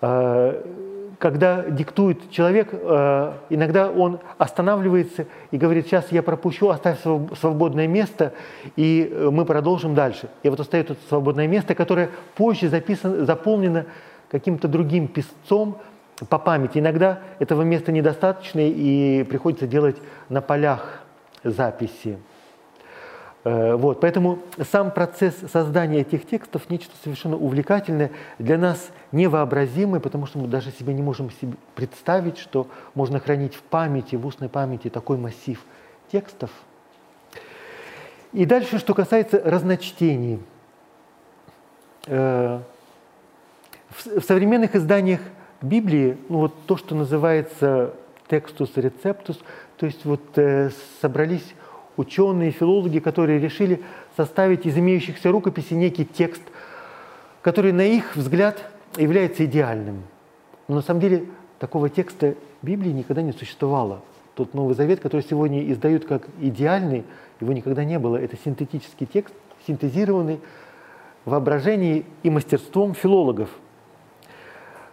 Э, 0.00 0.62
когда 1.22 1.62
диктует 1.62 2.32
человек, 2.32 2.70
э, 2.72 3.32
иногда 3.48 3.92
он 3.92 4.18
останавливается 4.38 5.26
и 5.52 5.56
говорит, 5.56 5.86
сейчас 5.86 6.10
я 6.10 6.20
пропущу, 6.20 6.68
оставь 6.68 6.98
свободное 7.00 7.86
место, 7.86 8.32
и 8.74 9.08
э, 9.08 9.30
мы 9.30 9.44
продолжим 9.44 9.94
дальше. 9.94 10.28
И 10.42 10.48
вот 10.48 10.58
остается 10.58 10.96
свободное 11.08 11.46
место, 11.46 11.76
которое 11.76 12.10
позже 12.34 12.68
записано, 12.68 13.24
заполнено 13.24 13.86
каким-то 14.32 14.66
другим 14.66 15.06
писцом 15.06 15.78
по 16.28 16.40
памяти. 16.40 16.78
Иногда 16.78 17.20
этого 17.38 17.62
места 17.62 17.92
недостаточно, 17.92 18.58
и 18.58 19.22
приходится 19.22 19.68
делать 19.68 19.98
на 20.28 20.40
полях 20.40 21.04
записи. 21.44 22.18
Э, 23.44 23.74
вот, 23.74 24.00
поэтому 24.00 24.38
сам 24.70 24.90
процесс 24.92 25.34
создания 25.52 26.00
этих 26.00 26.26
текстов 26.26 26.70
нечто 26.70 26.92
совершенно 27.02 27.36
увлекательное, 27.36 28.12
для 28.38 28.56
нас 28.56 28.90
невообразимое, 29.10 30.00
потому 30.00 30.26
что 30.26 30.38
мы 30.38 30.46
даже 30.46 30.70
себе 30.70 30.94
не 30.94 31.02
можем 31.02 31.30
себе 31.30 31.54
представить, 31.74 32.38
что 32.38 32.68
можно 32.94 33.18
хранить 33.18 33.54
в 33.54 33.62
памяти, 33.62 34.16
в 34.16 34.26
устной 34.26 34.48
памяти 34.48 34.90
такой 34.90 35.16
массив 35.16 35.60
текстов. 36.10 36.50
И 38.32 38.46
дальше, 38.46 38.78
что 38.78 38.94
касается 38.94 39.42
разночтений. 39.44 40.40
Э, 42.06 42.60
в 43.90 44.20
современных 44.22 44.74
изданиях 44.74 45.20
Библии, 45.60 46.16
ну 46.28 46.38
вот 46.38 46.54
то, 46.66 46.76
что 46.76 46.94
называется 46.94 47.94
текстус 48.28 48.72
рецептус, 48.76 49.38
то 49.76 49.86
есть 49.86 50.04
вот 50.04 50.22
э, 50.36 50.70
собрались 51.00 51.54
ученые, 51.96 52.50
филологи, 52.50 52.98
которые 52.98 53.38
решили 53.38 53.82
составить 54.16 54.66
из 54.66 54.76
имеющихся 54.76 55.30
рукописей 55.30 55.76
некий 55.76 56.04
текст, 56.04 56.42
который, 57.42 57.72
на 57.72 57.84
их 57.84 58.16
взгляд, 58.16 58.64
является 58.96 59.44
идеальным. 59.44 60.02
Но 60.68 60.76
на 60.76 60.82
самом 60.82 61.00
деле 61.00 61.24
такого 61.58 61.88
текста 61.88 62.34
Библии 62.62 62.90
никогда 62.90 63.22
не 63.22 63.32
существовало. 63.32 64.02
Тот 64.34 64.54
Новый 64.54 64.74
Завет, 64.74 65.00
который 65.00 65.22
сегодня 65.22 65.70
издают 65.70 66.06
как 66.06 66.28
идеальный, 66.40 67.04
его 67.40 67.52
никогда 67.52 67.84
не 67.84 67.98
было. 67.98 68.16
Это 68.16 68.36
синтетический 68.42 69.06
текст, 69.06 69.34
синтезированный 69.66 70.40
воображением 71.24 72.04
и 72.22 72.30
мастерством 72.30 72.94
филологов. 72.94 73.50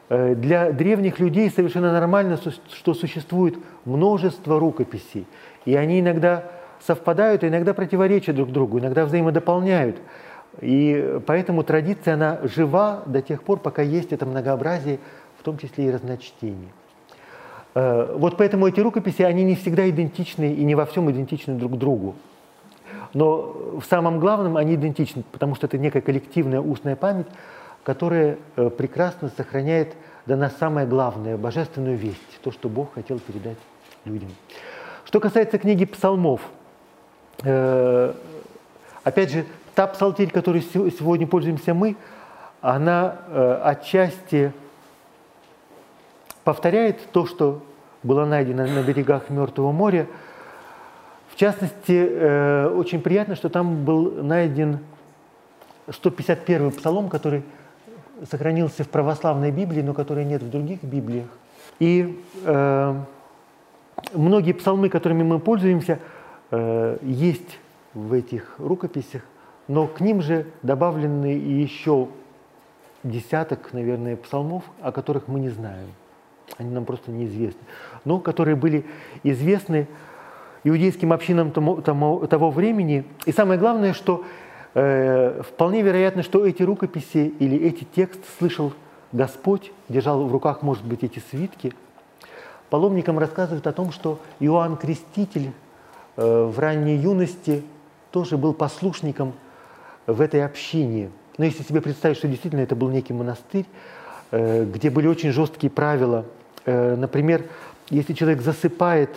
Э, 0.09 0.35
для 0.35 0.71
древних 0.71 1.19
людей 1.19 1.49
совершенно 1.49 1.93
нормально, 1.93 2.37
что 2.37 2.93
существует 2.93 3.57
множество 3.85 4.59
рукописей. 4.59 5.25
И 5.65 5.75
они 5.75 5.99
иногда 5.99 6.51
совпадают, 6.85 7.43
иногда 7.43 7.73
противоречат 7.73 8.35
друг 8.35 8.51
другу, 8.51 8.79
иногда 8.79 9.05
взаимодополняют. 9.05 9.97
И 10.61 11.19
поэтому 11.25 11.63
традиция, 11.63 12.15
она 12.15 12.39
жива 12.43 13.03
до 13.05 13.21
тех 13.21 13.43
пор, 13.43 13.59
пока 13.59 13.81
есть 13.81 14.11
это 14.11 14.25
многообразие, 14.25 14.99
в 15.37 15.43
том 15.43 15.57
числе 15.57 15.85
и 15.85 15.91
разночтение. 15.91 16.69
Э, 17.75 18.15
вот 18.17 18.37
поэтому 18.37 18.67
эти 18.67 18.79
рукописи, 18.79 19.21
они 19.21 19.43
не 19.43 19.55
всегда 19.55 19.89
идентичны 19.89 20.53
и 20.53 20.63
не 20.63 20.75
во 20.75 20.85
всем 20.85 21.09
идентичны 21.11 21.55
друг 21.55 21.77
другу. 21.77 22.15
Но 23.13 23.79
в 23.79 23.83
самом 23.89 24.19
главном 24.19 24.57
они 24.57 24.75
идентичны, 24.75 25.23
потому 25.31 25.55
что 25.55 25.67
это 25.67 25.77
некая 25.77 26.01
коллективная 26.01 26.61
устная 26.61 26.95
память, 26.95 27.27
которая 27.83 28.37
э, 28.55 28.69
прекрасно 28.69 29.29
сохраняет 29.35 29.95
до 30.25 30.35
нас 30.35 30.55
самое 30.59 30.85
главное, 30.85 31.37
божественную 31.37 31.97
весть, 31.97 32.41
то, 32.43 32.51
что 32.51 32.69
Бог 32.69 32.93
хотел 32.93 33.19
передать 33.19 33.57
людям. 34.05 34.29
Что 35.05 35.19
касается 35.19 35.57
книги 35.57 35.85
псалмов– 35.85 36.41
опять 37.41 39.31
же, 39.31 39.45
та 39.79 39.87
псалтирь, 39.87 40.29
которой 40.29 40.61
сегодня 40.61 41.25
пользуемся 41.25 41.73
мы, 41.73 41.95
она 42.59 43.15
э, 43.27 43.61
отчасти 43.63 44.51
повторяет 46.43 46.99
то, 47.13 47.25
что 47.25 47.61
было 48.03 48.25
найдено 48.25 48.67
на 48.67 48.83
берегах 48.83 49.29
Мертвого 49.29 49.71
моря. 49.71 50.07
В 51.29 51.37
частности, 51.37 51.93
э, 51.93 52.67
очень 52.75 53.01
приятно, 53.01 53.35
что 53.35 53.47
там 53.47 53.85
был 53.85 54.21
найден 54.21 54.79
151-й 55.87 56.71
псалом, 56.71 57.07
который 57.07 57.43
сохранился 58.29 58.83
в 58.83 58.89
православной 58.89 59.51
Библии, 59.51 59.81
но 59.81 59.93
который 59.93 60.25
нет 60.25 60.43
в 60.43 60.49
других 60.49 60.83
Библиях. 60.83 61.27
И 61.79 62.21
э, 62.43 62.95
многие 64.13 64.51
псалмы, 64.51 64.89
которыми 64.89 65.23
мы 65.23 65.39
пользуемся– 65.39 65.99
Э, 66.09 66.18
есть 66.51 67.59
в 67.93 68.13
этих 68.13 68.55
рукописях, 68.57 69.21
но 69.67 69.87
к 69.87 70.01
ним 70.01 70.21
же 70.21 70.47
добавлены 70.63 71.27
еще 71.27 72.07
десяток, 73.03 73.71
наверное, 73.73 74.15
псалмов, 74.15 74.63
о 74.81 74.91
которых 74.91 75.27
мы 75.27 75.39
не 75.39 75.49
знаем. 75.49 75.87
Они 76.57 76.71
нам 76.71 76.85
просто 76.85 77.11
неизвестны. 77.11 77.61
Но 78.05 78.19
которые 78.19 78.55
были 78.55 78.85
известны 79.23 79.87
иудейским 80.63 81.13
общинам 81.13 81.51
тому, 81.51 81.81
тому, 81.81 82.25
того 82.27 82.49
времени. 82.49 83.05
И 83.25 83.31
самое 83.31 83.59
главное, 83.59 83.93
что 83.93 84.25
э, 84.73 85.41
вполне 85.43 85.83
вероятно, 85.83 86.23
что 86.23 86.45
эти 86.45 86.63
рукописи 86.63 87.33
или 87.39 87.57
эти 87.57 87.83
тексты 87.83 88.25
слышал 88.39 88.73
Господь, 89.11 89.71
держал 89.87 90.25
в 90.25 90.31
руках, 90.31 90.63
может 90.63 90.83
быть, 90.83 91.03
эти 91.03 91.19
свитки. 91.29 91.73
Паломникам 92.69 93.17
рассказывают 93.19 93.67
о 93.67 93.71
том, 93.71 93.91
что 93.91 94.19
Иоанн 94.39 94.77
Креститель 94.77 95.51
Э, 95.51 95.68
в 96.19 96.59
ранней 96.59 96.97
юности 96.97 97.63
тоже 98.11 98.37
был 98.37 98.53
послушником 98.53 99.33
в 100.05 100.19
этой 100.19 100.43
общине. 100.43 101.11
Но 101.37 101.45
если 101.45 101.63
себе 101.63 101.79
представить, 101.81 102.17
что 102.17 102.27
действительно 102.27 102.61
это 102.61 102.75
был 102.75 102.89
некий 102.89 103.13
монастырь, 103.13 103.65
э, 104.31 104.65
где 104.65 104.89
были 104.89 105.07
очень 105.07 105.31
жесткие 105.31 105.71
правила. 105.71 106.25
Э, 106.65 106.95
например, 106.95 107.45
если 107.89 108.13
человек 108.13 108.41
засыпает 108.41 109.09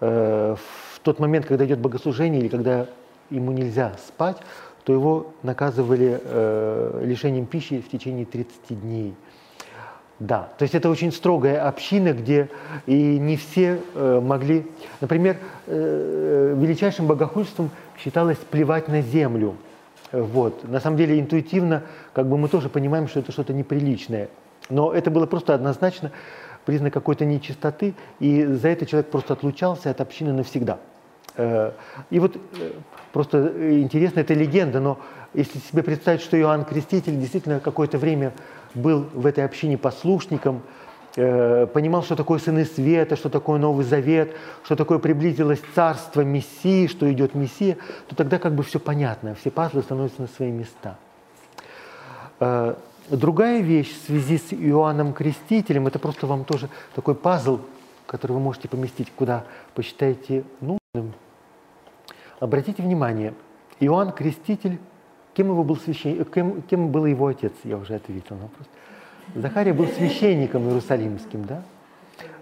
в 0.00 0.58
тот 1.02 1.18
момент, 1.18 1.46
когда 1.46 1.66
идет 1.66 1.80
богослужение 1.80 2.40
или 2.40 2.46
когда 2.46 2.86
ему 3.30 3.50
нельзя 3.50 3.94
спать, 4.06 4.36
то 4.84 4.92
его 4.92 5.32
наказывали 5.42 6.20
лишением 7.04 7.46
пищи 7.46 7.80
в 7.80 7.90
течение 7.90 8.24
30 8.24 8.80
дней. 8.80 9.14
Да, 10.20 10.48
то 10.58 10.64
есть 10.64 10.74
это 10.74 10.90
очень 10.90 11.12
строгая 11.12 11.66
община, 11.68 12.12
где 12.12 12.50
и 12.86 13.18
не 13.18 13.36
все 13.36 13.80
э, 13.94 14.20
могли... 14.20 14.66
Например, 15.00 15.36
э, 15.66 16.54
величайшим 16.58 17.06
богохульством 17.06 17.70
считалось 17.96 18.38
плевать 18.38 18.88
на 18.88 19.00
землю. 19.00 19.54
Вот. 20.10 20.68
На 20.68 20.80
самом 20.80 20.96
деле 20.96 21.20
интуитивно 21.20 21.82
как 22.14 22.26
бы 22.28 22.36
мы 22.36 22.48
тоже 22.48 22.68
понимаем, 22.68 23.06
что 23.06 23.20
это 23.20 23.30
что-то 23.30 23.52
неприличное. 23.52 24.28
Но 24.70 24.92
это 24.92 25.10
было 25.10 25.26
просто 25.26 25.54
однозначно 25.54 26.10
признак 26.64 26.92
какой-то 26.92 27.24
нечистоты, 27.24 27.94
и 28.18 28.44
за 28.44 28.68
это 28.68 28.86
человек 28.86 29.10
просто 29.10 29.34
отлучался 29.34 29.90
от 29.90 30.00
общины 30.00 30.32
навсегда. 30.32 30.78
Э, 31.36 31.72
и 32.10 32.18
вот 32.18 32.36
э, 32.36 32.72
просто 33.12 33.52
интересно, 33.80 34.20
это 34.20 34.34
легенда, 34.34 34.80
но 34.80 34.98
если 35.32 35.58
себе 35.60 35.82
представить, 35.82 36.20
что 36.20 36.38
Иоанн 36.38 36.64
Креститель 36.64 37.18
действительно 37.18 37.60
какое-то 37.60 37.98
время 37.98 38.32
был 38.78 39.06
в 39.12 39.26
этой 39.26 39.44
общине 39.44 39.76
послушником, 39.76 40.62
э, 41.16 41.66
понимал, 41.66 42.02
что 42.02 42.16
такое 42.16 42.38
сыны 42.38 42.64
света, 42.64 43.16
что 43.16 43.28
такое 43.28 43.58
Новый 43.58 43.84
Завет, 43.84 44.34
что 44.64 44.76
такое 44.76 44.98
приблизилось 44.98 45.60
царство 45.74 46.22
Мессии, 46.22 46.86
что 46.86 47.10
идет 47.12 47.34
Мессия, 47.34 47.76
то 48.06 48.16
тогда 48.16 48.38
как 48.38 48.54
бы 48.54 48.62
все 48.62 48.78
понятно, 48.78 49.34
все 49.34 49.50
пазлы 49.50 49.82
становятся 49.82 50.22
на 50.22 50.28
свои 50.28 50.50
места. 50.50 50.96
Э, 52.40 52.74
другая 53.10 53.60
вещь 53.60 53.92
в 53.92 54.06
связи 54.06 54.38
с 54.38 54.52
Иоанном 54.52 55.12
Крестителем, 55.12 55.86
это 55.86 55.98
просто 55.98 56.26
вам 56.26 56.44
тоже 56.44 56.68
такой 56.94 57.14
пазл, 57.14 57.60
который 58.06 58.32
вы 58.32 58.40
можете 58.40 58.68
поместить, 58.68 59.12
куда 59.14 59.44
посчитаете 59.74 60.44
нужным. 60.60 61.12
Обратите 62.40 62.82
внимание, 62.82 63.34
Иоанн 63.80 64.12
Креститель 64.12 64.78
Кем, 65.38 65.50
его 65.50 65.62
был 65.62 65.76
священ... 65.76 66.24
кем, 66.24 66.62
кем 66.62 66.88
был 66.88 67.06
его 67.06 67.28
отец? 67.28 67.52
Я 67.62 67.76
уже 67.76 67.94
ответил 67.94 68.34
на 68.34 68.42
вопрос. 68.42 68.66
Захария 69.36 69.72
был 69.72 69.86
священником 69.86 70.66
иерусалимским, 70.66 71.44
да? 71.44 71.62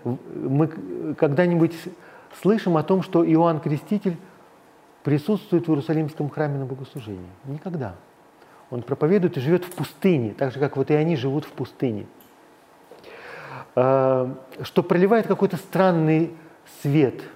Мы 0.02 0.68
когда-нибудь 1.18 1.74
слышим 2.40 2.78
о 2.78 2.82
том, 2.82 3.02
что 3.02 3.22
Иоанн 3.22 3.60
Креститель 3.60 4.16
присутствует 5.02 5.66
в 5.66 5.70
Иерусалимском 5.70 6.30
храме 6.30 6.58
на 6.58 6.64
богослужении? 6.64 7.28
Никогда. 7.44 7.96
Он 8.70 8.80
проповедует 8.80 9.36
и 9.36 9.40
живет 9.40 9.66
в 9.66 9.74
пустыне, 9.74 10.32
так 10.32 10.52
же, 10.52 10.58
как 10.58 10.78
вот 10.78 10.90
и 10.90 10.94
они 10.94 11.16
живут 11.16 11.44
в 11.44 11.52
пустыне. 11.52 12.06
А, 13.74 14.34
что 14.62 14.82
проливает 14.82 15.26
какой-то 15.26 15.58
странный 15.58 16.30
свет– 16.80 17.20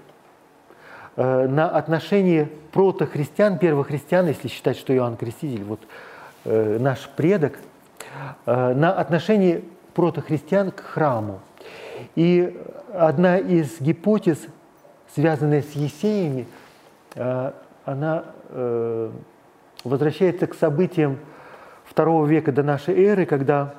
на 1.16 1.68
отношение 1.68 2.48
протохристиан, 2.72 3.58
первых 3.58 3.88
христиан, 3.88 4.26
если 4.28 4.48
считать, 4.48 4.76
что 4.76 4.94
Иоанн 4.94 5.16
Креститель, 5.16 5.64
вот 5.64 5.80
э, 6.44 6.78
наш 6.78 7.08
предок, 7.16 7.58
э, 8.46 8.74
на 8.74 8.92
отношение 8.92 9.62
протохристиан 9.94 10.70
к 10.70 10.80
храму. 10.80 11.40
И 12.14 12.58
одна 12.94 13.38
из 13.38 13.80
гипотез, 13.80 14.38
связанная 15.14 15.62
с 15.62 15.72
Есеями, 15.72 16.46
она 17.84 18.24
возвращается 19.84 20.46
к 20.46 20.54
событиям 20.54 21.18
второго 21.84 22.24
века 22.24 22.52
до 22.52 22.62
нашей 22.62 22.94
эры, 23.04 23.26
когда 23.26 23.74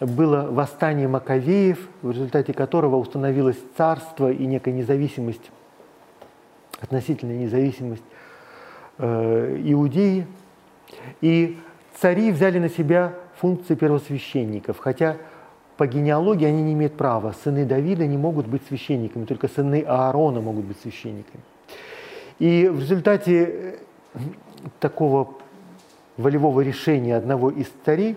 было 0.00 0.48
восстание 0.50 1.06
Маковеев, 1.06 1.78
в 2.02 2.10
результате 2.10 2.54
которого 2.54 2.96
установилось 2.96 3.58
царство 3.76 4.32
и 4.32 4.46
некая 4.46 4.72
независимость 4.72 5.50
относительная 6.80 7.36
независимость 7.36 8.02
э, 8.98 9.62
Иудеи. 9.64 10.26
И 11.20 11.58
цари 12.00 12.32
взяли 12.32 12.58
на 12.58 12.68
себя 12.68 13.14
функции 13.36 13.74
первосвященников, 13.74 14.78
хотя 14.78 15.16
по 15.76 15.86
генеалогии 15.86 16.46
они 16.46 16.62
не 16.62 16.72
имеют 16.74 16.96
права. 16.96 17.34
Сыны 17.44 17.64
Давида 17.64 18.06
не 18.06 18.18
могут 18.18 18.46
быть 18.46 18.62
священниками, 18.66 19.24
только 19.24 19.48
сыны 19.48 19.84
Аарона 19.86 20.40
могут 20.40 20.64
быть 20.64 20.80
священниками. 20.80 21.42
И 22.38 22.68
в 22.68 22.80
результате 22.80 23.44
э, 23.44 24.18
такого 24.78 25.34
волевого 26.16 26.60
решения 26.60 27.16
одного 27.16 27.50
из 27.50 27.66
царей 27.84 28.16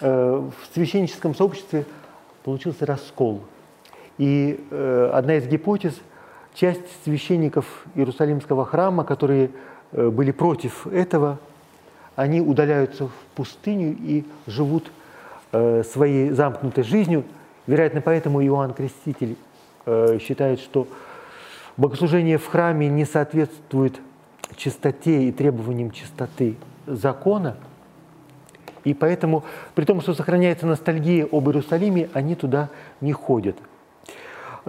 э, 0.00 0.06
в 0.06 0.74
священническом 0.74 1.34
сообществе 1.34 1.84
получился 2.44 2.86
раскол. 2.86 3.40
И 4.18 4.64
э, 4.70 5.10
одна 5.14 5.36
из 5.36 5.46
гипотез– 5.46 5.94
часть 6.58 7.04
священников 7.04 7.64
Иерусалимского 7.94 8.64
храма, 8.64 9.04
которые 9.04 9.50
э, 9.92 10.08
были 10.08 10.32
против 10.32 10.86
этого, 10.88 11.38
они 12.16 12.40
удаляются 12.40 13.06
в 13.06 13.12
пустыню 13.36 13.96
и 14.00 14.24
живут 14.46 14.90
э, 15.52 15.84
своей 15.84 16.30
замкнутой 16.30 16.82
жизнью. 16.82 17.24
Вероятно, 17.68 18.00
поэтому 18.00 18.44
Иоанн 18.44 18.74
Креститель 18.74 19.36
э, 19.86 20.18
считает, 20.20 20.58
что 20.58 20.88
богослужение 21.76 22.38
в 22.38 22.46
храме 22.46 22.88
не 22.88 23.04
соответствует 23.04 24.00
чистоте 24.56 25.24
и 25.24 25.32
требованиям 25.32 25.92
чистоты 25.92 26.56
закона, 26.86 27.56
и 28.82 28.94
поэтому, 28.94 29.44
при 29.76 29.84
том, 29.84 30.00
что 30.00 30.14
сохраняется 30.14 30.66
ностальгия 30.66 31.28
об 31.30 31.46
Иерусалиме, 31.48 32.08
они 32.14 32.34
туда 32.34 32.70
не 33.00 33.12
ходят. 33.12 33.56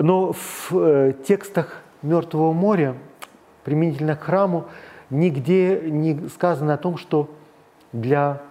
Но 0.02 0.32
в 0.32 0.72
э, 0.72 1.14
текстах 1.28 1.82
Мертвого 2.02 2.54
моря, 2.54 2.96
применительно 3.66 4.16
к 4.16 4.22
храму, 4.22 4.64
нигде 5.10 5.82
не 5.82 6.30
сказано 6.30 6.76
о 6.76 6.78
том, 6.78 6.96
что 6.96 7.30
для 7.92 8.42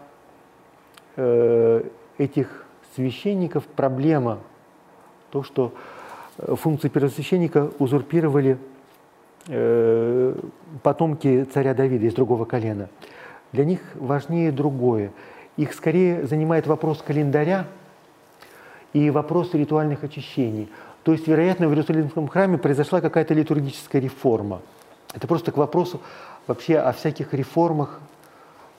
э, 1.17 1.85
этих 2.19 2.67
священников 2.95 3.65
проблема 3.65 4.41
то, 5.31 5.43
что 5.43 5.73
э, 6.37 6.55
функции 6.55 6.89
первосвященника 6.89 7.71
узурпировали 7.79 8.59
потомки 10.83 11.45
царя 11.45 11.73
Давида 11.73 12.05
из 12.05 12.13
другого 12.13 12.45
колена. 12.45 12.91
Для 13.53 13.65
них 13.65 13.81
важнее 13.95 14.53
другое. 14.53 15.11
Их 15.57 15.73
скорее 15.73 16.27
занимает 16.27 16.67
вопрос 16.67 17.01
календаря 17.01 17.65
и 18.93 19.09
вопрос 19.09 19.55
ритуальных 19.55 20.05
очищений– 20.05 20.69
то 21.09 21.13
есть, 21.13 21.27
вероятно, 21.27 21.69
в 21.69 21.71
Иерусалимском 21.71 22.29
храме 22.29 22.59
произошла 22.59 23.01
какая-то 23.01 23.33
литургическая 23.33 23.99
реформа. 23.99 24.61
Это 25.15 25.27
просто 25.27 25.53
к 25.53 25.57
вопросу 25.57 26.03
вообще 26.47 26.77
о 26.77 26.93
всяких 26.93 27.33
реформах 27.33 27.99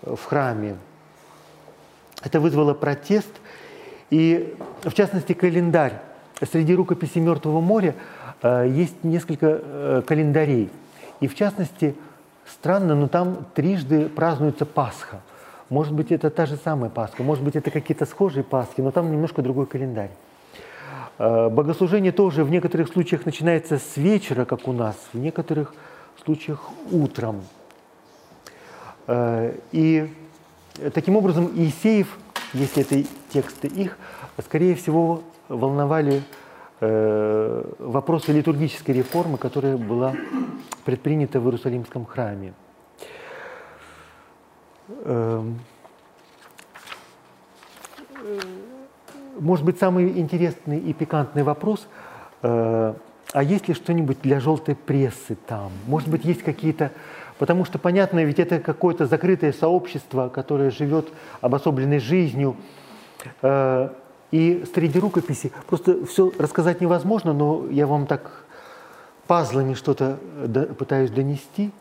э, 0.03 0.13
в 0.13 0.23
храме. 0.25 0.75
Это 2.21 2.39
вызвало 2.39 2.75
протест, 2.75 3.31
и, 4.11 4.55
в 4.83 4.93
частности, 4.93 5.33
календарь. 5.33 5.93
Среди 6.39 6.75
рукописей 6.75 7.19
Мертвого 7.19 7.61
моря 7.61 7.95
э, 8.43 8.67
есть 8.69 9.03
несколько 9.03 9.59
э, 9.63 10.03
календарей. 10.05 10.69
И, 11.21 11.27
в 11.27 11.33
частности, 11.33 11.95
странно, 12.45 12.93
но 12.93 13.07
там 13.07 13.47
трижды 13.55 14.07
празднуется 14.07 14.67
Пасха. 14.67 15.21
Может 15.69 15.93
быть, 15.93 16.11
это 16.11 16.29
та 16.29 16.45
же 16.45 16.57
самая 16.57 16.91
Пасха, 16.91 17.23
может 17.23 17.43
быть, 17.43 17.55
это 17.55 17.71
какие-то 17.71 18.05
схожие 18.05 18.43
Пасхи, 18.43 18.81
но 18.81 18.91
там 18.91 19.11
немножко 19.11 19.41
другой 19.41 19.65
календарь. 19.65 20.11
Э, 21.19 21.49
богослужение 21.49 22.13
тоже 22.13 22.45
в 22.45 22.49
некоторых 22.49 22.87
случаях 22.87 23.25
начинается 23.25 23.77
с 23.77 23.97
вечера, 23.97 24.45
как 24.45 24.67
у 24.69 24.71
нас, 24.71 24.95
в 25.11 25.17
некоторых 25.17 25.73
случаях 26.23 26.69
утром. 26.91 27.43
Э, 29.05 29.53
и 29.73 30.09
таким 30.93 31.17
образом 31.17 31.51
Иисеев, 31.53 32.17
если 32.53 32.83
это 32.83 33.07
тексты 33.33 33.67
их, 33.67 33.97
скорее 34.45 34.75
всего 34.75 35.21
волновали 35.49 36.23
э, 36.79 37.63
вопросы 37.79 38.31
литургической 38.31 38.95
реформы, 38.95 39.37
которая 39.37 39.75
была 39.75 40.15
предпринята 40.85 41.41
в 41.41 41.45
Иерусалимском 41.45 42.05
храме. 42.05 42.53
Может 49.37 49.65
быть, 49.65 49.79
самый 49.79 50.19
интересный 50.19 50.79
и 50.79 50.93
пикантный 50.93 51.43
вопрос, 51.43 51.87
э, 52.41 52.93
а 53.31 53.43
есть 53.43 53.67
ли 53.67 53.73
что-нибудь 53.73 54.21
для 54.21 54.39
желтой 54.39 54.75
прессы 54.75 55.37
там? 55.47 55.71
Может 55.87 56.09
быть, 56.09 56.25
есть 56.25 56.43
какие-то... 56.43 56.91
Потому 57.37 57.63
что, 57.63 57.79
понятно, 57.79 58.23
ведь 58.23 58.39
это 58.39 58.59
какое-то 58.59 59.05
закрытое 59.05 59.53
сообщество, 59.53 60.27
которое 60.29 60.71
живет 60.71 61.07
обособленной 61.41 61.99
жизнью. 61.99 62.55
Э, 63.41 63.89
и 64.31 64.65
среди 64.73 64.99
рукописей 64.99 65.51
просто 65.67 66.05
все 66.05 66.31
рассказать 66.37 66.81
невозможно, 66.81 67.33
но 67.33 67.65
я 67.71 67.87
вам 67.87 68.05
так 68.07 68.45
пазлами 69.27 69.73
что-то 69.73 70.17
пытаюсь 70.77 71.11
донести. 71.11 71.71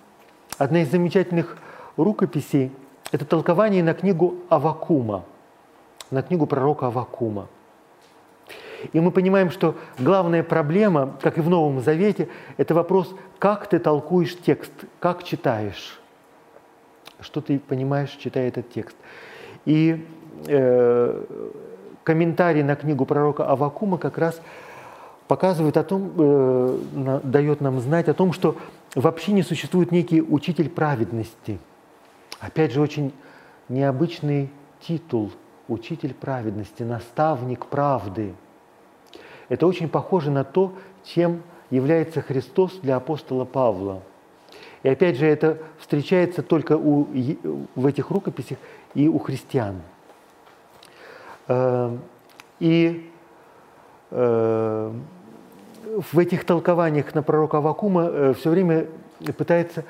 Одна 0.59 0.82
из 0.82 0.90
замечательных 0.90 1.57
рукописей– 1.96 2.72
это 3.12 3.24
толкование 3.24 3.82
на 3.82 3.94
книгу 3.94 4.36
Авакума– 4.49 5.24
на 6.11 6.23
книгу 6.23 6.47
пророка 6.47 6.87
Авакума. 6.87 7.49
И 8.93 9.01
мы 9.01 9.11
понимаем, 9.11 9.51
что 9.51 9.75
главная 9.99 10.43
проблема, 10.43 11.17
как 11.21 11.39
и 11.39 11.41
в 11.41 11.49
Новом 11.49 11.81
Завете, 11.81 12.29
это 12.57 12.75
вопрос, 12.75 13.15
как 13.39 13.67
ты 13.67 13.79
толкуешь 13.79 14.37
текст, 14.37 14.73
как 15.01 15.25
читаешь, 15.25 16.01
что 17.21 17.41
ты 17.41 17.59
понимаешь, 17.59 18.11
читая 18.11 18.49
этот 18.49 18.71
текст. 18.71 18.97
И 19.65 20.07
э, 20.47 21.25
комментарий 22.05 22.63
на 22.63 22.77
книгу 22.77 23.05
пророка 23.05 23.47
Авакума 23.47 23.99
как 23.99 24.17
раз 24.17 24.41
показывает 25.27 25.77
о 25.77 25.83
том, 25.83 26.13
э, 26.17 27.21
дает 27.25 27.61
нам 27.61 27.81
знать 27.81 28.09
о 28.09 28.15
том, 28.15 28.33
что 28.33 28.57
в 28.95 29.07
общине 29.07 29.43
существует 29.43 29.91
некий 29.91 30.23
учитель 30.23 30.71
праведности. 30.71 31.59
Опять 32.39 32.73
же, 32.73 32.81
очень 32.81 33.13
необычный 33.69 34.51
титул– 34.81 35.33
учитель 35.69 36.14
праведности, 36.14 36.83
наставник 36.83 37.66
правды. 37.66 38.35
Это 39.49 39.66
очень 39.66 39.89
похоже 39.89 40.31
на 40.31 40.45
то, 40.45 40.73
чем 41.05 41.43
является 41.71 42.23
Христос 42.23 42.79
для 42.83 42.97
апостола 42.97 43.45
Павла. 43.45 44.03
И 44.83 44.89
опять 44.89 45.16
же, 45.16 45.27
это 45.27 45.59
встречается 45.79 46.43
только 46.43 46.77
у, 46.77 47.09
в 47.75 47.87
этих 47.87 48.11
рукописях 48.11 48.59
и 48.95 49.09
у 49.09 49.19
христиан. 49.19 49.83
Эм, 51.49 52.01
и 52.61 53.11
э, 54.11 54.93
в 56.12 56.19
этих 56.19 56.45
толкованиях 56.45 57.14
на 57.14 57.23
пророка 57.23 57.59
Авакума 57.59 58.05
э, 58.05 58.35
все 58.35 58.51
время 58.51 58.87
пытается 59.37 59.85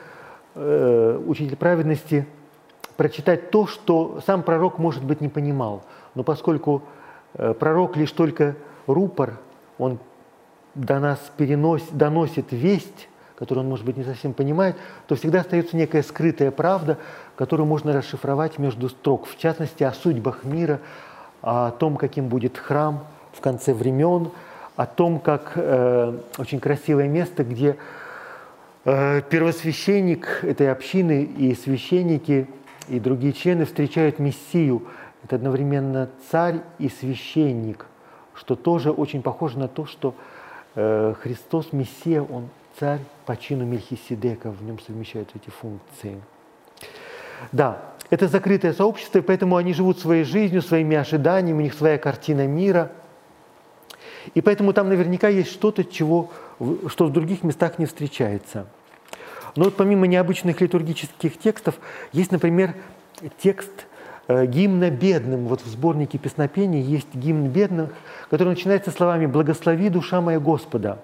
э, 0.55 1.23
учитель 1.27 1.57
праведности 1.57 2.27
прочитать 2.99 3.51
то, 3.51 3.67
что 3.67 4.21
сам 4.27 4.43
пророк, 4.43 4.79
может 4.79 5.03
быть, 5.03 5.23
не 5.23 5.29
понимал. 5.29 5.85
Но 6.15 6.23
поскольку 6.25 6.83
пророк 7.33 7.97
лишь 7.97 8.13
только 8.13 8.57
рупор, 8.87 9.39
он 9.79 9.99
до 10.75 10.99
нас 10.99 11.19
переносит, 11.37 11.97
доносит 11.97 12.47
весть, 12.51 13.09
которую 13.37 13.65
он, 13.65 13.71
может 13.71 13.87
быть, 13.87 13.97
не 13.97 14.03
совсем 14.03 14.33
понимает, 14.33 14.77
то 15.07 15.15
всегда 15.15 15.41
остается 15.41 15.77
некая 15.77 16.03
скрытая 16.03 16.51
правда, 16.51 16.99
которую 17.37 17.67
можно 17.69 17.93
расшифровать 17.93 18.59
между 18.59 18.89
строк, 18.89 19.29
в 19.29 19.39
частности, 19.39 19.85
о 19.85 19.93
судьбах 19.93 20.43
мира, 20.43 20.81
о 21.41 21.71
том, 21.71 21.97
каким 21.97 22.27
будет 22.27 22.59
храм 22.59 23.07
в 23.33 23.41
конце 23.41 23.73
времен, 23.73 24.33
о 24.75 24.87
том, 24.87 25.21
как 25.21 25.53
э, 25.55 26.19
очень 26.37 26.59
красивое 26.59 27.07
место, 27.07 27.45
где 27.45 27.77
э, 28.85 29.23
первосвященник 29.23 30.41
этой 30.43 30.73
общины 30.73 31.23
и 31.23 31.55
священники 31.55 32.49
и 32.89 33.01
другие 33.01 33.33
члены 33.33 33.65
встречают 33.65 34.19
Мессию. 34.19 34.83
Это 35.25 35.37
одновременно 35.37 36.09
царь 36.31 36.61
и 36.79 36.89
священник, 36.89 37.87
что 38.35 38.57
тоже 38.57 38.91
очень 38.91 39.23
похоже 39.23 39.59
на 39.59 39.69
то, 39.69 39.87
что 39.87 40.15
Э, 40.81 41.15
Христос 41.21 41.73
Мессия, 41.73 42.23
Он 42.23 42.49
царь 42.79 43.01
по 43.27 43.37
чину 43.37 43.65
Мельхиседека, 43.65 44.53
в 44.53 44.63
нем 44.63 44.79
совмещаются 44.79 45.37
эти 45.37 45.51
функции. 45.51 46.23
Да, 47.51 47.83
это 48.11 48.29
закрытое 48.29 48.73
сообщество, 48.73 49.19
и 49.19 49.23
поэтому 49.23 49.57
они 49.57 49.75
живут 49.75 49.99
своей 49.99 50.23
жизнью, 50.23 50.63
своими 50.63 50.97
ожиданиями, 50.97 51.59
у 51.59 51.63
них 51.63 51.75
своя 51.75 51.99
картина 51.99 52.47
мира. 52.47 52.93
И 54.35 54.41
поэтому 54.41 54.73
там 54.73 54.89
наверняка 54.89 55.27
есть 55.27 55.51
что-то, 55.51 55.83
чего, 55.85 56.31
что 56.87 57.07
в 57.07 57.13
других 57.13 57.43
местах 57.43 57.81
не 57.81 57.87
встречается. 57.87 58.69
Но 59.59 59.65
вот 59.65 59.77
помимо 59.77 60.07
необычных 60.07 60.61
литургических 60.61 61.39
текстов, 61.39 61.79
есть, 62.13 62.33
например, 62.33 62.75
текст 63.39 63.87
Э, 64.31 64.45
гимна 64.45 64.91
бедным. 64.91 65.47
Вот 65.47 65.63
в 65.63 65.67
сборнике 65.67 66.19
песнопений 66.19 66.83
есть 66.83 67.15
гимн 67.15 67.49
бедным, 67.49 67.89
который 68.29 68.51
начинается 68.51 68.91
словами 68.91 69.25
«Благослови 69.25 69.89
душа 69.89 70.21
моя 70.21 70.39
Господа». 70.39 70.99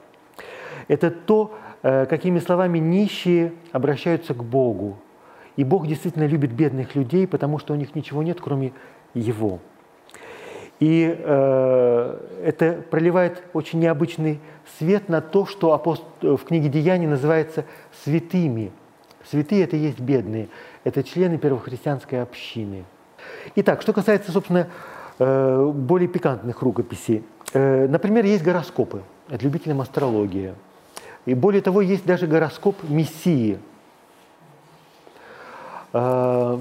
Это 0.89 1.11
то, 1.11 1.55
э, 1.83 2.05
какими 2.05 2.39
словами 2.39 2.79
нищие 2.79 3.55
обращаются 3.73 4.35
к 4.35 4.45
Богу. 4.45 4.99
И 5.57 5.65
Бог 5.65 5.87
действительно 5.87 6.27
любит 6.27 6.53
бедных 6.53 6.95
людей, 6.95 7.27
потому 7.27 7.59
что 7.59 7.73
у 7.73 7.77
них 7.77 7.95
ничего 7.95 8.23
нет, 8.23 8.41
кроме 8.43 8.73
Его. 9.15 9.61
И 10.81 11.17
э, 11.17 12.21
это 12.45 12.83
проливает 12.91 13.43
очень 13.53 13.79
необычный 13.79 14.41
свет 14.79 15.09
на 15.09 15.21
то, 15.21 15.47
что 15.47 15.73
апост... 15.73 16.05
в 16.21 16.39
книге 16.39 16.69
Деяний 16.69 17.07
называется 17.07 17.65
святыми. 18.05 18.73
Святые– 19.31 19.63
это 19.65 19.77
есть 19.77 20.01
бедные, 20.01 20.49
это 20.85 21.03
члены 21.03 21.39
первохристианской 21.39 22.23
общины– 22.23 22.85
Итак, 23.57 23.83
что 23.83 23.93
касается, 23.93 24.33
собственно, 24.33 24.69
э, 25.19 25.73
более 25.75 26.09
пикантных 26.09 26.63
рукописей. 26.63 27.25
Э, 27.53 27.87
например, 27.87 28.25
есть 28.25 28.43
гороскопы 28.43 29.03
от 29.29 29.43
любителям 29.43 29.81
астрологии. 29.81 30.55
И 31.27 31.35
более 31.35 31.63
того, 31.63 31.81
есть 31.81 32.05
даже 32.05 32.27
гороскоп 32.27 32.77
Мессии. 32.89 33.59
Э, 35.93 36.59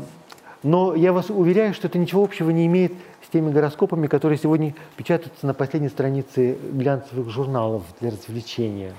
но 0.62 0.96
я 0.96 1.14
вас 1.14 1.30
уверяю, 1.30 1.74
что 1.74 1.88
это 1.88 1.98
ничего 1.98 2.24
общего 2.24 2.50
не 2.50 2.66
имеет 2.68 2.94
теми 3.34 3.52
гороскопами, 3.52 4.06
которые 4.06 4.38
сегодня 4.38 4.76
печатаются 4.96 5.48
на 5.48 5.56
последней 5.56 5.90
странице 5.90 6.56
глянцевых 6.72 7.30
журналов 7.30 7.84
для 8.00 8.12
развлечения. 8.12 8.94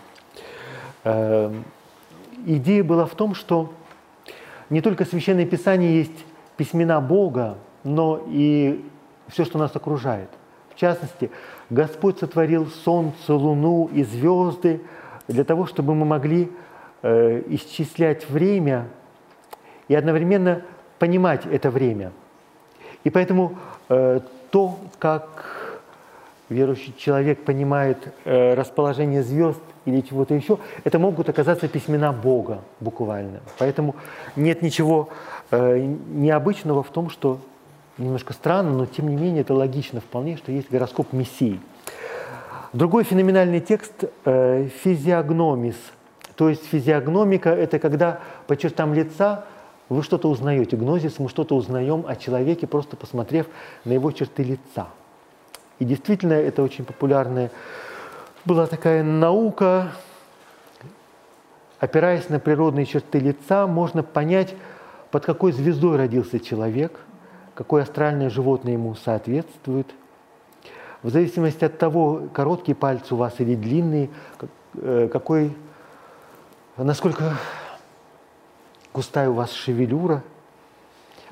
Идея 2.45 2.83
была 2.83 3.07
в 3.07 3.15
том, 3.15 3.37
что 3.37 3.73
не 4.71 4.81
только 4.81 5.05
Священное 5.05 5.47
Писание 5.47 5.97
есть 5.97 6.25
письмена 6.57 7.01
Бога, 7.01 7.59
но 7.85 8.21
и 8.27 8.85
все, 9.29 9.45
что 9.45 9.57
нас 9.57 9.75
окружает. 9.77 10.29
В 10.75 10.81
частности, 10.81 11.31
Господь 11.71 12.19
сотворил 12.19 12.67
солнце, 12.67 13.35
луну 13.35 13.89
и 13.93 14.03
звезды 14.03 14.81
для 15.29 15.45
того, 15.45 15.67
чтобы 15.67 15.95
мы 15.95 16.05
могли 16.05 16.51
э, 17.03 17.43
исчислять 17.51 18.29
время 18.29 18.89
и 19.87 19.95
одновременно 19.95 20.63
понимать 20.99 21.47
это 21.47 21.71
время. 21.71 22.11
И 23.05 23.11
поэтому 23.11 23.57
то, 23.89 24.79
как 24.99 25.65
верующий 26.49 26.95
человек 26.97 27.45
понимает 27.45 27.99
э, 28.25 28.55
расположение 28.55 29.23
звезд 29.23 29.61
или 29.85 30.01
чего-то 30.01 30.35
еще, 30.35 30.59
это 30.85 30.99
могут 30.99 31.29
оказаться 31.29 31.69
письмена 31.69 32.13
Бога 32.13 32.61
буквально. 32.81 33.41
Поэтому 33.59 33.95
нет 34.37 34.63
ничего 34.63 35.09
э, 35.51 35.79
необычного 35.79 36.83
в 36.83 36.91
том, 36.91 37.11
что 37.11 37.39
немножко 37.99 38.33
странно, 38.33 38.71
но 38.71 38.87
тем 38.87 39.09
не 39.09 39.17
менее 39.17 39.43
это 39.43 39.55
логично 39.55 40.01
вполне, 40.01 40.37
что 40.37 40.53
есть 40.53 40.71
гороскоп 40.71 41.13
Мессии. 41.13 41.61
Другой 42.73 43.05
феноменальный 43.05 43.61
текст 43.61 44.05
э,– 44.25 44.69
физиогномис. 44.83 45.77
То 46.35 46.49
есть 46.49 46.67
физиогномика– 46.67 47.51
это 47.51 47.79
когда 47.79 48.19
по 48.47 48.57
чертам 48.57 48.95
лица 48.95 49.45
вы 49.89 50.03
что-то 50.03 50.29
узнаете. 50.29 50.77
Гнозис 50.77 51.19
мы 51.19 51.29
что-то 51.29 51.57
узнаем 51.57 52.05
о 52.07 52.17
человеке, 52.17 52.67
просто 52.67 52.97
посмотрев 52.97 53.47
на 53.85 53.93
его 53.93 54.11
черты 54.13 54.43
лица. 54.43 54.89
И 55.79 55.85
действительно, 55.85 56.35
это 56.35 56.63
очень 56.63 56.85
популярная 56.85 57.51
была 58.45 58.67
такая 58.67 59.03
наука. 59.03 59.93
Опираясь 61.81 62.29
на 62.29 62.39
природные 62.39 62.87
черты 62.87 63.19
лица, 63.19 63.67
можно 63.67 64.03
понять, 64.03 64.55
под 65.11 65.25
какой 65.25 65.53
звездой 65.53 65.97
родился 65.97 66.41
человек– 66.41 67.01
какое 67.55 67.83
астральное 67.83 68.31
животное 68.31 68.73
ему 68.73 68.95
соответствует. 68.95 69.87
В 71.03 71.11
зависимости 71.11 71.65
от 71.65 71.79
того, 71.79 72.29
короткие 72.33 72.75
пальцы 72.75 73.15
у 73.15 73.17
вас 73.17 73.35
или 73.39 73.55
длинные, 73.55 74.11
э, 74.75 75.09
какой, 75.13 75.55
насколько 76.77 77.37
густая 78.95 79.29
у 79.29 79.35
вас 79.35 79.53
шевелюра, 79.53 80.23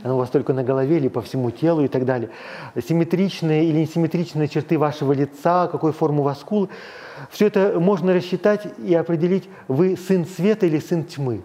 она 0.03 0.15
у 0.15 0.19
вас 0.19 0.31
только 0.31 0.53
на 0.53 0.65
голове 0.65 0.97
или 0.97 1.09
по 1.09 1.23
всему 1.23 1.51
телу 1.51 1.85
и 1.85 1.89
так 1.89 2.05
далее. 2.05 2.31
Симметричные 2.77 3.67
или 3.67 3.79
несимметричные 3.79 4.49
черты 4.49 4.77
вашего 4.79 5.13
лица, 5.13 5.69
какой 5.69 5.93
формы 5.93 6.21
у 6.21 6.23
вас 6.25 6.41
скулы. 6.41 6.69
Все 7.31 7.47
это 7.47 7.79
можно 7.79 8.13
рассчитать 8.13 8.67
и 8.79 8.95
определить, 8.95 9.49
вы 9.69 9.97
сын 9.97 10.27
света 10.27 10.67
или 10.67 10.81
сын 10.81 11.05
тьмы. 11.05 11.43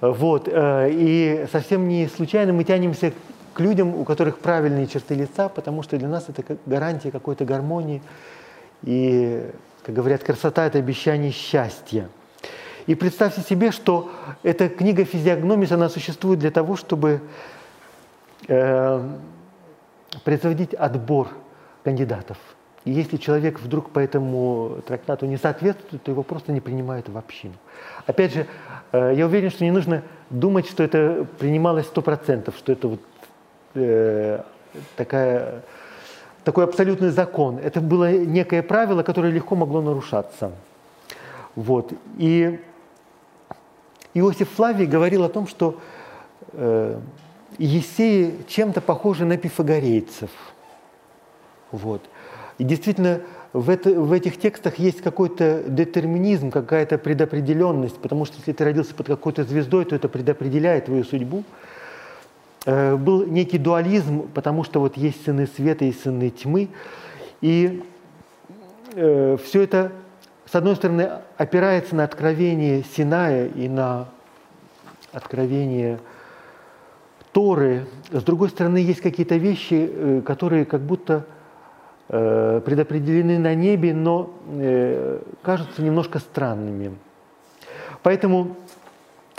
Вот. 0.00 0.48
Э, 0.48 0.88
и 0.90 1.46
совсем 1.52 1.88
не 1.88 2.08
случайно 2.08 2.52
мы 2.52 2.64
тянемся 2.64 3.12
к 3.54 3.60
людям, 3.60 3.94
у 3.94 4.04
которых 4.04 4.38
правильные 4.38 4.86
черты 4.86 5.14
лица, 5.14 5.48
потому 5.48 5.82
что 5.82 5.96
для 5.96 6.08
нас 6.08 6.26
это 6.28 6.58
гарантия 6.66 7.10
какой-то 7.10 7.44
гармонии. 7.44 8.02
И, 8.82 9.50
как 9.84 9.94
говорят, 9.94 10.24
красота– 10.24 10.66
это 10.66 10.78
обещание 10.78 11.30
счастья. 11.30 12.08
И 12.86 12.94
представьте 12.94 13.40
себе, 13.42 13.70
что 13.70 14.10
эта 14.42 14.68
книга 14.68 15.04
«Физиогномис», 15.04 15.72
она 15.72 15.88
существует 15.88 16.38
для 16.38 16.50
того, 16.50 16.76
чтобы 16.76 17.20
э, 18.48 19.08
производить 20.24 20.74
отбор 20.74 21.28
кандидатов. 21.82 22.36
И 22.84 22.90
если 22.90 23.16
человек 23.16 23.60
вдруг 23.60 23.90
по 23.90 23.98
этому 23.98 24.82
трактату 24.86 25.24
не 25.24 25.38
соответствует, 25.38 26.02
то 26.02 26.10
его 26.10 26.22
просто 26.22 26.52
не 26.52 26.60
принимают 26.60 27.08
в 27.08 27.16
общину. 27.16 27.54
Опять 28.06 28.34
же, 28.34 28.46
Э, 28.94 29.12
я 29.12 29.26
уверен, 29.26 29.50
что 29.50 29.64
не 29.64 29.72
нужно 29.72 30.02
думать, 30.30 30.68
что 30.68 30.84
это 30.84 31.26
принималось 31.38 31.86
сто 31.86 32.00
процентов, 32.00 32.54
что 32.56 32.72
это 32.72 32.88
вот 32.88 33.00
э, 33.74 34.40
такая, 34.94 35.62
такой 36.44 36.64
абсолютный 36.64 37.10
закон. 37.10 37.58
Это 37.58 37.80
было 37.80 38.12
некое 38.12 38.62
правило, 38.62 39.02
которое 39.02 39.32
легко 39.32 39.56
могло 39.56 39.80
нарушаться. 39.80 40.52
Вот. 41.56 41.92
И 42.18 42.60
Иосиф 44.14 44.50
Флавий 44.50 44.86
говорил 44.86 45.24
о 45.24 45.28
том, 45.28 45.46
что 45.46 45.80
э, 46.52 46.98
Есеи 47.58 48.34
чем-то 48.48 48.80
похожи 48.80 49.24
на 49.24 49.36
пифагорейцев. 49.36 50.30
Вот. 51.70 52.02
И 52.58 52.64
действительно, 52.64 53.20
в, 53.52 53.70
это, 53.70 53.90
в 53.90 54.12
этих 54.12 54.38
текстах 54.38 54.78
есть 54.78 55.00
какой-то 55.00 55.64
детерминизм, 55.66 56.50
какая-то 56.50 56.98
предопределенность, 56.98 57.96
потому 57.96 58.24
что 58.24 58.36
если 58.38 58.52
ты 58.52 58.64
родился 58.64 58.94
под 58.94 59.06
какой-то 59.06 59.44
звездой, 59.44 59.84
то 59.84 59.96
это 59.96 60.08
предопределяет 60.08 60.86
твою 60.86 61.04
судьбу. 61.04 61.44
Э, 62.66 62.96
был 62.96 63.26
некий 63.26 63.58
дуализм, 63.58 64.28
потому 64.32 64.64
что 64.64 64.80
вот 64.80 64.96
есть 64.96 65.24
сыны 65.24 65.46
света 65.46 65.84
и 65.84 65.92
сыны 65.92 66.30
тьмы. 66.30 66.68
И 67.40 67.82
э, 68.94 69.36
все 69.44 69.62
это, 69.62 69.92
с 70.46 70.54
одной 70.54 70.76
стороны, 70.76 71.10
опирается 71.36 71.94
на 71.94 72.04
откровение 72.04 72.82
Синая 72.82 73.46
и 73.48 73.68
на 73.68 74.08
откровение 75.12 75.98
Торы. 77.32 77.86
С 78.10 78.22
другой 78.22 78.48
стороны, 78.48 78.78
есть 78.78 79.00
какие-то 79.00 79.36
вещи, 79.36 79.90
э, 79.92 80.22
которые 80.24 80.64
как 80.64 80.80
будто 80.80 81.26
э, 82.08 82.62
предопределены 82.64 83.38
на 83.38 83.54
небе, 83.54 83.92
но 83.92 84.30
э, 84.46 85.20
кажутся 85.42 85.82
немножко 85.82 86.18
странными. 86.18 86.96
Поэтому 88.02 88.56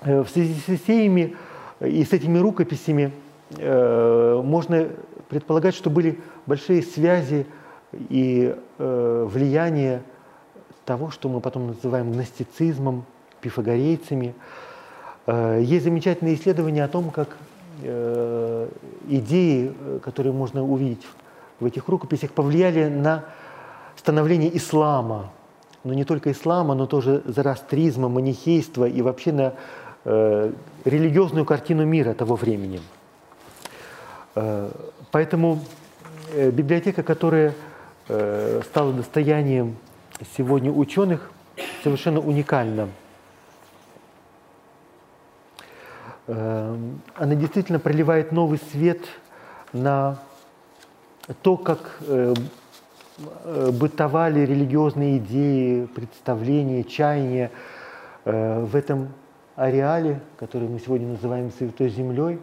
в 0.02 0.28
связи 0.28 0.56
с 0.56 0.68
Исеями 0.68 1.38
и 1.82 2.04
с 2.04 2.14
этими 2.14 2.38
рукописями 2.38 3.12
можно 3.52 4.90
предполагать, 5.30 5.76
что 5.76 5.90
были 5.90 6.20
большие 6.46 6.82
связи 6.82 7.46
и 7.92 8.56
влияние 8.78 10.02
того, 10.84 11.12
что 11.12 11.30
мы 11.30 11.42
потом 11.42 11.68
называем 11.68 12.12
гностицизмом, 12.12 13.06
пифагорейцами. 13.42 14.34
Есть 15.28 15.84
замечательные 15.84 16.36
исследования 16.36 16.84
о 16.84 16.88
том, 16.88 17.12
как 17.12 17.38
Э, 17.82 18.70
идеи, 19.08 19.76
э, 19.78 20.00
которые 20.02 20.32
можно 20.32 20.64
увидеть 20.64 21.06
в 21.60 21.66
этих 21.66 21.90
рукописях, 21.90 22.32
повлияли 22.32 22.88
на 22.88 23.26
становление 23.98 24.56
ислама. 24.56 25.32
Но 25.84 25.94
не 25.94 26.06
только 26.06 26.32
ислама, 26.32 26.74
но 26.74 26.86
тоже 26.88 27.22
зарастризма, 27.26 28.08
манихейства 28.08 28.88
и 28.88 29.02
вообще 29.02 29.34
на 29.34 29.42
э, 29.42 29.54
религиозную 30.06 31.46
картину 31.46 31.84
мира 31.86 32.14
того 32.14 32.36
времени. 32.36 32.80
Э, 34.36 34.70
поэтому 35.12 35.60
э, 36.32 36.52
библиотека, 36.52 37.02
которая 37.04 37.54
э, 38.08 38.62
стала 38.66 38.94
достоянием 38.94 39.78
сегодня 40.38 40.72
ученых, 40.72 41.32
совершенно 41.84 42.20
уникальна. 42.20 42.90
Она 46.28 47.36
действительно 47.36 47.78
проливает 47.78 48.32
новый 48.32 48.60
свет 48.72 49.00
на 49.74 50.18
то, 51.42 51.58
как 51.58 51.98
э, 52.02 52.34
э, 53.44 53.72
бытовали 53.72 54.40
религиозные 54.40 55.18
идеи, 55.18 55.86
представления, 55.86 56.84
чаяния 56.84 57.52
э, 58.24 58.64
в 58.64 58.76
этом 58.76 59.10
ареале, 59.56 60.22
который 60.38 60.68
мы 60.68 60.80
сегодня 60.80 61.08
называем 61.08 61.52
Святой 61.52 61.90
Землей. 61.90 62.40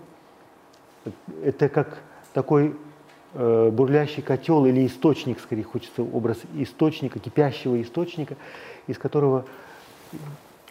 Это 1.44 1.68
как 1.68 1.98
такой 2.32 2.76
бурлящий 3.34 4.22
котел 4.22 4.66
или 4.66 4.86
источник, 4.86 5.40
скорее 5.40 5.64
хочется 5.64 6.02
образ 6.02 6.38
источника, 6.54 7.18
кипящего 7.18 7.80
источника, 7.80 8.36
из 8.86 8.98
которого 8.98 9.46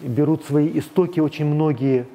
берут 0.01 0.45
свои 0.45 0.77
истоки 0.77 1.19
очень 1.19 1.45
многие 1.45 2.07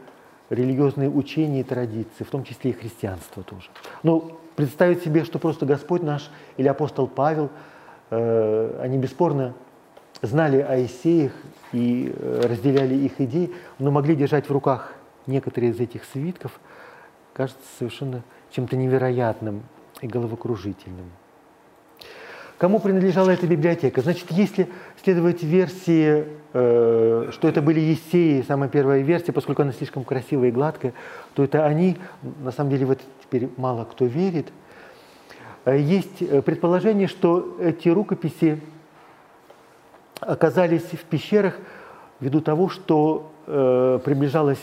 религиозные 0.50 1.10
учения 1.10 1.60
и 1.60 1.64
традиции, 1.64 2.24
в 2.24 2.30
том 2.30 2.44
числе 2.44 2.70
и 2.70 2.74
христианство 2.74 3.42
тоже. 3.42 3.68
Ну, 4.02 4.38
представить 4.54 5.02
себе, 5.02 5.24
что 5.24 5.38
просто 5.38 5.66
Господь 5.66 6.02
наш 6.02 6.30
или 6.56 6.68
апостол 6.68 7.08
Павел, 7.08 7.50
э, 8.10 8.80
они 8.82 8.98
бесспорно 8.98 9.54
знали 10.22 10.60
о 10.60 10.84
Исеях 10.84 11.32
и 11.72 12.12
э, 12.14 12.40
разделяли 12.44 12.94
их 12.94 13.20
идеи, 13.20 13.52
но 13.78 13.90
могли 13.90 14.14
держать 14.14 14.48
в 14.48 14.52
руках 14.52 14.92
некоторые 15.26 15.72
из 15.72 15.80
этих 15.80 16.04
свитков, 16.04 16.58
кажется 17.32 17.62
совершенно 17.78 18.22
чем-то 18.50 18.76
невероятным 18.76 19.62
и 20.00 20.06
головокружительным. 20.06 21.10
Кому 22.58 22.80
принадлежала 22.80 23.30
эта 23.30 23.46
библиотека? 23.46 24.00
Значит, 24.00 24.30
если 24.30 24.68
следовать 25.02 25.42
версии, 25.42 26.24
э, 26.54 27.28
что 27.30 27.48
это 27.48 27.60
были 27.60 27.80
Есеи, 27.80 28.42
самая 28.48 28.70
первая 28.70 29.02
версия, 29.02 29.32
поскольку 29.32 29.60
она 29.60 29.72
слишком 29.72 30.04
красивая 30.04 30.48
и 30.48 30.52
гладкая, 30.52 30.94
то 31.34 31.44
это 31.44 31.66
они, 31.66 31.98
на 32.22 32.52
самом 32.52 32.70
деле 32.70 32.86
в 32.86 32.92
это 32.92 33.02
теперь 33.22 33.50
мало 33.58 33.84
кто 33.84 34.06
верит. 34.06 34.46
Э, 35.66 35.78
есть 35.78 36.22
э, 36.22 36.40
предположение, 36.40 37.08
что 37.08 37.58
эти 37.60 37.90
рукописи 37.90 38.62
оказались 40.20 40.82
в 40.82 41.04
пещерах 41.04 41.56
ввиду 42.20 42.40
того, 42.40 42.68
что 42.68 43.30
э, 43.46 44.00
приближалось 44.04 44.62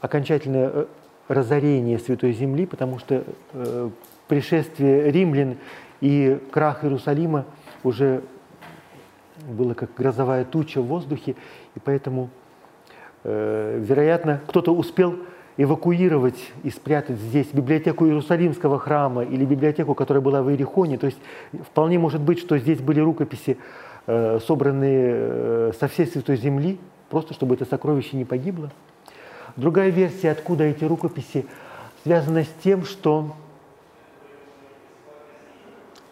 окончательное 0.00 0.70
э, 0.72 0.86
разорение 1.28 1.98
Святой 1.98 2.32
Земли, 2.32 2.66
потому 2.66 2.98
что 2.98 3.24
э, 3.52 3.90
пришествие 4.28 5.10
римлян 5.10 5.56
и 6.00 6.40
крах 6.50 6.84
Иерусалима 6.84 7.44
уже 7.84 8.22
было 9.46 9.74
как 9.74 9.90
грозовая 9.96 10.44
туча 10.44 10.80
в 10.80 10.86
воздухе, 10.86 11.36
и 11.74 11.78
поэтому, 11.78 12.30
э, 13.24 13.78
вероятно, 13.80 14.40
кто-то 14.46 14.74
успел 14.74 15.16
эвакуировать 15.56 16.52
и 16.62 16.70
спрятать 16.70 17.18
здесь 17.18 17.48
библиотеку 17.52 18.06
Иерусалимского 18.06 18.78
храма 18.78 19.24
или 19.24 19.44
библиотеку, 19.44 19.94
которая 19.94 20.22
была 20.22 20.42
в 20.42 20.50
Иерихоне. 20.50 20.96
То 20.96 21.06
есть 21.06 21.18
вполне 21.52 21.98
может 21.98 22.22
быть, 22.22 22.38
что 22.38 22.56
здесь 22.56 22.78
были 22.78 23.00
рукописи, 23.00 23.58
э, 24.06 24.38
собранные 24.46 25.14
э, 25.14 25.72
со 25.78 25.88
всей 25.88 26.06
Святой 26.06 26.36
Земли, 26.36 26.78
просто 27.08 27.34
чтобы 27.34 27.54
это 27.54 27.64
сокровище 27.64 28.16
не 28.16 28.24
погибло. 28.24 28.70
Другая 29.56 29.90
версия, 29.90 30.30
откуда 30.30 30.64
эти 30.64 30.84
рукописи, 30.84 31.46
связана 32.04 32.44
с 32.44 32.50
тем, 32.62 32.84
что 32.84 33.34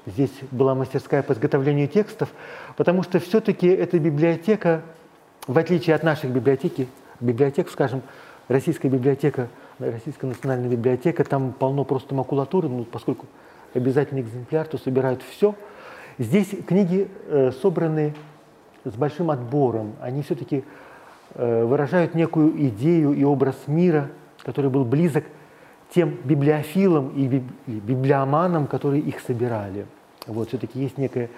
Здесь 0.08 0.32
была 0.50 0.74
мастерская 0.74 1.22
по 1.22 1.32
изготовлению 1.32 1.86
текстов, 1.86 2.30
потому 2.78 3.02
что 3.02 3.20
все-таки 3.20 3.66
эта 3.66 3.98
библиотека, 3.98 4.80
в 5.46 5.58
отличие 5.58 5.94
от 5.94 6.02
наших 6.02 6.30
библиотеки, 6.30 6.88
библиотек, 7.20 7.68
скажем, 7.70 8.00
российская 8.48 8.88
библиотека, 8.88 9.48
российская 9.78 10.26
национальная 10.26 10.70
библиотека, 10.70 11.24
там 11.24 11.52
полно 11.52 11.84
просто 11.84 12.14
макулатуры, 12.14 12.68
ну, 12.68 12.84
поскольку 12.84 13.26
обязательный 13.74 14.22
экземпляр, 14.22 14.66
то 14.66 14.78
собирают 14.78 15.20
все. 15.22 15.54
Здесь 16.18 16.48
книги 16.66 17.08
э, 17.28 17.52
собраны 17.62 18.12
с 18.84 18.92
большим 18.94 19.30
отбором. 19.30 19.94
Они 20.00 20.22
все-таки 20.22 20.64
э, 21.34 21.64
выражают 21.64 22.14
некую 22.14 22.60
идею 22.68 23.12
и 23.12 23.22
образ 23.22 23.54
мира, 23.68 24.10
который 24.42 24.68
был 24.68 24.84
близок 24.84 25.24
тем 25.94 26.16
библиофилам 26.24 27.10
и 27.10 27.42
библиоманам, 27.66 28.66
которые 28.66 29.00
их 29.00 29.20
собирали. 29.20 29.86
Вот, 30.26 30.48
все-таки 30.48 30.80
есть 30.80 30.98
некое 30.98 31.30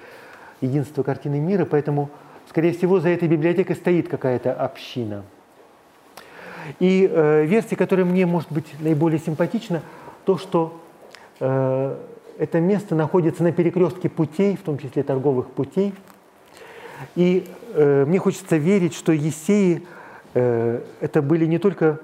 единство 0.62 1.03
картины 1.03 1.39
мира, 1.41 1.66
поэтому, 1.66 2.09
скорее 2.49 2.72
всего, 2.72 3.01
за 3.01 3.11
этой 3.11 3.28
библиотекой 3.28 3.76
стоит 3.76 4.09
какая-то 4.09 4.55
община. 4.55 5.24
И 6.78 7.07
э, 7.11 7.45
версия, 7.45 7.76
которая 7.76 8.07
мне, 8.07 8.24
может 8.24 8.51
быть, 8.51 8.66
наиболее 8.81 9.18
симпатична, 9.18 9.83
то, 10.24 10.39
что 10.39 10.81
э, 11.39 11.97
это 12.41 12.59
место 12.59 12.95
находится 12.95 13.43
на 13.43 13.53
перекрестке 13.53 14.09
путей, 14.09 14.57
в 14.57 14.62
том 14.62 14.78
числе 14.78 15.03
торговых 15.03 15.51
путей. 15.51 15.93
И 17.14 17.47
э, 17.74 18.07
мне 18.07 18.18
хочется 18.18 18.57
верить, 18.57 18.95
что 18.95 19.12
Есеи 19.12 19.86
э, 20.32 20.80
это 21.03 21.20
были 21.20 21.45
не 21.45 21.59
только 21.59 22.01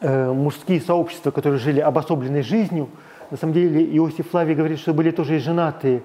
э, 0.00 0.32
мужские 0.32 0.80
сообщества, 0.80 1.32
которые 1.32 1.58
жили 1.58 1.80
обособленной 1.80 2.42
жизнью, 2.42 2.90
на 3.32 3.36
самом 3.36 3.54
деле 3.54 3.84
Иосиф 3.96 4.30
Флавий 4.30 4.54
говорит, 4.54 4.78
что 4.78 4.94
были 4.94 5.10
тоже 5.10 5.34
и 5.34 5.38
женатые, 5.38 6.02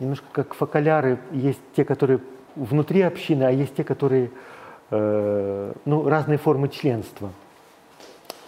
немножко 0.00 0.26
как 0.32 0.54
факаляры. 0.54 1.18
Есть 1.32 1.60
те, 1.76 1.84
которые 1.84 2.20
внутри 2.56 3.02
общины, 3.02 3.42
а 3.42 3.50
есть 3.50 3.74
те, 3.74 3.84
которые 3.84 4.30
э, 4.90 5.72
ну, 5.84 6.08
разные 6.08 6.38
формы 6.38 6.70
членства. 6.70 7.30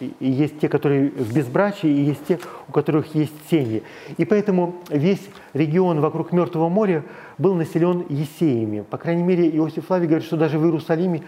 И, 0.01 0.15
есть 0.21 0.59
те, 0.61 0.69
которые 0.69 1.11
в 1.11 1.35
безбрачии, 1.35 1.89
и 1.89 2.03
есть 2.03 2.27
те, 2.27 2.39
у 2.69 2.73
которых 2.73 3.15
есть 3.15 3.35
семьи. 3.51 3.83
И 4.17 4.25
поэтому 4.25 4.77
весь 4.89 5.23
регион 5.53 6.01
вокруг 6.01 6.33
Мертвого 6.33 6.69
моря 6.69 7.05
был 7.39 7.55
населен 7.55 8.05
есеями. 8.09 8.81
По 8.81 8.99
крайней 8.99 9.23
мере, 9.23 9.49
Иосиф 9.57 9.87
Флавий 9.87 10.07
говорит, 10.07 10.27
что 10.27 10.37
даже 10.37 10.59
в 10.59 10.65
Иерусалиме 10.65 11.23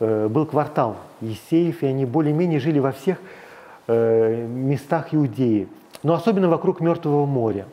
э, 0.00 0.28
был 0.28 0.46
квартал 0.46 0.96
есеев, 1.20 1.82
и 1.82 1.86
они 1.86 2.06
более-менее 2.06 2.60
жили 2.60 2.78
во 2.78 2.92
всех 2.92 3.18
э, 3.88 4.46
местах 4.46 5.08
Иудеи 5.12 5.68
но 6.04 6.14
особенно 6.14 6.48
вокруг 6.48 6.80
Мертвого 6.80 7.26
моря. 7.26 7.66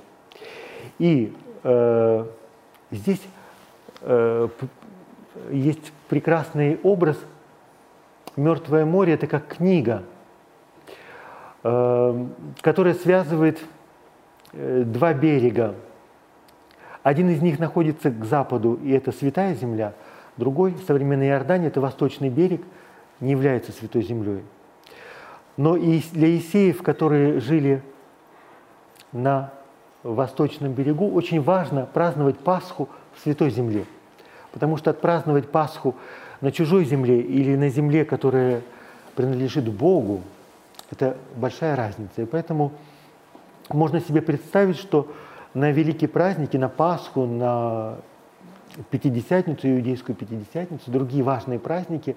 И 0.97 1.33
э, 1.63 2.25
здесь 2.89 3.21
э, 4.01 4.47
есть 5.51 5.91
прекрасный 6.07 6.79
образ. 6.81 7.17
Мертвое 8.37 8.85
море– 8.85 9.13
это 9.15 9.27
как 9.27 9.47
книга. 9.47 10.03
Э, 11.63 12.25
которая 12.61 12.93
связывает 12.93 13.59
э, 14.53 14.83
два 14.85 15.13
берега. 15.13 15.75
Один 17.03 17.29
из 17.29 17.41
них 17.41 17.59
находится 17.59 18.11
к 18.11 18.25
западу, 18.25 18.79
и 18.83 18.91
это 18.91 19.11
Святая 19.11 19.55
Земля. 19.55 19.93
Другой, 20.37 20.75
современный 20.87 21.27
Иордания, 21.29 21.67
это 21.67 21.81
Восточный 21.81 22.29
берег, 22.29 22.61
не 23.19 23.31
является 23.31 23.71
Святой 23.71 24.03
Землей. 24.03 24.43
Но 25.57 25.75
и 25.75 26.01
для 26.13 26.37
Исеев, 26.37 26.81
которые 26.81 27.39
жили 27.39 27.81
на 29.11 29.51
Восточном 30.03 30.73
берегу, 30.73 31.11
очень 31.11 31.41
важно 31.41 31.85
праздновать 31.85 32.39
Пасху 32.39 32.89
в 33.15 33.19
Святой 33.21 33.49
Земле. 33.49 33.85
Потому 34.51 34.77
что 34.77 34.89
отпраздновать 34.89 35.49
Пасху 35.49 35.95
на 36.41 36.51
чужой 36.51 36.85
земле 36.85 37.21
или 37.21 37.55
на 37.55 37.69
земле, 37.69 38.03
которая 38.03 38.61
принадлежит 39.15 39.71
Богу, 39.71 40.21
это 40.91 41.17
большая 41.35 41.75
разница. 41.75 42.21
И 42.21 42.25
поэтому 42.25 42.73
можно 43.69 43.99
себе 44.01 44.21
представить, 44.21 44.77
что 44.77 45.11
на 45.53 45.71
великие 45.71 46.07
праздники, 46.07 46.57
на 46.57 46.69
Пасху, 46.69 47.25
на 47.25 47.97
Пятидесятницу, 48.89 49.67
иудейскую 49.67 50.15
Пятидесятницу, 50.15 50.91
другие 50.91 51.23
важные 51.23 51.59
праздники, 51.59 52.15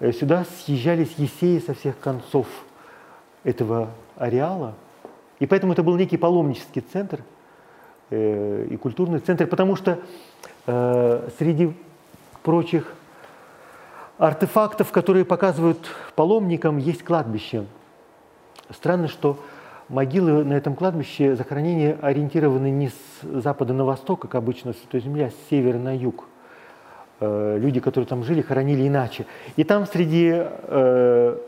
э, 0.00 0.12
сюда 0.12 0.44
съезжались 0.64 1.14
есеи 1.16 1.58
со 1.58 1.74
всех 1.74 1.98
концов 1.98 2.46
этого 3.44 3.90
ареала. 4.16 4.74
И 5.38 5.46
поэтому 5.46 5.72
это 5.72 5.82
был 5.82 5.96
некий 5.96 6.16
паломнический 6.16 6.80
центр 6.80 7.22
э, 8.10 8.68
и 8.70 8.76
культурный 8.76 9.18
центр, 9.18 9.46
потому 9.46 9.76
что 9.76 9.98
э, 10.66 11.28
среди 11.38 11.74
прочих 12.42 12.94
артефактов, 14.18 14.92
которые 14.92 15.24
показывают 15.24 15.90
паломникам, 16.14 16.78
есть 16.78 17.02
кладбище. 17.02 17.66
Странно, 18.72 19.08
что 19.08 19.38
могилы 19.88 20.44
на 20.44 20.54
этом 20.54 20.74
кладбище 20.74 21.36
захоронения 21.36 21.98
ориентированы 22.00 22.70
не 22.70 22.88
с 22.88 23.22
запада 23.22 23.72
на 23.72 23.84
восток, 23.84 24.20
как 24.22 24.34
обычно 24.34 24.72
Святой 24.72 25.00
Земле, 25.00 25.26
а 25.26 25.30
с 25.30 25.48
севера 25.50 25.78
на 25.78 25.96
юг. 25.96 26.24
Э, 27.20 27.58
люди, 27.58 27.80
которые 27.80 28.08
там 28.08 28.24
жили, 28.24 28.42
хоронили 28.42 28.86
иначе. 28.88 29.26
И 29.56 29.64
там 29.64 29.86
среди 29.86 30.32
э, 30.34 31.38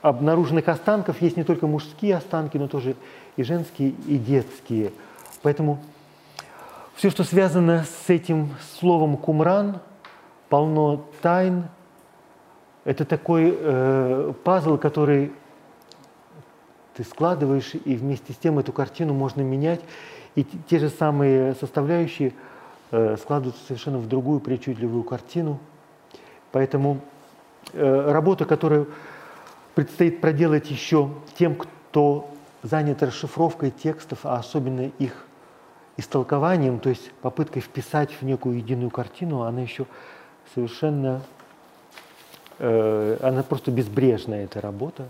обнаруженных 0.00 0.68
останков 0.68 1.20
есть 1.22 1.36
не 1.36 1.44
только 1.44 1.66
мужские 1.66 2.16
останки, 2.16 2.56
но 2.56 2.68
тоже 2.68 2.94
и 3.36 3.42
женские, 3.42 3.90
и 4.06 4.18
детские. 4.18 4.92
Поэтому 5.42 5.78
все, 6.94 7.10
что 7.10 7.24
связано 7.24 7.84
с 7.84 8.10
этим 8.10 8.50
словом 8.78 9.16
«кумран», 9.16 9.80
полно 10.48 11.04
тайн, 11.22 11.64
это 12.84 13.04
такой 13.04 13.56
э, 13.56 14.32
пазл, 14.44 14.76
который 14.76 15.32
ты 16.94 17.04
складываешь, 17.04 17.74
и 17.74 17.96
вместе 17.96 18.32
с 18.32 18.36
тем 18.36 18.58
эту 18.58 18.72
картину 18.72 19.14
можно 19.14 19.42
менять, 19.42 19.80
и 20.34 20.44
те 20.44 20.78
же 20.78 20.88
самые 20.88 21.54
составляющие 21.54 22.32
э, 22.90 23.16
складываются 23.16 23.64
совершенно 23.66 23.98
в 23.98 24.08
другую 24.08 24.40
причудливую 24.40 25.04
картину. 25.04 25.58
Поэтому 26.52 27.00
э, 27.72 28.10
работа, 28.10 28.44
которую 28.44 28.88
предстоит 29.74 30.20
проделать 30.20 30.70
еще 30.70 31.10
тем, 31.36 31.54
кто 31.54 32.30
занят 32.62 33.02
расшифровкой 33.02 33.70
текстов, 33.70 34.20
а 34.24 34.36
особенно 34.36 34.90
их 34.98 35.26
истолкованием, 35.96 36.78
то 36.78 36.88
есть 36.88 37.10
попыткой 37.22 37.62
вписать 37.62 38.10
в 38.12 38.22
некую 38.22 38.56
единую 38.56 38.90
картину, 38.90 39.42
она 39.42 39.60
еще 39.60 39.86
совершенно 40.54 41.22
Э, 42.64 43.16
она 43.22 43.42
просто 43.42 43.72
безбрежная, 43.72 44.44
эта 44.44 44.60
работа. 44.60 45.08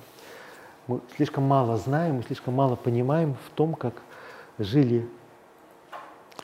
Мы 0.89 1.01
слишком 1.17 1.45
мало 1.45 1.77
знаем, 1.77 2.17
мы 2.17 2.23
слишком 2.25 2.55
мало 2.55 2.75
понимаем 2.75 3.37
в 3.47 3.51
том, 3.51 3.75
как 3.75 4.03
жили 4.59 5.09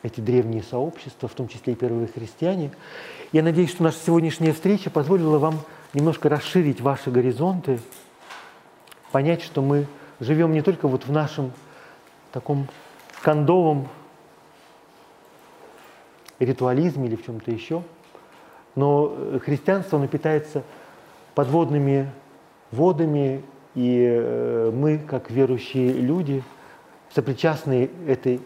эти 0.04 0.20
древние 0.20 0.62
сообщества, 0.62 1.28
в 1.28 1.34
том 1.34 1.48
числе 1.48 1.72
и 1.72 1.76
первые 1.76 2.06
христиане. 2.06 2.70
Я 3.32 3.42
надеюсь, 3.42 3.70
что 3.70 3.82
наша 3.82 3.98
сегодняшняя 3.98 4.52
встреча 4.52 4.90
позволила 4.90 5.38
вам 5.38 5.58
немножко 5.92 6.28
расширить 6.28 6.80
ваши 6.80 7.10
горизонты, 7.10 7.80
понять, 9.10 9.42
что 9.42 9.60
мы 9.60 9.86
живем 10.20 10.52
не 10.52 10.62
только 10.62 10.86
вот 10.86 11.06
в 11.06 11.10
нашем 11.10 11.52
таком 12.30 12.68
кондовом 13.22 13.88
ритуализме 16.38 17.08
или 17.08 17.16
в 17.16 17.24
чем-то 17.24 17.50
еще, 17.50 17.82
но 18.76 19.40
христианство, 19.44 19.98
оно 19.98 20.06
питается 20.06 20.62
подводными 21.34 22.08
водами, 22.70 23.42
и 23.78 24.04
э, 24.10 24.72
мы, 24.74 24.98
как 24.98 25.30
верующие 25.30 25.92
люди, 25.92 26.42
сопричастные 27.14 27.90
этой 28.08 28.40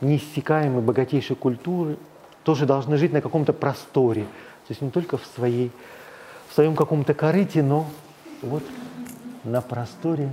неиссякаемой, 0.00 0.82
богатейшей 0.82 1.34
культуры, 1.34 1.96
тоже 2.44 2.64
должны 2.64 2.96
жить 2.96 3.12
на 3.12 3.20
каком-то 3.20 3.52
просторе. 3.52 4.22
То 4.22 4.68
есть 4.68 4.80
не 4.80 4.90
только 4.90 5.18
в, 5.18 5.26
своей, 5.34 5.72
в 6.48 6.54
своем 6.54 6.76
каком-то 6.76 7.12
корыте, 7.12 7.60
но 7.60 7.86
вот 8.40 8.62
на 9.42 9.62
просторе 9.62 10.32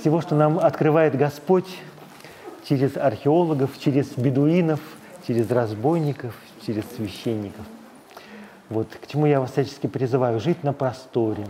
всего, 0.00 0.20
что 0.20 0.36
нам 0.36 0.60
открывает 0.60 1.16
Господь 1.16 1.66
через 2.68 2.96
археологов, 2.96 3.76
через 3.80 4.06
бедуинов, 4.16 4.78
через 5.26 5.50
разбойников, 5.50 6.36
через 6.64 6.84
священников. 6.94 7.66
Вот 8.68 8.86
к 9.02 9.08
чему 9.08 9.26
я 9.26 9.40
вас 9.40 9.50
всячески 9.50 9.88
призываю, 9.88 10.38
жить 10.38 10.62
на 10.62 10.72
просторе. 10.72 11.44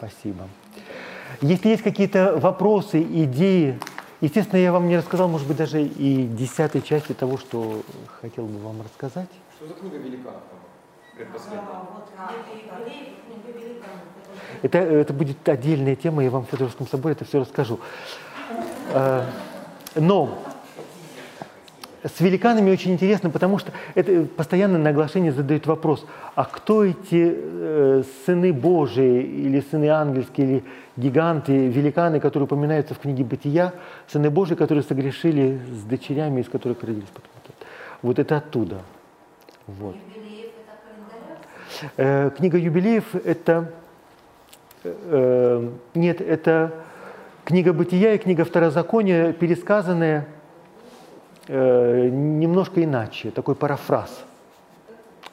Спасибо. 0.00 0.48
Если 1.42 1.68
есть 1.68 1.82
какие-то 1.82 2.38
вопросы, 2.38 3.02
идеи, 3.02 3.78
естественно, 4.22 4.58
я 4.58 4.72
вам 4.72 4.88
не 4.88 4.96
рассказал, 4.96 5.28
может 5.28 5.46
быть, 5.46 5.58
даже 5.58 5.82
и 5.82 6.26
десятой 6.26 6.80
части 6.80 7.12
того, 7.12 7.36
что 7.36 7.82
хотел 8.22 8.46
бы 8.46 8.58
вам 8.60 8.80
рассказать. 8.80 9.28
Что 9.56 9.68
за 9.68 9.74
книга 9.74 9.98
великанов? 9.98 10.40
Это, 14.62 14.78
это 14.78 15.12
будет 15.12 15.46
отдельная 15.46 15.96
тема, 15.96 16.24
я 16.24 16.30
вам 16.30 16.46
в 16.46 16.48
Федоровском 16.48 16.88
соборе 16.88 17.12
это 17.12 17.26
все 17.26 17.40
расскажу. 17.40 17.78
А, 18.94 19.26
но 19.96 20.38
с 22.02 22.20
великанами 22.20 22.70
очень 22.70 22.92
интересно, 22.92 23.30
потому 23.30 23.58
что 23.58 23.72
это 23.94 24.24
постоянно 24.24 24.78
на 24.78 24.90
оглашение 24.90 25.32
задают 25.32 25.66
вопрос, 25.66 26.06
а 26.34 26.44
кто 26.44 26.84
эти 26.84 27.34
э, 27.36 28.02
сыны 28.24 28.52
Божии 28.52 29.22
или 29.22 29.60
сыны 29.60 29.90
ангельские 29.90 30.46
или 30.46 30.64
гиганты, 30.96 31.68
великаны, 31.68 32.18
которые 32.20 32.44
упоминаются 32.44 32.94
в 32.94 32.98
книге 32.98 33.24
«Бытия», 33.24 33.74
сыны 34.08 34.30
Божии, 34.30 34.54
которые 34.54 34.82
согрешили 34.82 35.60
с 35.72 35.82
дочерями, 35.84 36.40
из 36.40 36.48
которых 36.48 36.82
родились 36.82 37.08
потом. 37.12 37.30
Вот 38.02 38.18
это 38.18 38.38
оттуда. 38.38 38.80
Вот. 39.66 39.96
Э, 41.96 42.30
книга 42.30 42.56
юбилеев– 42.56 43.14
это… 43.26 43.72
Э, 44.84 45.68
нет, 45.94 46.22
это 46.22 46.72
книга 47.44 47.74
«Бытия» 47.74 48.14
и 48.14 48.18
книга 48.18 48.46
«Второзакония», 48.46 49.34
пересказанная– 49.34 50.26
э, 51.48 52.08
немножко 52.08 52.82
иначе, 52.82 53.30
такой 53.30 53.54
парафраз, 53.54 54.24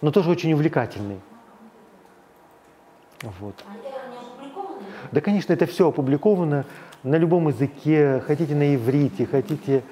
но 0.01 0.11
тоже 0.11 0.29
очень 0.29 0.53
увлекательный. 0.53 1.19
Вот. 3.39 3.55
Да, 5.11 5.21
конечно, 5.21 5.53
это 5.53 5.65
все 5.65 5.89
опубликовано 5.89 6.65
на 7.03 7.15
любом 7.15 7.47
языке, 7.47 8.21
хотите 8.25 8.55
на 8.55 8.75
иврите, 8.75 9.25
хотите 9.25 9.83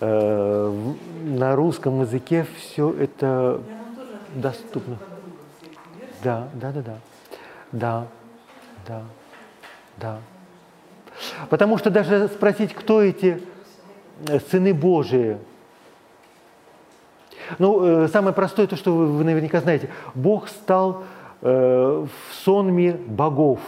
э, 0.00 0.82
на 1.24 1.54
русском 1.56 2.00
языке, 2.00 2.46
все 2.58 2.92
это 2.92 3.60
доступно. 4.34 4.96
Да, 6.22 6.48
да, 6.54 6.72
да, 6.72 6.82
да. 6.82 6.96
Да, 7.72 8.06
да, 8.86 9.02
да. 9.96 10.18
Потому 11.48 11.78
что 11.78 11.90
даже 11.90 12.28
спросить, 12.28 12.74
кто 12.74 13.02
эти 13.02 13.42
сыны 14.50 14.74
Божии. 14.74 15.38
Ну, 17.58 18.04
э, 18.04 18.08
самое 18.08 18.34
простое, 18.34 18.66
то, 18.66 18.76
что 18.76 18.94
вы, 18.94 19.06
вы 19.06 19.24
наверняка 19.24 19.60
знаете. 19.60 19.88
Бог 20.14 20.48
стал 20.48 21.04
э, 21.40 22.06
в 22.06 22.34
сонме 22.34 22.92
богов. 22.92 23.60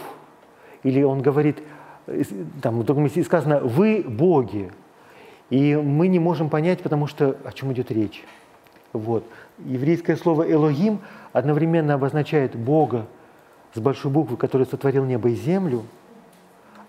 Или 0.83 1.03
он 1.03 1.21
говорит, 1.21 1.59
э, 2.07 2.23
там 2.61 2.79
в 2.79 2.83
другом 2.83 3.03
месте 3.03 3.23
сказано, 3.23 3.59
вы 3.59 4.03
боги. 4.07 4.71
И 5.49 5.75
мы 5.75 6.07
не 6.07 6.19
можем 6.19 6.49
понять, 6.49 6.81
потому 6.81 7.07
что 7.07 7.35
о 7.43 7.51
чем 7.51 7.71
идет 7.73 7.91
речь. 7.91 8.23
Вот. 8.93 9.23
Еврейское 9.59 10.15
слово 10.15 10.51
«элогим» 10.51 10.99
одновременно 11.33 11.93
обозначает 11.93 12.55
Бога 12.55 13.05
с 13.73 13.79
большой 13.79 14.11
буквы, 14.11 14.37
который 14.37 14.65
сотворил 14.65 15.05
небо 15.05 15.29
и 15.29 15.35
землю– 15.35 15.83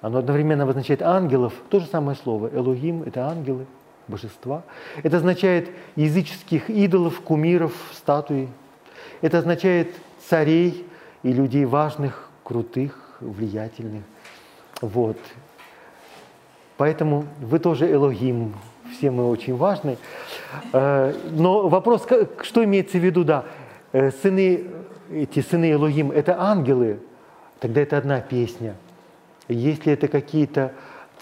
оно 0.06 0.18
одновременно 0.18 0.62
обозначает 0.62 1.02
ангелов, 1.02 1.52
то 1.68 1.80
же 1.80 1.86
самое 1.86 2.16
слово. 2.16 2.48
Элогим– 2.54 3.02
это 3.06 3.26
ангелы, 3.26 3.66
божества. 4.06 4.62
Это 5.02 5.16
означает 5.16 5.68
языческих 5.96 6.70
идолов, 6.70 7.20
кумиров, 7.22 7.72
статуи. 7.92 8.48
Это 9.20 9.38
означает 9.38 9.88
царей 10.28 10.86
и 11.24 11.32
людей 11.32 11.64
важных, 11.64 12.30
крутых, 12.44 13.16
влиятельных. 13.18 14.04
Вот. 14.80 15.18
Поэтому 16.76 17.24
вы 17.40 17.58
тоже 17.58 17.90
Элогим, 17.90 18.54
все 18.96 19.10
мы 19.10 19.28
очень 19.28 19.56
важны. 19.56 19.98
Э, 20.72 21.14
но 21.32 21.66
вопрос, 21.68 22.06
что 22.42 22.62
имеется 22.62 22.98
в 22.98 23.04
виду, 23.04 23.24
да, 23.24 23.44
э, 23.90 24.12
сыны, 24.12 24.66
эти 25.10 25.40
сыны 25.40 25.72
Элогим– 25.72 26.10
это 26.12 26.40
ангелы, 26.40 27.00
тогда 27.58 27.80
это 27.80 27.98
одна 27.98 28.20
песня. 28.20 28.76
Если 29.48 29.93
это 29.93 30.09
какие-то 30.09 30.73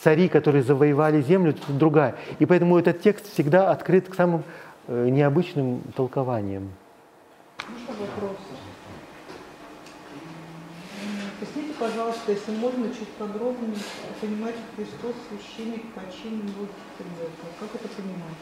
цари, 0.00 0.28
которые 0.28 0.62
завоевали 0.62 1.22
землю, 1.22 1.52
то 1.52 1.60
это 1.64 1.72
другая. 1.72 2.16
И 2.38 2.46
поэтому 2.46 2.78
этот 2.78 3.00
текст 3.00 3.32
всегда 3.32 3.70
открыт 3.70 4.08
к 4.08 4.14
самым 4.14 4.42
э, 4.88 5.08
необычным 5.08 5.82
толкованиям. 5.96 6.70
Можно 7.68 8.06
вопрос? 8.06 8.36
Поясните, 11.40 11.74
пожалуйста, 11.78 12.32
если 12.32 12.52
можно, 12.52 12.88
чуть 12.88 13.08
подробнее 13.10 13.76
понимать 14.20 14.54
Христос, 14.76 15.14
священник 15.28 15.82
по 15.92 16.00
чину. 16.10 16.42
Как 17.60 17.68
это 17.74 17.88
понимать? 17.88 18.38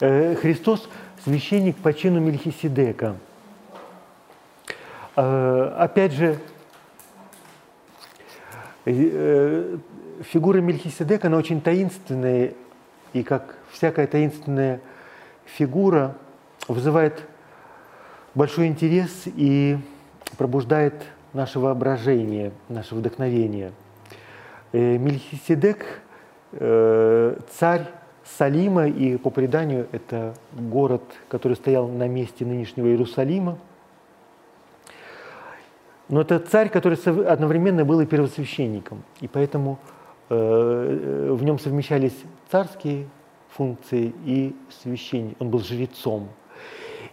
Э, 0.00 0.34
Христос 0.36 0.88
священник 1.24 1.76
по 1.76 1.92
чину 1.92 2.20
Мельхиседека. 2.20 3.16
Э, 5.16 5.74
опять 5.78 6.12
же, 6.12 6.38
фигура 8.84 10.60
Мельхиседека, 10.60 11.28
она 11.28 11.36
очень 11.36 11.60
таинственная, 11.60 12.54
и 13.12 13.22
как 13.22 13.56
всякая 13.70 14.06
таинственная 14.06 14.80
фигура 15.44 16.16
вызывает 16.68 17.22
большой 18.34 18.68
интерес 18.68 19.24
и 19.26 19.78
пробуждает 20.38 20.94
наше 21.32 21.58
воображение, 21.58 22.52
наше 22.68 22.94
вдохновение. 22.94 23.72
Э, 24.72 24.98
Мельхиседек 24.98 25.84
э,– 26.52 27.36
царь 27.58 27.86
Салима, 28.38 28.86
и 28.86 29.16
по 29.16 29.30
преданию 29.30 29.88
это 29.92 30.34
город, 30.52 31.02
который 31.28 31.56
стоял 31.56 31.88
на 31.88 32.06
месте 32.06 32.44
нынешнего 32.44 32.86
Иерусалима. 32.86 33.58
Но 36.10 36.20
это 36.20 36.38
царь, 36.38 36.68
который 36.68 36.98
одновременно 37.24 37.84
был 37.84 38.00
и 38.00 38.06
первосвященником, 38.06 39.02
и 39.20 39.28
поэтому 39.28 39.78
э, 40.28 41.28
в 41.32 41.42
нем 41.42 41.58
совмещались 41.58 42.16
царские 42.50 43.08
функции 43.48 44.12
и 44.24 44.54
священник. 44.82 45.36
Он 45.40 45.50
был 45.50 45.60
жрецом. 45.60 46.28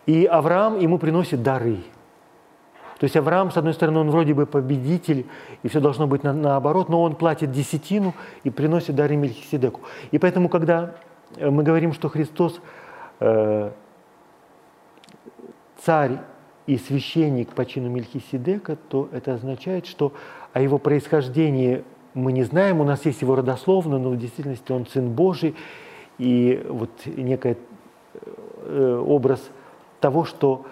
И 0.06 0.26
Авраам 0.26 0.80
ему 0.80 0.98
приносит 0.98 1.42
дары– 1.42 1.78
то 3.00 3.04
есть 3.04 3.16
Авраам, 3.16 3.52
с 3.52 3.58
одной 3.58 3.74
стороны, 3.74 4.00
он 4.00 4.10
вроде 4.10 4.34
бы 4.34 4.46
победитель, 4.48 5.28
и 5.62 5.68
все 5.68 5.80
должно 5.80 6.08
быть 6.08 6.24
на, 6.24 6.34
наоборот, 6.34 6.90
но 6.90 7.04
он 7.04 7.16
платит 7.16 7.52
десятину 7.52 8.16
и 8.44 8.50
приносит 8.50 8.96
дары 8.96 9.16
Мельхиседеку. 9.16 9.82
И 10.10 10.18
поэтому, 10.18 10.50
когда 10.50 10.96
э, 11.36 11.50
мы 11.50 11.62
говорим, 11.62 11.94
что 11.94 12.10
Христос 12.10 12.60
э, 13.20 13.72
царь 15.84 16.18
и 16.68 16.78
священник 16.78 17.50
по 17.54 17.66
чину 17.66 17.90
Мельхиседека, 17.90 18.78
то 18.90 19.10
это 19.12 19.34
означает, 19.34 19.88
что 19.88 20.14
о 20.54 20.62
его 20.62 20.78
происхождении 20.78 21.84
мы 22.14 22.34
не 22.34 22.44
знаем, 22.44 22.82
у 22.82 22.84
нас 22.84 23.06
есть 23.06 23.22
его 23.22 23.36
родословно, 23.36 23.98
но 23.98 24.10
в 24.10 24.18
действительности 24.18 24.72
он 24.72 24.86
Сын 24.86 25.10
Божий, 25.10 25.56
и 26.18 26.66
вот 26.68 26.90
некий 27.06 27.58
э, 28.64 29.04
образ 29.06 29.42
того, 30.00 30.26
что 30.26 30.66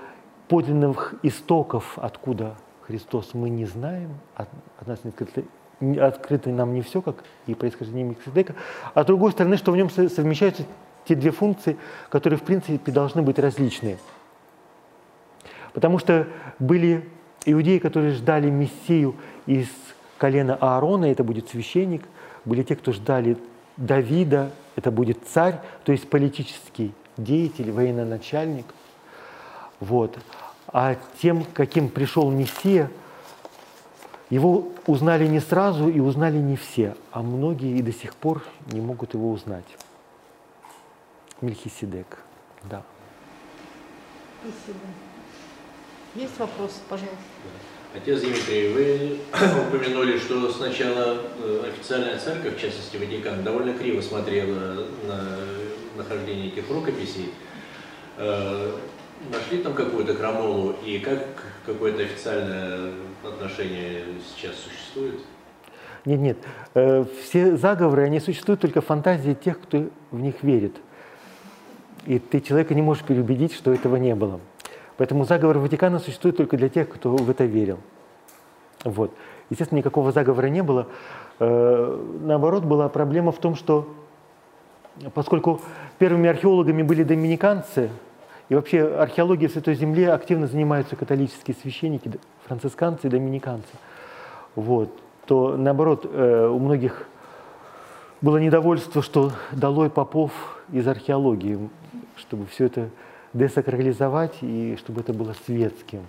подлинных 0.47 1.15
истоков, 1.23 1.97
откуда 1.97 2.55
Христос, 2.81 3.34
мы 3.34 3.49
не 3.49 3.65
знаем, 3.65 4.09
от, 4.35 4.49
нас 4.85 4.99
не 5.03 5.09
открыто, 5.09 5.43
открыто 6.05 6.49
нам 6.49 6.73
не 6.73 6.81
все, 6.81 7.01
как 7.01 7.23
и 7.47 7.53
происхождение 7.53 8.03
Мельхиседека, 8.03 8.55
а 8.93 9.03
с 9.03 9.05
другой 9.05 9.31
стороны, 9.31 9.57
что 9.57 9.72
в 9.72 9.77
нем 9.77 9.89
совмещаются 9.89 10.63
те 11.05 11.15
две 11.15 11.31
функции, 11.31 11.77
которые 12.09 12.39
в 12.39 12.43
принципе 12.43 12.91
должны 12.91 13.22
быть 13.22 13.39
различные. 13.39 13.97
Потому 15.76 15.99
что 15.99 16.27
были 16.57 17.07
иудеи, 17.45 17.77
которые 17.77 18.14
ждали 18.14 18.49
Мессию 18.49 19.15
из 19.45 19.68
колена 20.18 20.56
Аарона, 20.60 21.06
это 21.06 21.23
будет 21.23 21.49
священник, 21.49 22.03
были 22.45 22.64
те, 22.64 22.76
кто 22.76 22.91
ждали 22.91 23.38
Давида, 23.77 24.52
это 24.76 24.89
будет 24.89 25.19
царь, 25.27 25.60
то 25.84 25.91
есть 25.91 26.10
политический 26.10 26.93
деятель, 27.18 27.72
военачальник– 27.72 28.65
вот. 29.80 30.18
А 30.68 30.95
тем, 31.22 31.45
каким 31.53 31.89
пришел 31.89 32.30
Мессия, 32.31 32.89
его 34.30 34.69
узнали 34.88 35.27
не 35.27 35.39
сразу 35.39 35.88
и 35.88 35.99
узнали 35.99 36.38
не 36.38 36.56
все, 36.56 36.95
а 37.11 37.22
многие 37.22 37.77
и 37.77 37.81
до 37.81 37.93
сих 37.93 38.15
пор 38.15 38.43
не 38.72 38.81
могут 38.81 39.14
его 39.14 39.31
узнать. 39.31 39.65
Мельхиседек, 41.41 42.23
да. 42.64 42.81
Спасибо. 44.41 45.05
Есть 46.16 46.40
вопросы, 46.40 46.76
пожалуйста? 46.90 47.18
Отец 47.94 48.22
Дмитрий, 48.22 48.70
вы 48.74 49.20
упомянули, 49.68 50.18
что 50.18 50.50
сначала 50.52 51.18
э, 51.40 51.64
официальная 51.70 52.18
церковь, 52.18 52.58
в 52.58 52.60
частности 52.60 52.98
Ватикан, 52.98 53.44
довольно 53.44 53.74
криво 53.74 54.02
смотрела 54.02 54.86
на 55.08 55.38
нахождение 55.98 56.48
этих 56.48 56.70
рукописей. 56.70 57.34
Э, 58.18 58.72
Нашли 59.32 59.60
там 59.60 59.74
какую-то 59.74 60.14
крамолу 60.14 60.76
и 60.86 61.00
как 61.00 61.26
какое-то 61.66 62.04
официальное 62.04 62.92
отношение 63.24 64.04
сейчас 64.36 64.56
существует? 64.56 65.22
Нет, 66.04 66.20
нет. 66.20 66.38
Э, 66.76 67.06
все 67.24 67.56
заговоры, 67.56 68.04
они 68.04 68.20
существуют 68.20 68.62
только 68.62 68.82
в 68.82 68.86
фантазии 68.86 69.34
тех, 69.34 69.60
кто 69.60 69.88
в 70.12 70.20
них 70.20 70.44
верит. 70.44 70.76
И 72.06 72.20
ты 72.20 72.40
человека 72.40 72.76
не 72.76 72.82
можешь 72.82 73.04
переубедить, 73.04 73.54
что 73.54 73.74
этого 73.74 73.96
не 73.96 74.16
было. 74.16 74.40
Поэтому 74.97 75.26
заговор 75.26 75.57
Ватикана 75.57 75.99
существует 75.99 76.38
только 76.38 76.57
для 76.57 76.69
тех, 76.69 76.89
кто 76.89 77.15
в 77.15 77.30
это 77.30 77.45
верил. 77.45 77.80
Вот. 78.84 79.11
Естественно, 79.49 79.80
никакого 79.80 80.11
заговора 80.11 80.47
не 80.47 80.63
было. 80.63 80.88
Э, 81.39 82.03
наоборот, 82.22 82.63
была 82.63 82.88
проблема 82.89 83.31
в 83.31 83.39
том, 83.39 83.55
что 83.55 83.88
поскольку 85.13 85.61
первыми 85.97 86.30
археологами 86.30 86.81
были 86.81 87.03
доминиканцы, 87.03 87.89
и 88.47 88.55
вообще 88.55 88.85
археологией 88.85 89.49
в 89.49 89.53
Святой 89.53 89.73
Земле 89.76 90.11
активно 90.11 90.47
занимаются 90.47 90.95
католические 90.95 91.57
священники, 91.59 92.11
францисканцы 92.45 93.07
и 93.07 93.09
доминиканцы. 93.09 93.73
Вот. 94.55 94.89
То 95.26 95.57
наоборот, 95.57 96.05
э, 96.05 96.47
у 96.47 96.59
многих 96.59 97.07
было 98.22 98.38
недовольство, 98.38 99.01
что 99.01 99.31
долой 99.51 99.89
попов 99.89 100.31
из 100.72 100.88
археологии, 100.88 101.69
чтобы 102.15 102.45
все 102.45 102.65
это 102.65 102.89
десакрализовать 103.36 104.38
и 104.41 104.78
чтобы 104.80 105.02
это 105.02 105.14
было 105.14 105.36
светским. 105.45 106.02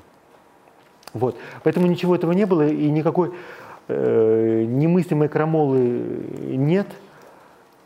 Вот. 1.13 1.37
Поэтому 1.63 1.87
ничего 1.87 2.15
этого 2.15 2.33
не 2.33 2.47
было 2.47 2.67
и 2.67 2.91
никакой 2.91 3.33
э, 3.89 4.65
немыслимой 4.67 5.29
крамолы 5.29 5.79
нет, 5.79 6.87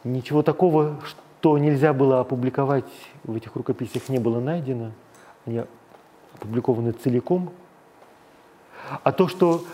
ничего 0.05 0.43
такого, 0.43 1.01
что 1.05 1.59
нельзя 1.59 1.93
было 1.93 2.21
опубликовать 2.21 2.91
в 3.25 3.35
этих 3.35 3.57
рукописях 3.57 4.09
не 4.09 4.19
было 4.19 4.41
найдено, 4.41 4.93
они 5.47 5.63
опубликованы 6.35 6.93
целиком. 6.93 7.51
А 9.03 9.13
то, 9.13 9.29
что 9.29 9.65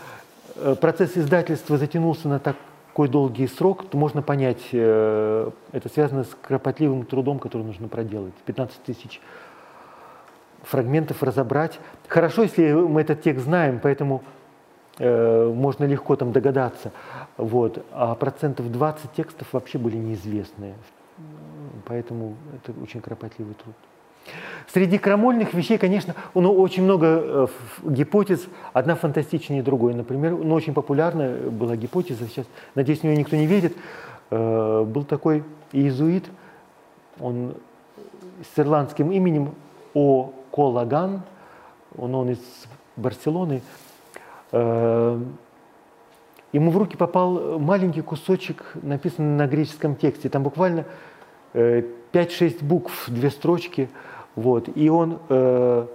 э, 0.57 0.75
процесс 0.81 1.17
издательства 1.17 1.79
затянулся 1.79 2.29
на 2.29 2.39
такой 2.39 3.09
долгий 3.09 3.47
срок, 3.47 3.89
то 3.89 3.97
можно 3.97 4.23
понять, 4.23 4.69
э, 4.73 5.51
это 5.73 5.89
связано 5.89 6.25
с 6.25 6.37
кропотливым 6.43 7.05
трудом, 7.05 7.39
который 7.39 7.63
нужно 7.63 7.89
проделать. 7.89 8.35
15 8.45 8.83
тысяч 8.83 9.21
фрагментов 10.67 11.23
разобрать. 11.23 11.79
Хорошо, 12.09 12.43
если 12.43 12.73
мы 12.73 13.01
этот 13.01 13.23
текст 13.23 13.45
знаем, 13.45 13.81
поэтому 13.83 14.23
э, 14.99 15.53
можно 15.55 15.85
легко 15.85 16.17
там 16.17 16.33
догадаться. 16.33 16.93
Вот. 17.37 17.85
А 17.93 18.15
процентов 18.15 18.71
20 18.71 19.13
текстов 19.13 19.49
вообще 19.53 19.79
были 19.79 19.97
неизвестные 19.97 20.75
поэтому 21.87 22.37
это 22.55 22.79
очень 22.81 23.01
кропотливый 23.01 23.55
труд. 23.55 23.75
Среди 24.73 24.99
крамольных 24.99 25.55
вещей, 25.55 25.79
конечно, 25.79 26.15
ну, 26.35 26.53
очень 26.53 26.83
много 26.83 27.07
э, 27.07 27.47
гипотез, 27.85 28.47
одна 28.73 28.97
фантастичнее 28.97 29.63
другой. 29.63 29.95
Например, 29.95 30.33
ну, 30.33 30.53
очень 30.55 30.75
популярная 30.75 31.49
была 31.49 31.77
гипотеза, 31.77 32.27
сейчас, 32.27 32.47
надеюсь, 32.75 33.01
в 33.01 33.05
нее 33.05 33.17
никто 33.17 33.37
не 33.37 33.47
верит, 33.47 33.77
э, 34.31 34.85
был 34.85 35.05
такой 35.05 35.45
иезуит, 35.73 36.25
он 37.21 37.55
с 38.55 38.59
ирландским 38.59 39.13
именем 39.13 39.55
О. 39.95 40.33
Колаган, 40.57 41.21
он, 41.99 42.15
он 42.15 42.31
из 42.31 42.39
Барселоны, 42.97 43.61
э, 44.53 45.21
ему 46.53 46.71
в 46.71 46.79
руки 46.79 46.97
попал 46.97 47.59
маленький 47.59 48.01
кусочек, 48.01 48.65
написанный 48.83 49.37
на 49.37 49.47
греческом 49.47 49.97
тексте, 49.97 50.31
там 50.31 50.43
буквально 50.43 50.87
5-6 51.53 52.65
букв, 52.65 53.11
две 53.11 53.31
строчки, 53.31 53.91
вот, 54.35 54.71
и 54.75 54.89
он 54.89 55.19
э, 55.29 55.87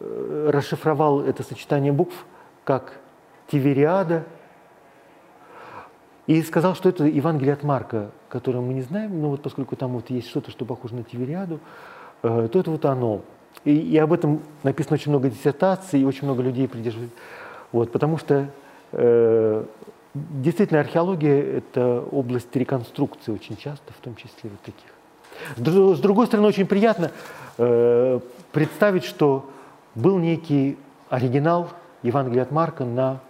расшифровал 0.00 1.20
это 1.20 1.42
сочетание 1.42 1.92
букв 1.92 2.24
как 2.64 2.94
Тивериада, 3.48 4.24
и 6.26 6.42
сказал, 6.42 6.74
что 6.74 6.88
это 6.88 7.04
Евангелие 7.04 7.52
от 7.52 7.62
Марка, 7.62 8.10
которое 8.28 8.60
мы 8.60 8.72
не 8.72 8.82
знаем, 8.82 9.20
но 9.20 9.28
вот 9.28 9.42
поскольку 9.42 9.76
там 9.76 9.92
вот 9.92 10.08
есть 10.10 10.28
что-то, 10.28 10.50
что 10.50 10.64
похоже 10.64 10.94
на 10.94 11.04
Тивериаду, 11.04 11.60
э, 12.22 12.48
то 12.50 12.58
это 12.58 12.70
вот 12.70 12.84
оно. 12.86 13.20
И, 13.64 13.72
и 13.72 13.98
об 13.98 14.12
этом 14.12 14.42
написано 14.62 14.94
очень 14.94 15.10
много 15.10 15.28
диссертаций, 15.28 16.00
и 16.00 16.04
очень 16.04 16.24
много 16.24 16.42
людей 16.42 16.68
придерживают. 16.68 17.12
Вот, 17.72 17.90
потому 17.92 18.16
что 18.18 18.48
э, 18.92 19.64
действительно 20.14 20.80
археология– 20.80 21.42
это 21.58 22.00
область 22.10 22.54
реконструкции 22.54 23.32
очень 23.32 23.56
часто, 23.56 23.92
в 23.92 24.02
том 24.02 24.14
числе 24.14 24.50
вот 24.50 24.60
таких. 24.60 24.90
С 25.56 26.00
другой 26.00 26.26
стороны, 26.26 26.48
очень 26.48 26.66
приятно 26.66 27.10
э, 27.58 28.20
представить, 28.52 29.04
что 29.04 29.50
был 29.94 30.18
некий 30.18 30.78
оригинал 31.10 31.70
Евангелия 32.02 32.42
от 32.42 32.50
Марка 32.50 32.84
на, 32.84 33.20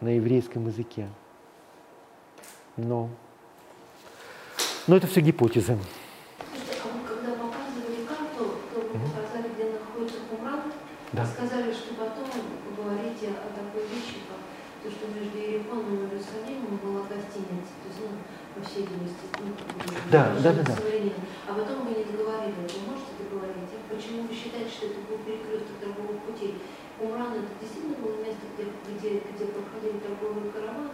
на 0.00 0.16
еврейском 0.16 0.66
языке. 0.66 1.08
Но, 2.76 3.08
но 4.86 4.96
это 4.96 5.06
все 5.06 5.20
гипотезы. 5.20 5.76
Да. 11.12 11.26
Сказали, 11.26 11.72
что 11.74 11.94
потом 11.98 12.30
говорите 12.78 13.34
о 13.34 13.50
такой 13.50 13.82
вещи, 13.90 14.22
как 14.30 14.38
то, 14.82 14.86
что 14.86 15.10
между 15.10 15.36
Иерихоном 15.36 15.90
и 15.90 16.06
Иерусалимом 16.06 16.78
была 16.78 17.02
гостиница, 17.10 17.74
то 17.82 17.86
есть, 17.90 17.98
ну, 17.98 18.14
по 18.54 18.60
всей 18.62 18.86
видимости, 18.86 19.26
ну, 19.42 19.50
да, 20.10 20.30
да, 20.38 20.52
да, 20.54 20.62
да. 20.62 20.74
А 21.48 21.50
потом 21.50 21.82
вы 21.82 21.98
не 21.98 22.04
договорили, 22.06 22.62
вы 22.62 22.80
можете 22.94 23.10
договорить? 23.18 23.74
Почему 23.90 24.22
вы 24.22 24.34
считаете, 24.34 24.70
что 24.70 24.86
это 24.86 25.02
был 25.10 25.18
перекресток 25.26 25.82
торговых 25.82 26.22
путей? 26.22 26.62
Умран 27.02 27.34
это 27.34 27.50
действительно 27.58 27.98
было 27.98 28.16
место, 28.22 28.46
где, 28.54 28.70
где, 28.86 29.10
где 29.34 29.44
проходили 29.50 29.98
торговые 29.98 30.46
караваны? 30.54 30.90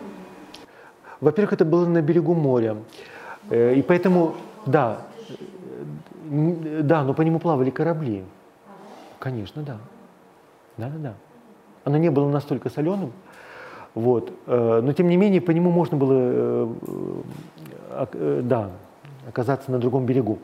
Во-первых, 1.20 1.52
это 1.52 1.64
было 1.64 1.86
на 1.86 2.00
берегу 2.00 2.34
моря. 2.34 2.76
Э, 3.50 3.74
и 3.74 3.82
поэтому, 3.82 4.36
да, 4.64 5.06
да, 6.24 7.04
но 7.04 7.12
по 7.12 7.22
нему 7.22 7.38
плавали 7.38 7.70
корабли. 7.70 8.24
Конечно, 9.18 9.62
да. 9.62 9.78
Да, 10.76 10.88
да, 10.90 10.98
да. 10.98 11.14
Оно 11.84 11.98
не 11.98 12.10
было 12.10 12.28
настолько 12.28 12.68
соленым, 12.68 13.12
вот. 13.94 14.30
Э, 14.46 14.80
но 14.82 14.92
тем 14.92 15.08
не 15.08 15.16
менее 15.16 15.40
по 15.40 15.52
нему 15.52 15.70
можно 15.70 15.96
было, 15.96 16.14
э, 16.14 16.74
э, 18.12 18.40
да, 18.44 18.70
оказаться 19.26 19.72
на 19.72 19.78
другом 19.78 20.04
берегу. 20.04 20.38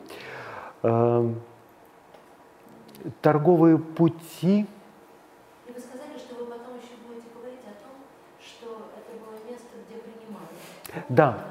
Торговые 3.21 3.77
пути. 3.77 4.65
И 5.67 5.71
вы 5.71 5.79
сказали, 5.79 6.17
что 6.17 6.35
вы 6.35 6.45
потом 6.45 6.75
еще 6.77 6.95
будете 7.07 7.27
говорить 7.35 7.59
о 7.65 7.75
том, 7.83 7.95
что 8.39 8.87
это 8.97 9.11
было 9.19 9.35
место, 9.49 9.67
где 9.87 9.97
принимали. 9.99 10.47
Да. 11.09 11.45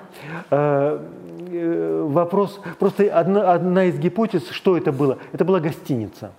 Вопрос, 2.08 2.60
просто 2.78 3.14
одна, 3.14 3.52
одна 3.52 3.84
из 3.84 3.98
гипотез, 3.98 4.48
что 4.48 4.76
это 4.76 4.92
было? 4.92 5.18
Это 5.32 5.44
была 5.44 5.60
гостиница. 5.60 6.32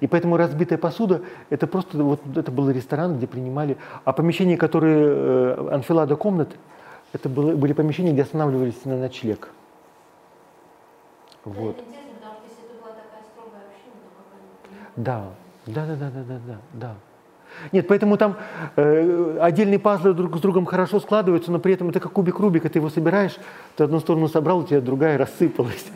И 0.00 0.06
поэтому 0.06 0.36
разбитая 0.36 0.78
посуда– 0.78 1.22
это 1.50 1.66
просто 1.66 2.02
вот 2.02 2.20
это 2.36 2.50
был 2.50 2.70
ресторан, 2.70 3.16
где 3.16 3.26
принимали, 3.26 3.76
а 4.04 4.12
помещения, 4.12 4.56
которые 4.56 5.06
э, 5.06 5.68
анфилада 5.72 6.16
комнат, 6.16 6.50
это 7.12 7.28
было, 7.28 7.54
были 7.54 7.72
помещения, 7.72 8.12
где 8.12 8.22
останавливались 8.22 8.84
на 8.84 8.96
ночлег. 8.96 9.50
Вот. 11.44 11.76
Да, 14.96 15.24
да, 15.66 15.86
да, 15.86 15.96
да, 15.96 16.10
да, 16.10 16.22
да, 16.22 16.40
да, 16.46 16.58
да. 16.72 16.94
Нет, 17.72 17.86
поэтому 17.88 18.16
там 18.16 18.36
э, 18.76 19.38
отдельные 19.40 19.78
пазлы 19.78 20.12
друг 20.12 20.36
с 20.36 20.40
другом 20.40 20.66
хорошо 20.66 21.00
складываются, 21.00 21.52
но 21.52 21.58
при 21.58 21.74
этом 21.74 21.88
это 21.88 22.00
как 22.00 22.12
кубик 22.12 22.38
Рубика, 22.38 22.68
ты 22.68 22.78
его 22.78 22.90
собираешь, 22.90 23.36
ты 23.76 23.84
одну 23.84 24.00
сторону 24.00 24.28
собрал, 24.28 24.58
у 24.58 24.64
тебя 24.64 24.80
другая 24.80 25.18
рассыпалась. 25.18 25.86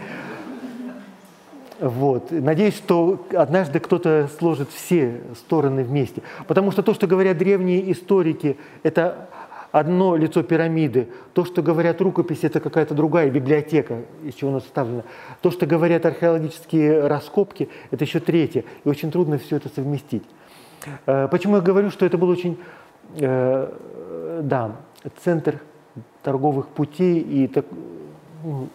Вот. 1.81 2.31
Надеюсь, 2.31 2.77
что 2.77 3.25
однажды 3.35 3.79
кто-то 3.79 4.29
сложит 4.39 4.71
все 4.71 5.21
стороны 5.37 5.85
вместе. 5.85 6.23
Потому 6.47 6.73
что 6.73 6.83
то, 6.83 6.93
что 6.93 7.07
говорят 7.07 7.39
древние 7.39 7.93
историки, 7.93 8.59
это 8.83 9.29
одно 9.71 10.17
лицо 10.17 10.43
пирамиды. 10.43 11.09
То, 11.35 11.45
что 11.45 11.63
говорят 11.63 12.01
рукописи, 12.01 12.47
это 12.47 12.61
какая-то 12.61 12.95
другая 12.95 13.31
библиотека, 13.31 14.03
из 14.25 14.35
чего 14.35 14.51
она 14.51 14.61
составлена. 14.61 15.05
То, 15.41 15.51
что 15.51 15.67
говорят 15.67 16.05
археологические 16.05 17.07
раскопки, 17.07 17.69
это 17.91 18.05
еще 18.05 18.19
третье. 18.21 18.65
И 18.85 18.89
очень 18.89 19.11
трудно 19.11 19.39
все 19.39 19.57
это 19.57 19.69
совместить. 19.69 20.25
Э, 21.07 21.29
почему 21.31 21.57
я 21.57 21.63
говорю, 21.63 21.91
что 21.91 22.07
это 22.07 22.19
был 22.19 22.29
очень, 22.29 22.59
э, 23.17 24.41
да, 24.43 24.77
центр 25.23 25.61
торговых 26.23 26.69
путей 26.69 27.21
и 27.21 27.51
ну, 28.45 28.69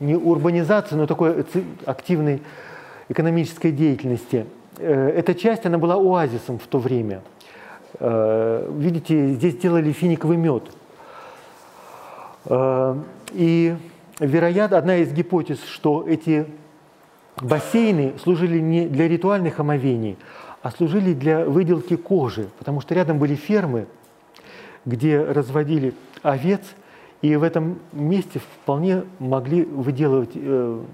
не 0.00 0.16
урбанизации, 0.16 0.96
но 0.96 1.06
такой 1.06 1.44
активной 1.84 2.42
экономической 3.08 3.70
деятельности. 3.70 4.46
Э, 4.78 5.10
эта 5.10 5.34
часть, 5.34 5.66
она 5.66 5.78
была 5.78 5.94
оазисом 5.94 6.58
в 6.58 6.66
то 6.66 6.78
время. 6.78 7.20
Э, 7.98 8.68
видите, 8.76 9.34
здесь 9.34 9.56
делали 9.56 9.92
финиковый 9.92 10.38
мед. 10.38 10.64
Э, 12.46 12.96
и, 13.32 13.76
вероятно, 14.18 14.78
одна 14.78 14.96
из 14.96 15.12
гипотез, 15.12 15.62
что 15.64 16.04
эти 16.08 16.46
бассейны 17.36 18.14
служили 18.22 18.58
не 18.58 18.86
для 18.86 19.06
ритуальных 19.06 19.60
омовений, 19.60 20.16
а 20.62 20.70
служили 20.70 21.12
для 21.12 21.44
выделки 21.44 21.96
кожи, 21.96 22.48
потому 22.58 22.80
что 22.80 22.94
рядом 22.94 23.18
были 23.18 23.34
фермы, 23.34 23.86
где 24.86 25.22
разводили 25.22 25.94
овец– 26.22 26.62
и 27.22 27.36
в 27.36 27.42
этом 27.42 27.80
месте 27.92 28.38
вполне 28.38 29.04
могли 29.18 29.64
выделывать, 29.64 30.30
э, 30.34 30.84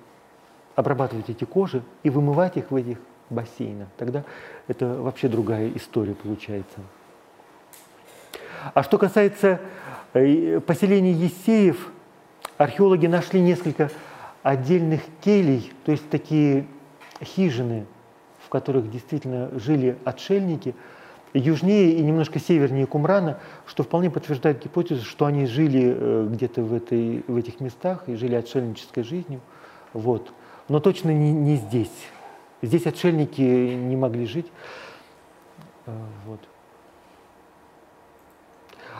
обрабатывать 0.75 1.31
эти 1.31 1.45
кожи 1.45 1.83
и 2.03 2.11
вымывать 2.11 2.57
их 2.57 2.71
в 2.71 2.77
этих 2.77 2.99
бассейнах. 3.31 3.89
Тогда 3.97 4.25
это 4.67 4.87
вообще 5.01 5.29
другая 5.29 5.71
история 5.75 6.15
получается. 6.15 6.79
А 8.75 8.83
что 8.83 8.99
касается 8.99 9.61
э, 10.15 10.61
поселения 10.61 11.13
Есеев, 11.13 11.93
археологи 12.59 13.07
нашли 13.07 13.41
несколько 13.41 13.91
отдельных 14.43 15.03
келей, 15.21 15.73
то 15.85 15.93
есть 15.93 16.09
такие 16.11 16.67
хижины, 17.23 17.87
в 18.45 18.49
которых 18.49 18.91
действительно 18.91 19.51
жили 19.59 19.97
отшельники– 20.05 20.75
южнее 21.39 21.93
и 21.93 22.03
немножко 22.03 22.39
севернее 22.39 22.87
Кумрана, 22.87 23.39
что 23.67 23.83
вполне 23.83 24.11
подтверждает 24.11 24.63
гипотезу, 24.63 25.05
что 25.05 25.27
они 25.27 25.47
жили 25.47 25.95
э, 25.97 26.29
где-то 26.31 26.63
в, 26.63 26.73
этой, 26.73 27.25
в 27.27 27.37
этих 27.37 27.61
местах 27.61 28.09
и 28.09 28.15
жили 28.15 28.35
отшельнической 28.35 29.03
жизнью. 29.03 29.41
Вот. 29.93 30.33
Но 30.69 30.81
точно 30.81 31.11
не, 31.11 31.33
не 31.33 31.57
здесь. 31.57 31.93
Здесь 32.63 32.87
отшельники 32.87 33.41
не 33.41 33.97
могли 33.97 34.27
жить. 34.27 34.47
Э, 35.87 35.93
вот. 36.27 36.41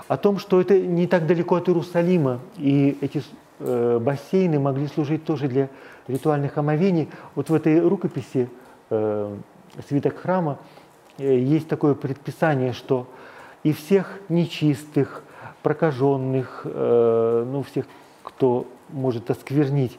О 0.09 0.17
том, 0.17 0.39
что 0.39 0.61
это 0.61 0.79
не 0.79 1.07
так 1.07 1.27
далеко 1.27 1.57
от 1.57 1.69
Иерусалима, 1.69 2.41
и 2.57 2.97
эти 3.01 3.23
э, 3.59 3.99
бассейны 3.99 4.61
могли 4.61 4.87
служить 4.87 5.25
тоже 5.25 5.49
для 5.49 5.69
ритуальных 6.07 6.57
омовений. 6.59 7.09
Вот 7.35 7.51
в 7.51 7.55
этой 7.55 7.81
рукописи 7.81 8.49
э, 8.91 9.37
свиток 9.89 10.17
храма 10.17 10.59
есть 11.19 11.69
такое 11.69 11.95
предписание, 11.95 12.73
что 12.73 13.07
и 13.63 13.73
всех 13.73 14.21
нечистых, 14.29 15.23
прокаженных, 15.63 16.63
э, 16.65 17.47
ну, 17.51 17.63
всех, 17.63 17.87
кто 18.23 18.67
может 18.91 19.31
осквернить 19.31 19.99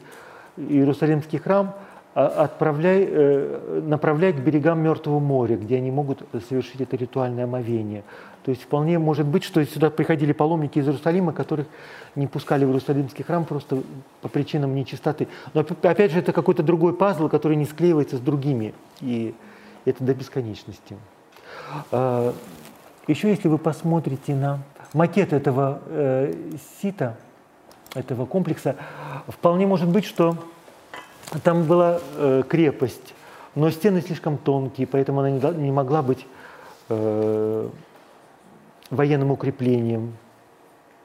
Иерусалимский 0.56 1.38
храм, 1.38 1.74
а, 2.14 2.44
отправляй, 2.44 3.06
э, 3.08 3.82
направлять 3.86 4.36
к 4.36 4.38
берегам 4.40 4.80
Мертвого 4.80 5.20
моря, 5.20 5.56
где 5.56 5.76
они 5.76 5.90
могут 5.90 6.22
совершить 6.48 6.80
это 6.80 6.96
ритуальное 6.96 7.44
омовение. 7.44 8.02
То 8.44 8.50
есть 8.50 8.62
вполне 8.62 8.98
может 8.98 9.26
быть, 9.26 9.44
что 9.44 9.64
сюда 9.66 9.90
приходили 9.90 10.32
паломники 10.32 10.78
из 10.78 10.86
Иерусалима, 10.86 11.32
которых 11.32 11.66
не 12.16 12.26
пускали 12.26 12.64
в 12.64 12.68
Иерусалимский 12.68 13.22
храм 13.22 13.44
просто 13.44 13.82
по 14.22 14.28
причинам 14.28 14.74
нечистоты. 14.74 15.28
Но 15.52 15.60
опять 15.82 16.12
же, 16.12 16.20
это 16.20 16.32
какой-то 16.32 16.62
другой 16.62 16.94
пазл, 16.94 17.28
который 17.28 17.56
не 17.56 17.66
склеивается 17.66 18.16
с 18.16 18.20
другими. 18.20 18.72
И 19.02 19.34
это 19.88 20.04
до 20.04 20.14
бесконечности. 20.14 20.96
А, 21.90 22.34
еще 23.06 23.30
если 23.30 23.48
вы 23.48 23.58
посмотрите 23.58 24.34
на 24.34 24.60
макет 24.92 25.32
этого 25.32 25.80
э, 25.86 26.34
сита, 26.80 27.16
этого 27.94 28.26
комплекса, 28.26 28.76
вполне 29.28 29.66
может 29.66 29.88
быть, 29.88 30.04
что 30.04 30.36
там 31.42 31.64
была 31.64 32.00
э, 32.16 32.42
крепость, 32.48 33.14
но 33.54 33.70
стены 33.70 34.02
слишком 34.02 34.38
тонкие, 34.38 34.86
поэтому 34.86 35.20
она 35.20 35.30
не, 35.30 35.72
могла 35.72 36.02
быть 36.02 36.26
э, 36.88 37.68
военным 38.90 39.30
укреплением. 39.30 40.16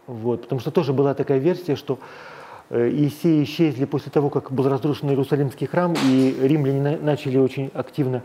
Вот, 0.07 0.43
потому 0.43 0.59
что 0.59 0.71
тоже 0.71 0.91
была 0.91 1.13
такая 1.13 1.37
версия, 1.37 1.77
что 1.77 1.99
Иисеи 2.69 3.43
исчезли 3.43 3.85
после 3.85 4.11
того, 4.11 4.29
как 4.29 4.51
был 4.51 4.67
разрушен 4.67 5.09
Иерусалимский 5.09 5.67
храм, 5.67 5.93
и 6.05 6.35
римляне 6.41 6.97
начали 6.97 7.37
очень 7.37 7.71
активно 7.73 8.23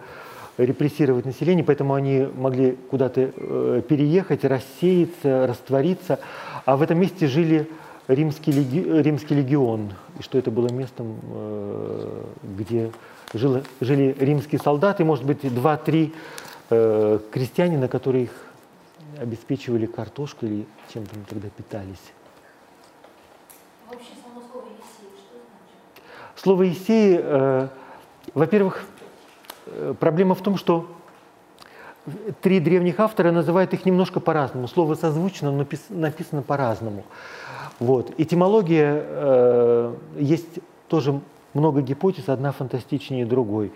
репрессировать 0.58 1.24
население, 1.24 1.64
поэтому 1.64 1.94
они 1.94 2.26
могли 2.36 2.72
куда-то 2.90 3.32
э, 3.34 3.82
переехать, 3.88 4.44
рассеяться, 4.44 5.46
раствориться. 5.46 6.18
А 6.64 6.76
в 6.76 6.82
этом 6.82 6.98
месте 6.98 7.28
жили 7.28 7.68
римский, 8.08 8.52
леги, 8.52 8.80
римский 8.80 9.34
легион, 9.34 9.92
и 10.18 10.22
что 10.22 10.36
это 10.36 10.50
было 10.50 10.68
местом, 10.70 11.18
э, 11.22 12.24
где 12.42 12.90
жило, 13.32 13.62
жили 13.80 14.16
римские 14.18 14.60
солдаты, 14.60 15.04
может 15.04 15.24
быть, 15.24 15.42
два-три 15.54 16.12
э, 16.70 17.18
крестьянина, 17.30 17.88
которые 17.88 18.24
их 18.24 18.32
обеспечивали 19.20 19.86
картошкой 19.86 20.48
или 20.48 20.66
чем-то 20.92 21.14
тогда 21.28 21.48
питались. 21.50 22.12
Вообще 23.88 24.10
само 24.22 24.42
слово 24.50 24.66
Есей, 24.66 25.08
что 25.16 25.38
значит? 25.38 26.42
Слово 26.42 26.62
Есей, 26.64 27.18
э, 27.22 27.68
во-первых, 28.34 28.84
проблема 30.00 30.34
в 30.34 30.42
том, 30.42 30.56
что 30.56 30.86
три 32.40 32.60
древних 32.60 33.00
автора 33.00 33.32
называют 33.32 33.74
их 33.74 33.84
немножко 33.84 34.20
по-разному. 34.20 34.68
Слово 34.68 34.94
созвучно, 34.94 35.50
но 35.50 35.64
пис- 35.64 35.90
написано 35.90 36.42
по-разному. 36.42 37.04
Вот. 37.80 38.12
Этимология 38.18 39.02
э, 39.04 39.94
есть 40.18 40.58
тоже 40.88 41.20
много 41.54 41.80
гипотез, 41.80 42.28
одна 42.28 42.52
фантастичнее 42.52 43.26
другой. 43.26 43.72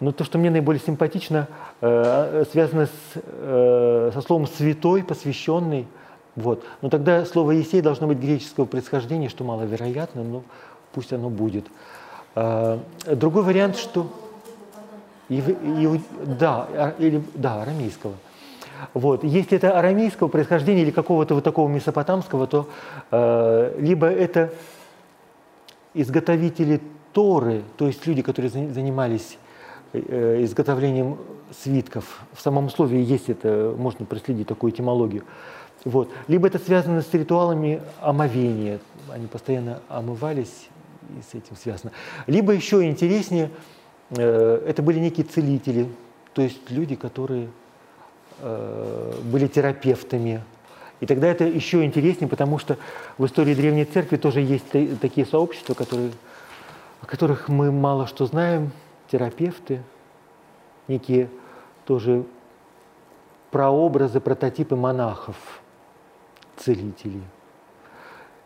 Но 0.00 0.12
то, 0.12 0.24
что 0.24 0.38
мне 0.38 0.50
наиболее 0.50 0.80
симпатично, 0.80 1.48
э, 1.80 2.44
связано 2.50 2.86
с, 2.86 2.90
э, 3.14 4.10
со 4.12 4.20
словом 4.22 4.46
«святой», 4.46 5.02
«посвященный». 5.02 5.86
Вот. 6.36 6.64
Но 6.82 6.88
тогда 6.88 7.24
слово 7.24 7.52
«есей» 7.52 7.80
должно 7.80 8.06
быть 8.06 8.18
греческого 8.18 8.64
происхождения, 8.64 9.28
что 9.28 9.44
маловероятно, 9.44 10.24
но 10.24 10.42
пусть 10.92 11.12
оно 11.12 11.30
будет. 11.30 11.66
Э, 12.34 12.78
другой 13.06 13.42
вариант, 13.42 13.76
что... 13.76 14.08
Ев- 15.28 15.62
ев- 15.78 16.02
да, 16.38 16.66
а- 16.72 16.94
или, 16.98 17.22
да, 17.34 17.62
арамейского. 17.62 18.14
Вот. 18.92 19.24
Если 19.24 19.56
это 19.56 19.78
арамейского 19.78 20.28
происхождения 20.28 20.82
или 20.82 20.90
какого-то 20.90 21.34
вот 21.34 21.44
такого 21.44 21.68
месопотамского, 21.68 22.46
то 22.46 22.68
э, 23.10 23.76
либо 23.78 24.06
это 24.06 24.52
изготовители 25.94 26.80
Торы, 27.12 27.62
то 27.76 27.86
есть 27.86 28.04
люди, 28.06 28.22
которые 28.22 28.50
за- 28.50 28.72
занимались 28.72 29.38
э, 29.92 30.42
изготовлением 30.42 31.16
свитков. 31.62 32.22
В 32.32 32.40
самом 32.40 32.68
слове 32.68 33.00
есть 33.02 33.28
это, 33.30 33.72
можно 33.78 34.04
проследить 34.04 34.48
такую 34.48 34.72
этимологию. 34.72 35.22
Вот. 35.84 36.10
Либо 36.26 36.48
это 36.48 36.58
связано 36.58 37.00
с 37.02 37.14
ритуалами 37.14 37.80
омовения. 38.00 38.80
Они 39.12 39.26
постоянно 39.28 39.80
омывались, 39.88 40.68
и 41.10 41.22
с 41.22 41.34
этим 41.34 41.56
связано. 41.56 41.92
Либо 42.26 42.52
еще 42.52 42.82
интереснее, 42.84 43.50
это 44.10 44.82
были 44.82 44.98
некие 44.98 45.26
целители, 45.26 45.88
то 46.32 46.42
есть 46.42 46.70
люди, 46.70 46.94
которые 46.94 47.48
э, 48.40 49.12
были 49.24 49.46
терапевтами. 49.46 50.42
И 51.00 51.06
тогда 51.06 51.28
это 51.28 51.44
еще 51.44 51.84
интереснее, 51.84 52.28
потому 52.28 52.58
что 52.58 52.78
в 53.18 53.26
истории 53.26 53.54
Древней 53.54 53.84
Церкви 53.84 54.16
тоже 54.16 54.40
есть 54.40 54.68
та- 54.70 54.96
такие 55.00 55.26
сообщества, 55.26 55.74
которые, 55.74 56.12
о 57.00 57.06
которых 57.06 57.48
мы 57.48 57.72
мало 57.72 58.06
что 58.06 58.26
знаем, 58.26 58.72
терапевты, 59.10 59.82
некие 60.88 61.28
тоже 61.84 62.24
прообразы, 63.50 64.20
прототипы 64.20 64.76
монахов, 64.76 65.36
целителей. 66.56 67.22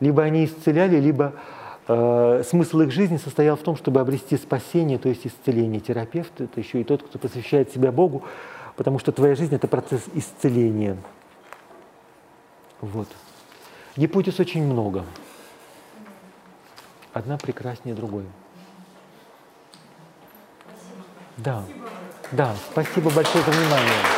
Либо 0.01 0.23
они 0.23 0.45
исцеляли, 0.45 0.99
либо 1.01 1.33
э, 1.35 1.58
смысл 1.89 2.81
их 2.81 2.91
жизни 2.91 3.17
состоял 3.17 3.57
в 3.57 3.63
том, 3.63 3.75
чтобы 3.77 4.01
обрести 4.01 4.37
спасение, 4.37 4.99
то 4.99 5.09
есть 5.09 5.27
исцеление. 5.27 5.81
Терапевт– 5.81 6.33
это 6.41 6.61
еще 6.61 6.83
и 6.83 6.85
тот, 6.85 7.03
кто 7.03 7.19
посвящает 7.19 7.73
себя 7.73 7.91
Богу, 7.91 8.25
потому 8.77 8.99
что 8.99 9.11
твоя 9.11 9.35
жизнь– 9.35 9.55
это 9.57 9.69
процесс 9.69 10.03
исцеления. 10.13 10.99
Вот. 12.83 13.09
Гипотез 13.97 14.39
очень 14.39 14.65
много. 14.65 15.05
Одна 17.15 17.39
прекраснее 17.39 17.95
другой. 17.95 18.25
Да. 21.39 21.65
Да, 22.33 22.55
спасибо 22.71 23.11
большое 23.11 23.43
за 23.43 23.51
внимание. 23.51 24.18